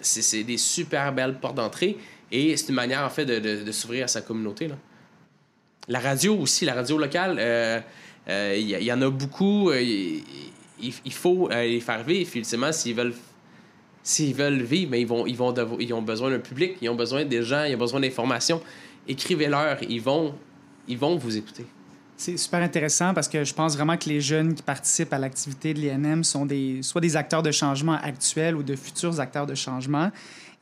C'est 0.00 0.44
des 0.44 0.56
super 0.56 1.12
belles 1.12 1.38
portes 1.40 1.56
d'entrée 1.56 1.98
et 2.30 2.56
c'est 2.56 2.68
une 2.68 2.74
manière, 2.76 3.02
en 3.02 3.10
fait, 3.10 3.26
de, 3.26 3.72
s'ouvrir 3.72 4.04
à 4.04 4.08
sa 4.08 4.22
communauté. 4.22 4.68
La 5.88 6.00
radio 6.00 6.36
aussi, 6.36 6.64
la 6.64 6.74
radio 6.74 6.98
locale, 6.98 7.84
il 8.28 8.60
y, 8.60 8.84
y, 8.84 8.92
en 8.92 9.02
a 9.02 9.10
beaucoup. 9.10 9.72
Il, 9.72 10.22
il, 10.80 11.12
faut 11.12 11.48
les 11.48 11.80
faire 11.80 12.02
vivre, 12.02 12.22
effectivement, 12.22 12.72
s'ils 12.72 12.94
veulent 12.94 13.14
s'ils 14.06 14.34
veulent 14.34 14.62
vivre, 14.62 14.92
mais 14.92 15.00
ils, 15.00 15.06
vont, 15.06 15.26
ils, 15.26 15.36
vont 15.36 15.52
ils 15.80 15.92
ont 15.92 16.00
besoin 16.00 16.30
d'un 16.30 16.38
public, 16.38 16.76
ils 16.80 16.88
ont 16.88 16.94
besoin 16.94 17.24
des 17.24 17.42
gens, 17.42 17.64
ils 17.64 17.74
ont 17.74 17.78
besoin 17.78 17.98
d'informations. 17.98 18.62
Écrivez-leur, 19.08 19.78
ils 19.82 20.00
vont, 20.00 20.32
ils 20.86 20.96
vont 20.96 21.16
vous 21.16 21.36
écouter. 21.36 21.66
C'est 22.16 22.36
super 22.36 22.62
intéressant 22.62 23.12
parce 23.12 23.26
que 23.26 23.42
je 23.42 23.52
pense 23.52 23.76
vraiment 23.76 23.96
que 23.96 24.08
les 24.08 24.20
jeunes 24.20 24.54
qui 24.54 24.62
participent 24.62 25.12
à 25.12 25.18
l'activité 25.18 25.74
de 25.74 25.80
l'INM 25.80 26.22
sont 26.22 26.46
des, 26.46 26.82
soit 26.82 27.00
des 27.00 27.16
acteurs 27.16 27.42
de 27.42 27.50
changement 27.50 27.98
actuels 28.00 28.54
ou 28.54 28.62
de 28.62 28.76
futurs 28.76 29.18
acteurs 29.18 29.46
de 29.46 29.56
changement. 29.56 30.12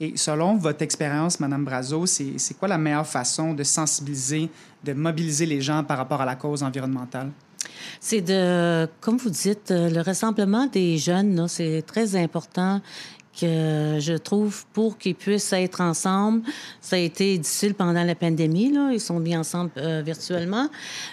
Et 0.00 0.16
selon 0.16 0.56
votre 0.56 0.82
expérience, 0.82 1.38
Madame 1.40 1.64
Brazo, 1.64 2.06
c'est 2.06 2.58
quoi 2.58 2.68
la 2.68 2.78
meilleure 2.78 3.06
façon 3.06 3.54
de 3.54 3.62
sensibiliser, 3.62 4.50
de 4.82 4.92
mobiliser 4.92 5.46
les 5.46 5.60
gens 5.60 5.84
par 5.84 5.98
rapport 5.98 6.20
à 6.20 6.24
la 6.24 6.36
cause 6.36 6.62
environnementale? 6.62 7.30
C'est 8.00 8.20
de, 8.20 8.88
comme 9.00 9.16
vous 9.16 9.30
dites, 9.30 9.70
le 9.70 10.00
rassemblement 10.00 10.66
des 10.66 10.98
jeunes, 10.98 11.46
c'est 11.48 11.82
très 11.86 12.16
important 12.16 12.80
que 13.40 13.98
je 14.00 14.16
trouve 14.16 14.64
pour 14.72 14.96
qu'ils 14.96 15.14
puissent 15.14 15.52
être 15.52 15.80
ensemble. 15.80 16.42
Ça 16.80 16.96
a 16.96 16.98
été 16.98 17.36
difficile 17.38 17.74
pendant 17.74 18.04
la 18.04 18.14
pandémie. 18.14 18.72
Ils 18.92 19.00
sont 19.00 19.18
mis 19.18 19.36
ensemble 19.36 19.70
euh, 19.76 20.02
virtuellement. 20.04 20.68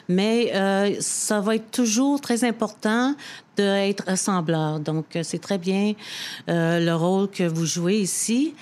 Mais 0.08 0.52
euh, 0.54 0.96
ça 1.00 1.40
va 1.40 1.56
être 1.56 1.72
toujours 1.72 2.22
très 2.22 2.44
important 2.44 3.16
d'être 3.62 4.04
rassembleur. 4.06 4.80
Donc, 4.80 5.16
euh, 5.16 5.24
c'est 5.24 5.40
très 5.40 5.58
bien 5.58 5.94
euh, 6.50 6.80
le 6.80 6.96
rôle 6.96 7.30
que 7.30 7.44
vous 7.44 7.66
jouez 7.66 8.00
ici, 8.00 8.54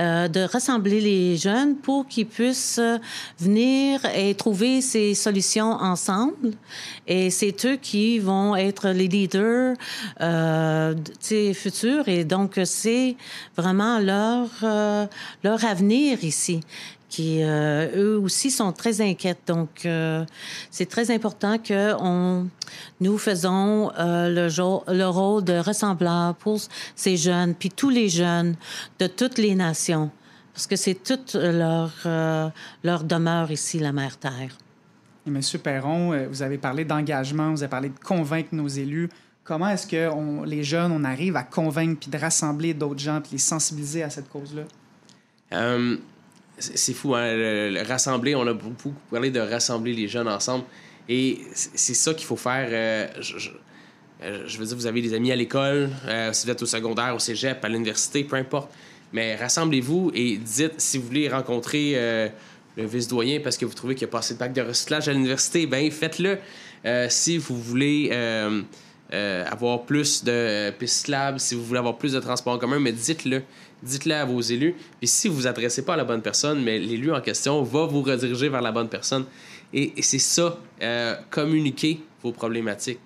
euh, 0.00 0.28
de 0.28 0.40
rassembler 0.40 1.00
les 1.00 1.36
jeunes 1.36 1.76
pour 1.76 2.06
qu'ils 2.06 2.26
puissent 2.26 2.80
venir 3.38 4.00
et 4.14 4.34
trouver 4.34 4.80
ces 4.80 5.14
solutions 5.14 5.72
ensemble. 5.72 6.52
Et 7.06 7.30
c'est 7.30 7.64
eux 7.66 7.76
qui 7.76 8.18
vont 8.18 8.56
être 8.56 8.88
les 8.88 9.08
leaders 9.08 9.76
euh, 10.20 10.94
futurs. 11.54 12.08
Et 12.08 12.24
donc, 12.24 12.60
c'est 12.64 13.16
vraiment 13.56 13.98
leur, 13.98 14.48
leur 15.44 15.64
avenir 15.64 16.24
ici 16.24 16.60
qui 17.08 17.42
euh, 17.42 17.88
eux 17.96 18.18
aussi 18.18 18.50
sont 18.50 18.72
très 18.72 19.00
inquiètes. 19.00 19.42
Donc, 19.46 19.84
euh, 19.84 20.24
c'est 20.70 20.86
très 20.86 21.10
important 21.10 21.58
que 21.58 21.94
on, 22.00 22.48
nous 23.00 23.18
faisons 23.18 23.90
euh, 23.98 24.28
le, 24.28 24.48
jour, 24.48 24.84
le 24.88 25.06
rôle 25.06 25.44
de 25.44 25.58
ressembleur 25.58 26.34
pour 26.34 26.60
ces 26.94 27.16
jeunes, 27.16 27.54
puis 27.54 27.70
tous 27.70 27.90
les 27.90 28.08
jeunes 28.08 28.56
de 28.98 29.06
toutes 29.06 29.38
les 29.38 29.54
nations, 29.54 30.10
parce 30.52 30.66
que 30.66 30.76
c'est 30.76 31.02
toute 31.02 31.34
leur, 31.34 31.92
leur 32.84 33.04
demeure 33.04 33.50
ici, 33.50 33.78
la 33.78 33.92
Mère 33.92 34.16
Terre. 34.18 34.56
Et 35.26 35.30
Monsieur 35.30 35.58
Perron, 35.58 36.26
vous 36.28 36.42
avez 36.42 36.58
parlé 36.58 36.84
d'engagement, 36.84 37.50
vous 37.50 37.62
avez 37.62 37.70
parlé 37.70 37.88
de 37.90 37.98
convaincre 37.98 38.50
nos 38.52 38.68
élus. 38.68 39.08
Comment 39.44 39.68
est-ce 39.68 39.86
que 39.86 40.10
on, 40.10 40.42
les 40.42 40.64
jeunes, 40.64 40.92
on 40.92 41.04
arrive 41.04 41.36
à 41.36 41.42
convaincre 41.42 42.00
puis 42.00 42.10
de 42.10 42.18
rassembler 42.18 42.74
d'autres 42.74 43.00
gens 43.00 43.20
puis 43.20 43.32
les 43.32 43.38
sensibiliser 43.38 44.02
à 44.02 44.10
cette 44.10 44.28
cause-là? 44.28 44.64
C'est 46.58 46.92
fou, 46.92 47.14
hein, 47.14 47.34
le, 47.34 47.82
rassembler, 47.86 48.34
on 48.34 48.46
a 48.46 48.52
beaucoup 48.52 48.94
parlé 49.10 49.30
de 49.30 49.40
rassembler 49.40 49.92
les 49.92 50.08
jeunes 50.08 50.28
ensemble. 50.28 50.64
Et 51.08 51.40
c'est 51.54 51.94
ça 51.94 52.12
qu'il 52.12 52.26
faut 52.26 52.36
faire. 52.36 52.68
Euh, 52.70 53.06
euh, 54.22 54.42
je, 54.46 54.58
veux 54.58 54.66
dire, 54.66 54.76
vous 54.76 54.86
avez 54.86 55.00
des 55.00 55.14
amis 55.14 55.32
à 55.32 55.36
l'école, 55.36 55.90
euh, 56.06 56.32
si 56.32 56.46
vous 56.46 56.52
êtes 56.52 56.62
au 56.62 56.66
secondaire, 56.66 57.14
au 57.14 57.18
cégep, 57.18 57.64
à 57.64 57.68
l'université, 57.68 58.24
peu 58.24 58.36
importe. 58.36 58.70
Mais 59.12 59.36
rassemblez-vous 59.36 60.10
et 60.14 60.36
dites 60.36 60.74
si 60.78 60.98
vous 60.98 61.06
voulez 61.06 61.28
rencontrer 61.30 61.94
le 62.76 62.86
vice-doyen 62.86 63.40
parce 63.40 63.56
que 63.56 63.64
vous 63.64 63.72
trouvez 63.72 63.94
qu'il 63.94 64.06
a 64.06 64.10
pas 64.10 64.18
assez 64.18 64.34
de 64.34 64.38
bac 64.38 64.52
de 64.52 64.60
recyclage 64.60 65.08
à 65.08 65.14
l'université, 65.14 65.66
ben 65.66 65.90
faites-le. 65.90 66.36
si 67.08 67.38
vous 67.38 67.56
voulez 67.58 68.10
avoir 69.10 69.82
plus 69.82 70.22
de 70.24 70.70
pistes 70.70 71.08
lab, 71.08 71.38
si 71.38 71.54
vous 71.54 71.64
voulez 71.64 71.78
avoir 71.78 71.96
plus 71.96 72.12
de 72.12 72.20
transport 72.20 72.54
en 72.54 72.58
commun, 72.58 72.78
mais 72.78 72.92
dites-le 72.92 73.42
dites-le 73.82 74.14
à 74.14 74.24
vos 74.24 74.40
élus. 74.40 74.74
Puis 74.98 75.08
si 75.08 75.28
vous 75.28 75.34
vous 75.34 75.46
adressez 75.46 75.84
pas 75.84 75.94
à 75.94 75.96
la 75.96 76.04
bonne 76.04 76.22
personne, 76.22 76.62
mais 76.62 76.78
l'élu 76.78 77.12
en 77.12 77.20
question 77.20 77.62
va 77.62 77.86
vous 77.86 78.02
rediriger 78.02 78.48
vers 78.48 78.62
la 78.62 78.72
bonne 78.72 78.88
personne. 78.88 79.24
Et, 79.72 79.92
c'est 80.02 80.18
ça, 80.18 80.58
euh, 80.82 81.14
communiquer 81.30 82.00
vos 82.22 82.32
problématiques. 82.32 83.00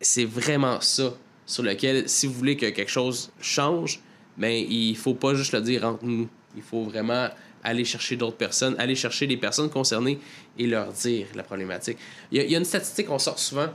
C'est 0.00 0.24
vraiment 0.24 0.80
ça 0.80 1.14
sur 1.44 1.62
lequel, 1.62 2.08
si 2.08 2.26
vous 2.26 2.34
voulez 2.34 2.56
que 2.56 2.66
quelque 2.66 2.90
chose 2.90 3.30
change, 3.40 4.00
mais 4.38 4.62
ben, 4.62 4.70
il 4.70 4.96
faut 4.96 5.14
pas 5.14 5.34
juste 5.34 5.52
le 5.52 5.60
dire 5.60 5.84
entre 5.84 6.04
nous. 6.04 6.28
Il 6.56 6.62
faut 6.62 6.84
vraiment 6.84 7.28
aller 7.64 7.84
chercher 7.84 8.16
d'autres 8.16 8.36
personnes, 8.36 8.76
aller 8.78 8.94
chercher 8.94 9.26
les 9.26 9.36
personnes 9.36 9.70
concernées 9.70 10.18
et 10.58 10.66
leur 10.66 10.92
dire 10.92 11.26
la 11.34 11.42
problématique. 11.42 11.98
Il 12.30 12.42
y 12.42 12.54
a, 12.54 12.58
une 12.58 12.64
statistique 12.64 13.06
qu'on 13.06 13.18
sort 13.18 13.38
souvent. 13.38 13.68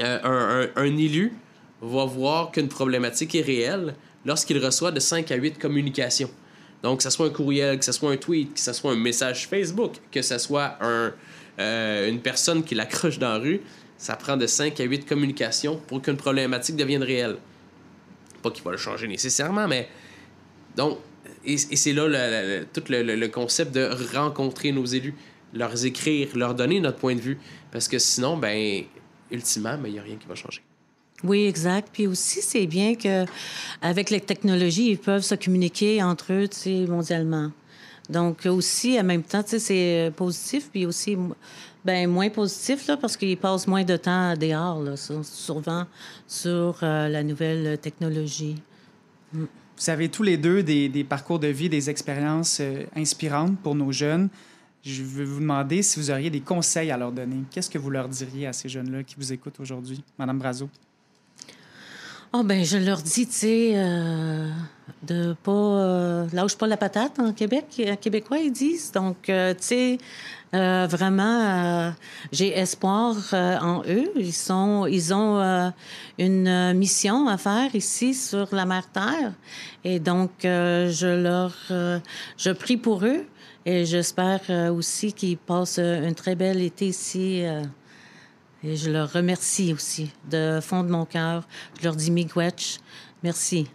Euh, 0.00 0.66
un, 0.76 0.96
élu 0.96 1.32
va 1.80 2.04
voir 2.04 2.50
qu'une 2.50 2.68
problématique 2.68 3.34
est 3.34 3.42
réelle, 3.42 3.94
lorsqu'il 4.24 4.62
reçoit 4.62 4.90
de 4.90 5.00
5 5.00 5.30
à 5.30 5.36
8 5.36 5.58
communications. 5.58 6.30
Donc, 6.82 6.98
que 6.98 7.02
ce 7.02 7.10
soit 7.10 7.26
un 7.26 7.30
courriel, 7.30 7.78
que 7.78 7.84
ce 7.84 7.92
soit 7.92 8.10
un 8.10 8.16
tweet, 8.16 8.54
que 8.54 8.60
ce 8.60 8.72
soit 8.72 8.92
un 8.92 8.96
message 8.96 9.48
Facebook, 9.48 9.94
que 10.10 10.20
ce 10.20 10.38
soit 10.38 10.78
euh, 10.82 12.08
une 12.08 12.20
personne 12.20 12.62
qui 12.62 12.74
l'accroche 12.74 13.18
dans 13.18 13.32
la 13.32 13.38
rue, 13.38 13.60
ça 13.96 14.16
prend 14.16 14.36
de 14.36 14.46
5 14.46 14.78
à 14.80 14.84
8 14.84 15.06
communications 15.06 15.80
pour 15.86 16.02
qu'une 16.02 16.16
problématique 16.16 16.76
devienne 16.76 17.02
réelle. 17.02 17.36
Pas 18.42 18.50
qu'il 18.50 18.64
va 18.64 18.72
le 18.72 18.76
changer 18.76 19.08
nécessairement, 19.08 19.66
mais. 19.66 19.88
Donc, 20.76 20.98
et, 21.46 21.56
c'est 21.56 21.92
là 21.92 22.64
tout 22.72 22.82
le, 22.88 23.26
concept 23.28 23.74
de 23.74 23.88
rencontrer 24.14 24.72
nos 24.72 24.84
élus, 24.84 25.14
leur 25.54 25.84
écrire, 25.84 26.28
leur 26.34 26.54
donner 26.54 26.80
notre 26.80 26.98
point 26.98 27.14
de 27.14 27.20
vue. 27.20 27.38
Parce 27.72 27.88
que 27.88 27.98
sinon, 27.98 28.36
ben, 28.36 28.84
ultimement, 29.30 29.76
ben, 29.78 29.88
il 29.88 29.92
n'y 29.92 29.98
a 29.98 30.02
rien 30.02 30.16
qui 30.16 30.26
va 30.26 30.34
changer. 30.34 30.62
Oui, 31.24 31.46
exact. 31.46 31.88
Puis 31.92 32.06
aussi, 32.06 32.42
c'est 32.42 32.66
bien 32.66 32.94
que 32.94 33.24
avec 33.80 34.10
les 34.10 34.20
technologies, 34.20 34.90
ils 34.90 34.98
peuvent 34.98 35.22
se 35.22 35.34
communiquer 35.34 36.02
entre 36.02 36.32
eux, 36.32 36.48
tu 36.48 36.56
sais, 36.56 36.86
mondialement. 36.86 37.50
Donc 38.10 38.46
aussi, 38.46 39.00
en 39.00 39.04
même 39.04 39.22
temps, 39.22 39.42
tu 39.42 39.50
sais, 39.50 39.58
c'est 39.58 40.12
positif, 40.14 40.68
puis 40.70 40.86
aussi, 40.86 41.16
ben 41.84 42.08
moins 42.08 42.28
positif 42.28 42.86
là, 42.86 42.96
parce 42.96 43.16
qu'ils 43.16 43.36
passent 43.36 43.66
moins 43.66 43.84
de 43.84 43.96
temps 43.96 44.34
dehors, 44.36 44.80
là, 44.82 44.94
souvent 44.96 45.86
sur 46.26 46.78
euh, 46.82 47.08
la 47.08 47.22
nouvelle 47.22 47.78
technologie. 47.78 48.56
Mm. 49.32 49.44
Vous 49.78 49.90
avez 49.90 50.08
tous 50.08 50.22
les 50.22 50.36
deux 50.38 50.62
des, 50.62 50.88
des 50.88 51.04
parcours 51.04 51.38
de 51.38 51.48
vie, 51.48 51.68
des 51.68 51.90
expériences 51.90 52.58
euh, 52.60 52.84
inspirantes 52.94 53.58
pour 53.60 53.74
nos 53.74 53.92
jeunes. 53.92 54.28
Je 54.86 55.02
veux 55.02 55.24
vous 55.24 55.40
demander 55.40 55.82
si 55.82 55.98
vous 55.98 56.12
auriez 56.12 56.30
des 56.30 56.40
conseils 56.40 56.92
à 56.92 56.96
leur 56.96 57.10
donner. 57.10 57.42
Qu'est-ce 57.50 57.68
que 57.68 57.76
vous 57.76 57.90
leur 57.90 58.08
diriez 58.08 58.46
à 58.46 58.52
ces 58.52 58.68
jeunes-là 58.68 59.02
qui 59.02 59.16
vous 59.16 59.32
écoutent 59.32 59.58
aujourd'hui, 59.58 60.00
Madame 60.16 60.38
Brazo? 60.38 60.68
Oh, 62.32 62.44
ben, 62.44 62.64
je 62.64 62.76
leur 62.76 63.02
dis, 63.02 63.26
tu 63.26 63.32
sais, 63.32 63.72
euh, 63.74 64.48
de 65.02 65.34
pas. 65.42 65.50
Euh, 65.50 66.26
lâche 66.32 66.56
pas 66.56 66.68
la 66.68 66.76
patate 66.76 67.18
en 67.18 67.32
Québec. 67.32 67.82
En 67.84 67.96
Québécois, 67.96 68.38
ils 68.38 68.52
disent. 68.52 68.92
Donc, 68.92 69.28
euh, 69.28 69.54
tu 69.54 69.62
sais, 69.62 69.98
euh, 70.54 70.86
vraiment, 70.88 71.92
j'ai 72.30 72.56
espoir 72.56 73.16
en 73.32 73.82
eux. 73.88 74.12
Ils, 74.14 74.32
sont, 74.32 74.86
ils 74.86 75.12
ont 75.12 75.72
une 76.18 76.74
mission 76.74 77.26
à 77.26 77.38
faire 77.38 77.74
ici 77.74 78.14
sur 78.14 78.54
la 78.54 78.66
mer 78.66 78.88
Terre. 78.92 79.32
Et 79.82 79.98
donc, 79.98 80.30
je 80.42 81.22
leur. 81.22 81.54
je 82.38 82.50
prie 82.52 82.76
pour 82.76 83.04
eux. 83.04 83.26
Et 83.68 83.84
j'espère 83.84 84.40
aussi 84.72 85.12
qu'ils 85.12 85.36
passent 85.36 85.80
un 85.80 86.12
très 86.12 86.36
bel 86.36 86.62
été 86.62 86.86
ici. 86.86 87.42
Et 88.62 88.76
je 88.76 88.90
leur 88.90 89.12
remercie 89.12 89.72
aussi 89.74 90.10
de 90.30 90.60
fond 90.62 90.82
de 90.82 90.88
mon 90.88 91.04
cœur. 91.04 91.46
Je 91.78 91.84
leur 91.84 91.96
dis 91.96 92.10
miigwech, 92.10 92.78
merci. 93.22 93.68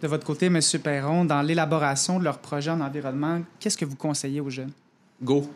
De 0.00 0.08
votre 0.08 0.24
côté, 0.24 0.46
M. 0.46 0.60
Perron, 0.82 1.24
dans 1.24 1.42
l'élaboration 1.42 2.18
de 2.18 2.24
leur 2.24 2.38
projet 2.38 2.70
en 2.70 2.80
environnement, 2.80 3.42
qu'est-ce 3.58 3.76
que 3.76 3.84
vous 3.84 3.96
conseillez 3.96 4.40
aux 4.40 4.50
jeunes? 4.50 4.72
Go. 5.22 5.50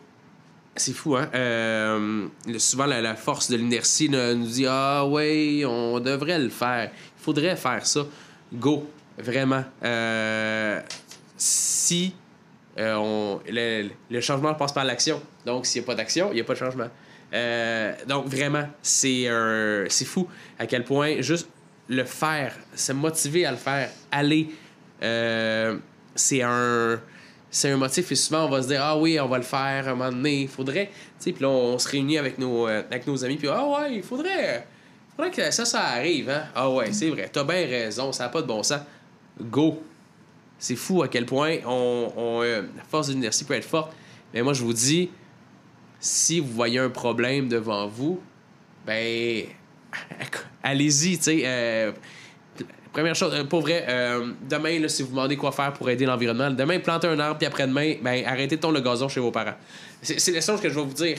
C'est 0.75 0.93
fou, 0.93 1.15
hein? 1.15 1.29
Euh, 1.33 2.27
souvent, 2.57 2.85
la, 2.85 3.15
force 3.15 3.49
de 3.49 3.57
l'inertie 3.57 4.07
nous 4.09 4.47
dit 4.47 4.65
Ah, 4.67 5.05
oui, 5.05 5.63
on 5.65 5.99
devrait 5.99 6.39
le 6.39 6.49
faire. 6.49 6.89
Il 6.93 7.21
faudrait 7.21 7.55
faire 7.55 7.85
ça. 7.85 8.05
Go. 8.53 8.89
Vraiment. 9.17 9.63
Euh, 9.83 10.81
si 11.37 12.13
euh, 12.79 13.89
le, 14.09 14.21
changement 14.21 14.53
passe 14.53 14.71
par 14.71 14.85
l'action. 14.85 15.21
Donc, 15.45 15.65
s'il 15.65 15.81
n'y 15.81 15.85
a 15.85 15.87
pas 15.87 15.95
d'action, 15.95 16.29
il 16.31 16.35
n'y 16.35 16.41
a 16.41 16.43
pas 16.43 16.53
de 16.53 16.59
changement. 16.59 16.87
Euh, 17.33 17.93
donc, 18.07 18.27
vraiment, 18.27 18.67
c'est 18.81 19.27
c'est 19.89 20.05
fou 20.05 20.27
à 20.57 20.65
quel 20.65 20.83
point 20.83 21.21
juste 21.21 21.47
le 21.89 22.03
faire, 22.03 22.53
se 22.75 22.93
motiver 22.93 23.45
à 23.45 23.51
le 23.51 23.57
faire, 23.57 23.89
aller, 24.11 24.49
euh, 25.03 25.77
c'est 26.15 26.41
un 26.43 27.01
c'est 27.51 27.71
un 27.71 27.77
motif. 27.77 28.11
Et 28.11 28.15
souvent 28.15 28.45
on 28.45 28.49
va 28.49 28.61
se 28.61 28.67
dire 28.67 28.81
ah 28.83 28.97
oui 28.97 29.19
on 29.19 29.27
va 29.27 29.37
le 29.37 29.43
faire 29.43 29.87
un 29.87 29.95
moment 29.95 30.11
donné 30.11 30.43
il 30.43 30.47
faudrait. 30.47 30.91
Puis 31.19 31.35
là 31.39 31.49
on, 31.49 31.79
se 31.79 31.89
réunit 31.89 32.17
avec 32.17 32.37
nos 32.37 32.67
euh, 32.67 32.83
avec 32.89 33.07
nos 33.07 33.25
amis 33.25 33.37
puis 33.37 33.47
ah 33.47 33.65
ouais 33.65 33.95
il 33.95 34.03
faudrait 34.03 34.67
faudrait 35.15 35.31
que 35.31 35.49
ça 35.51 35.65
ça 35.65 35.81
arrive 35.81 36.29
hein. 36.29 36.43
Ah 36.55 36.69
ouais 36.69 36.93
c'est 36.93 37.09
vrai. 37.09 37.29
T'as 37.31 37.43
bien 37.43 37.65
raison 37.65 38.11
ça 38.11 38.25
n'a 38.25 38.29
pas 38.29 38.41
de 38.41 38.47
bon 38.47 38.61
sens. 38.61 38.81
Go 39.41 39.81
c'est 40.59 40.75
fou 40.75 41.01
à 41.01 41.07
quel 41.07 41.25
point 41.25 41.57
on, 41.65 42.41
euh, 42.43 42.61
la 42.75 42.83
force 42.83 43.07
de 43.07 43.13
l'inertie 43.13 43.45
peut 43.45 43.55
être 43.55 43.65
forte 43.65 43.93
mais 44.33 44.41
moi 44.43 44.53
je 44.53 44.61
vous 44.61 44.73
dis 44.73 45.09
si 45.99 46.39
vous 46.39 46.51
voyez 46.51 46.79
un 46.79 46.89
problème 46.89 47.47
devant 47.47 47.87
vous 47.87 48.21
ben 48.85 49.45
allez-y 50.63 51.17
tu 51.17 51.23
sais 51.23 51.41
euh, 51.45 51.91
Première 52.91 53.13
chose, 53.13 53.31
euh, 53.35 53.43
pour 53.43 53.61
vrai, 53.61 53.85
demain, 54.49 54.87
si 54.87 55.03
vous 55.03 55.09
demandez 55.09 55.37
quoi 55.37 55.51
faire 55.51 55.71
pour 55.73 55.87
aider 55.91 56.07
l'environnement, 56.07 56.49
demain, 56.49 56.79
plantez 56.79 57.05
un 57.05 57.19
arbre, 57.19 57.37
puis 57.37 57.45
après-demain, 57.45 57.97
ben, 58.01 58.25
arrêtez 58.25 58.57
de 58.57 58.67
le 58.67 58.81
gazon 58.81 59.07
chez 59.07 59.19
vos 59.19 59.29
parents. 59.29 59.53
C'est 60.01 60.31
la 60.31 60.41
chose 60.41 60.59
que 60.59 60.69
je 60.69 60.73
vais 60.73 60.81
vous 60.81 60.93
dire. 60.93 61.17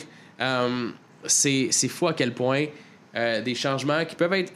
C'est 1.24 1.88
fou 1.88 2.08
à 2.08 2.12
quel 2.12 2.34
point 2.34 2.66
des 3.14 3.54
changements 3.54 4.04
qui 4.04 4.16
peuvent 4.16 4.32
être. 4.32 4.52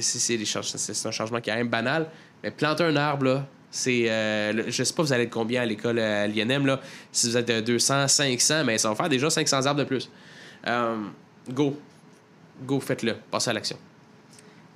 c'est 0.00 1.06
un 1.06 1.10
changement 1.12 1.40
qui 1.40 1.48
est 1.48 1.54
même 1.54 1.68
banal, 1.68 2.08
mais 2.42 2.50
planter 2.50 2.82
un 2.82 2.96
arbre, 2.96 3.24
là, 3.24 3.46
c'est. 3.76 4.06
je 4.68 4.82
sais 4.82 4.94
pas, 4.94 5.02
vous 5.02 5.12
allez 5.12 5.24
être 5.24 5.30
combien 5.30 5.62
à 5.62 5.66
l'école 5.66 5.98
à 5.98 6.26
l'INM, 6.26 6.66
là. 6.66 6.80
Si 7.12 7.28
vous 7.28 7.36
êtes 7.36 7.50
200, 7.50 8.08
500, 8.08 8.64
mais 8.64 8.78
ça 8.78 8.88
va 8.88 8.94
faire 8.94 9.08
déjà 9.08 9.30
500 9.30 9.66
arbres 9.66 9.80
de 9.80 9.84
plus. 9.84 10.10
go. 11.50 11.76
Go, 12.64 12.80
faites-le. 12.80 13.14
Passez 13.30 13.50
à 13.50 13.52
l'action. 13.52 13.76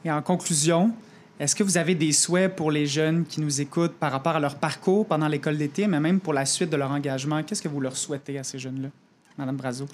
Et 0.05 0.11
en 0.11 0.23
conclusion, 0.23 0.93
est-ce 1.39 1.55
que 1.55 1.63
vous 1.63 1.79
avez 1.79 1.95
des 1.95 2.13
souhaits 2.13 2.55
pour 2.55 2.71
les 2.71 2.87
jeunes 2.87 3.25
qui 3.25 3.41
nous 3.41 3.63
écoutent 3.63 3.95
par 3.95 4.13
rapport 4.13 4.37
à 4.37 4.41
leur 4.41 4.57
parcours 4.57 5.07
pendant 5.07 5.27
l'école 5.29 5.57
d'été, 5.57 5.87
mais 5.87 6.01
même 6.01 6.21
pour 6.21 6.35
la 6.35 6.45
suite 6.45 6.69
de 6.69 6.77
leur 6.77 6.91
engagement? 6.91 7.43
Qu'est-ce 7.43 7.63
que 7.63 7.69
vous 7.69 7.81
leur 7.81 7.97
souhaitez 7.97 8.39
à 8.39 8.45
ces 8.45 8.59
jeunes-là, 8.59 8.89
Madame 9.39 9.57
Brazo? 9.57 9.87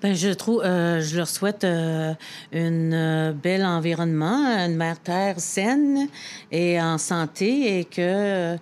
Ben, 0.00 0.14
je 0.14 0.28
trouve, 0.28 0.62
euh, 0.62 1.00
je 1.00 1.16
leur 1.16 1.26
souhaite 1.26 1.64
euh, 1.64 2.14
un 2.52 2.92
euh, 2.92 3.32
bel 3.32 3.64
environnement, 3.64 4.44
une 4.44 4.76
mère 4.76 5.00
terre 5.00 5.40
saine 5.40 6.08
et 6.52 6.80
en 6.80 6.98
santé, 6.98 7.80
et 7.80 7.84
que 7.84 8.56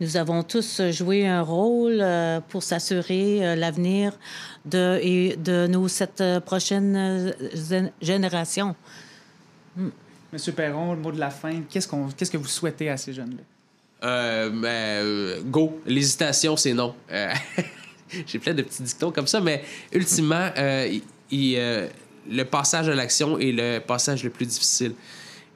nous 0.00 0.16
avons 0.16 0.44
tous 0.44 0.80
joué 0.92 1.26
un 1.26 1.42
rôle 1.42 2.04
pour 2.48 2.62
s'assurer 2.62 3.56
l'avenir 3.56 4.12
de, 4.64 5.34
de 5.36 5.66
nos 5.66 5.88
sept 5.88 6.22
prochaines 6.44 7.34
générations. 8.00 8.76
Hmm. 9.76 9.88
Monsieur 10.32 10.52
Perron, 10.52 10.92
le 10.92 11.00
mot 11.00 11.12
de 11.12 11.18
la 11.18 11.30
fin, 11.30 11.62
qu'est-ce, 11.68 11.88
qu'on, 11.88 12.08
qu'est-ce 12.08 12.30
que 12.30 12.36
vous 12.36 12.46
souhaitez 12.46 12.90
à 12.90 12.96
ces 12.96 13.12
jeunes-là? 13.12 13.42
Euh, 14.02 14.50
ben, 14.50 15.04
euh, 15.04 15.40
go. 15.44 15.80
L'hésitation, 15.86 16.56
c'est 16.56 16.74
non. 16.74 16.94
Euh, 17.10 17.32
j'ai 18.26 18.38
plein 18.38 18.54
de 18.54 18.62
petits 18.62 18.82
dictons 18.82 19.10
comme 19.10 19.26
ça, 19.26 19.40
mais 19.40 19.64
ultimement, 19.92 20.50
le 21.30 22.42
passage 22.44 22.88
à 22.88 22.94
l'action 22.94 23.38
est 23.38 23.52
le 23.52 23.78
passage 23.78 24.24
le 24.24 24.30
plus 24.30 24.46
difficile. 24.46 24.94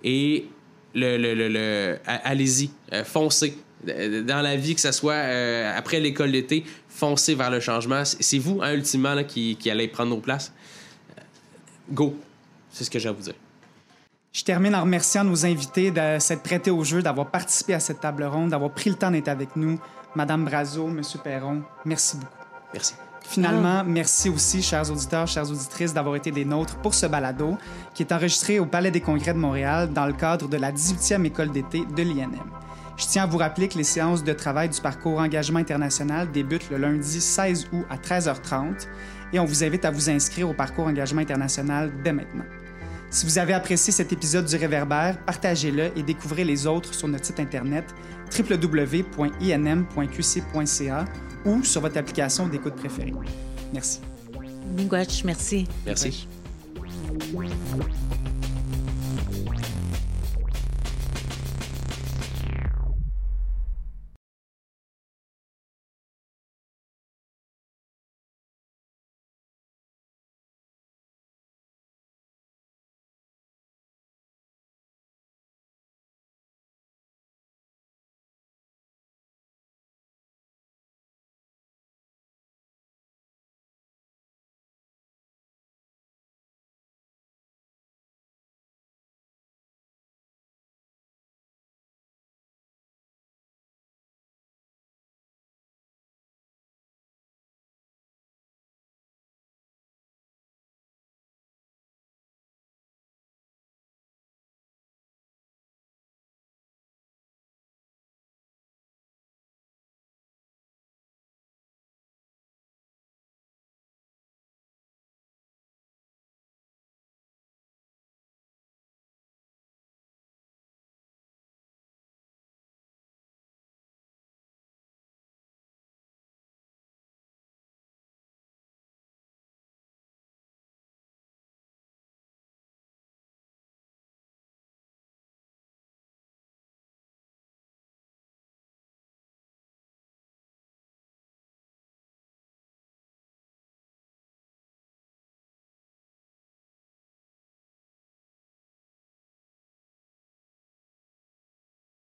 Et 0.02 0.46
le, 0.94 1.16
le, 1.16 1.48
le, 1.48 1.98
allez-y, 2.04 2.70
foncez. 3.04 3.56
Dans 3.82 4.42
la 4.42 4.56
vie, 4.56 4.74
que 4.74 4.80
ce 4.80 4.92
soit 4.92 5.16
après 5.74 6.00
l'école 6.00 6.32
d'été, 6.32 6.64
foncez 6.88 7.34
vers 7.34 7.50
le 7.50 7.60
changement. 7.60 8.02
C'est 8.04 8.38
vous, 8.38 8.60
hein, 8.62 8.74
ultimement, 8.74 9.24
qui, 9.24 9.56
qui 9.56 9.70
allez 9.70 9.88
prendre 9.88 10.10
nos 10.10 10.20
places. 10.20 10.52
Go. 11.90 12.14
C'est 12.70 12.84
ce 12.84 12.90
que 12.90 12.98
j'ai 12.98 13.08
à 13.08 13.12
vous 13.12 13.22
dire. 13.22 13.34
Je 14.32 14.44
termine 14.44 14.74
en 14.76 14.82
remerciant 14.82 15.24
nos 15.24 15.44
invités 15.44 15.90
de 15.90 16.18
s'être 16.20 16.42
prêtés 16.42 16.70
au 16.70 16.84
jeu, 16.84 17.02
d'avoir 17.02 17.30
participé 17.30 17.74
à 17.74 17.80
cette 17.80 18.00
table 18.00 18.22
ronde, 18.24 18.50
d'avoir 18.50 18.70
pris 18.70 18.90
le 18.90 18.96
temps 18.96 19.10
d'être 19.10 19.28
avec 19.28 19.56
nous. 19.56 19.80
Madame 20.14 20.44
Brazo, 20.44 20.86
Monsieur 20.86 21.18
Perron, 21.18 21.62
merci 21.84 22.16
beaucoup. 22.16 22.39
Merci. 22.72 22.94
Finalement, 23.22 23.84
merci 23.84 24.28
aussi, 24.28 24.60
chers 24.60 24.90
auditeurs, 24.90 25.26
chères 25.26 25.48
auditrices, 25.48 25.94
d'avoir 25.94 26.16
été 26.16 26.32
des 26.32 26.44
nôtres 26.44 26.76
pour 26.76 26.94
ce 26.94 27.06
balado 27.06 27.56
qui 27.94 28.02
est 28.02 28.12
enregistré 28.12 28.58
au 28.58 28.66
Palais 28.66 28.90
des 28.90 29.00
Congrès 29.00 29.34
de 29.34 29.38
Montréal 29.38 29.92
dans 29.92 30.06
le 30.06 30.12
cadre 30.12 30.48
de 30.48 30.56
la 30.56 30.72
18e 30.72 31.24
école 31.24 31.52
d'été 31.52 31.84
de 31.84 32.02
l'INM. 32.02 32.34
Je 32.96 33.06
tiens 33.06 33.22
à 33.22 33.26
vous 33.26 33.38
rappeler 33.38 33.68
que 33.68 33.78
les 33.78 33.84
séances 33.84 34.24
de 34.24 34.32
travail 34.32 34.68
du 34.68 34.80
parcours 34.80 35.20
Engagement 35.20 35.60
international 35.60 36.30
débutent 36.32 36.70
le 36.70 36.78
lundi 36.78 37.20
16 37.20 37.68
août 37.72 37.84
à 37.88 37.96
13h30 37.96 38.88
et 39.32 39.38
on 39.38 39.44
vous 39.44 39.64
invite 39.64 39.84
à 39.84 39.90
vous 39.90 40.10
inscrire 40.10 40.50
au 40.50 40.52
parcours 40.52 40.86
Engagement 40.86 41.20
international 41.20 41.92
dès 42.02 42.12
maintenant. 42.12 42.44
Si 43.12 43.26
vous 43.26 43.38
avez 43.38 43.54
apprécié 43.54 43.92
cet 43.92 44.12
épisode 44.12 44.44
du 44.44 44.54
Réverbère, 44.54 45.18
partagez-le 45.24 45.90
et 45.96 46.02
découvrez 46.02 46.44
les 46.44 46.66
autres 46.66 46.94
sur 46.94 47.08
notre 47.08 47.24
site 47.24 47.40
internet 47.40 47.84
www.inm.qc.ca 48.38 49.04
ou 51.44 51.64
sur 51.64 51.80
votre 51.80 51.96
application 51.96 52.46
d'écoute 52.48 52.74
préférée. 52.76 53.14
Merci. 53.72 54.00
Miigwech, 54.76 55.24
merci. 55.24 55.66
Merci. 55.86 56.28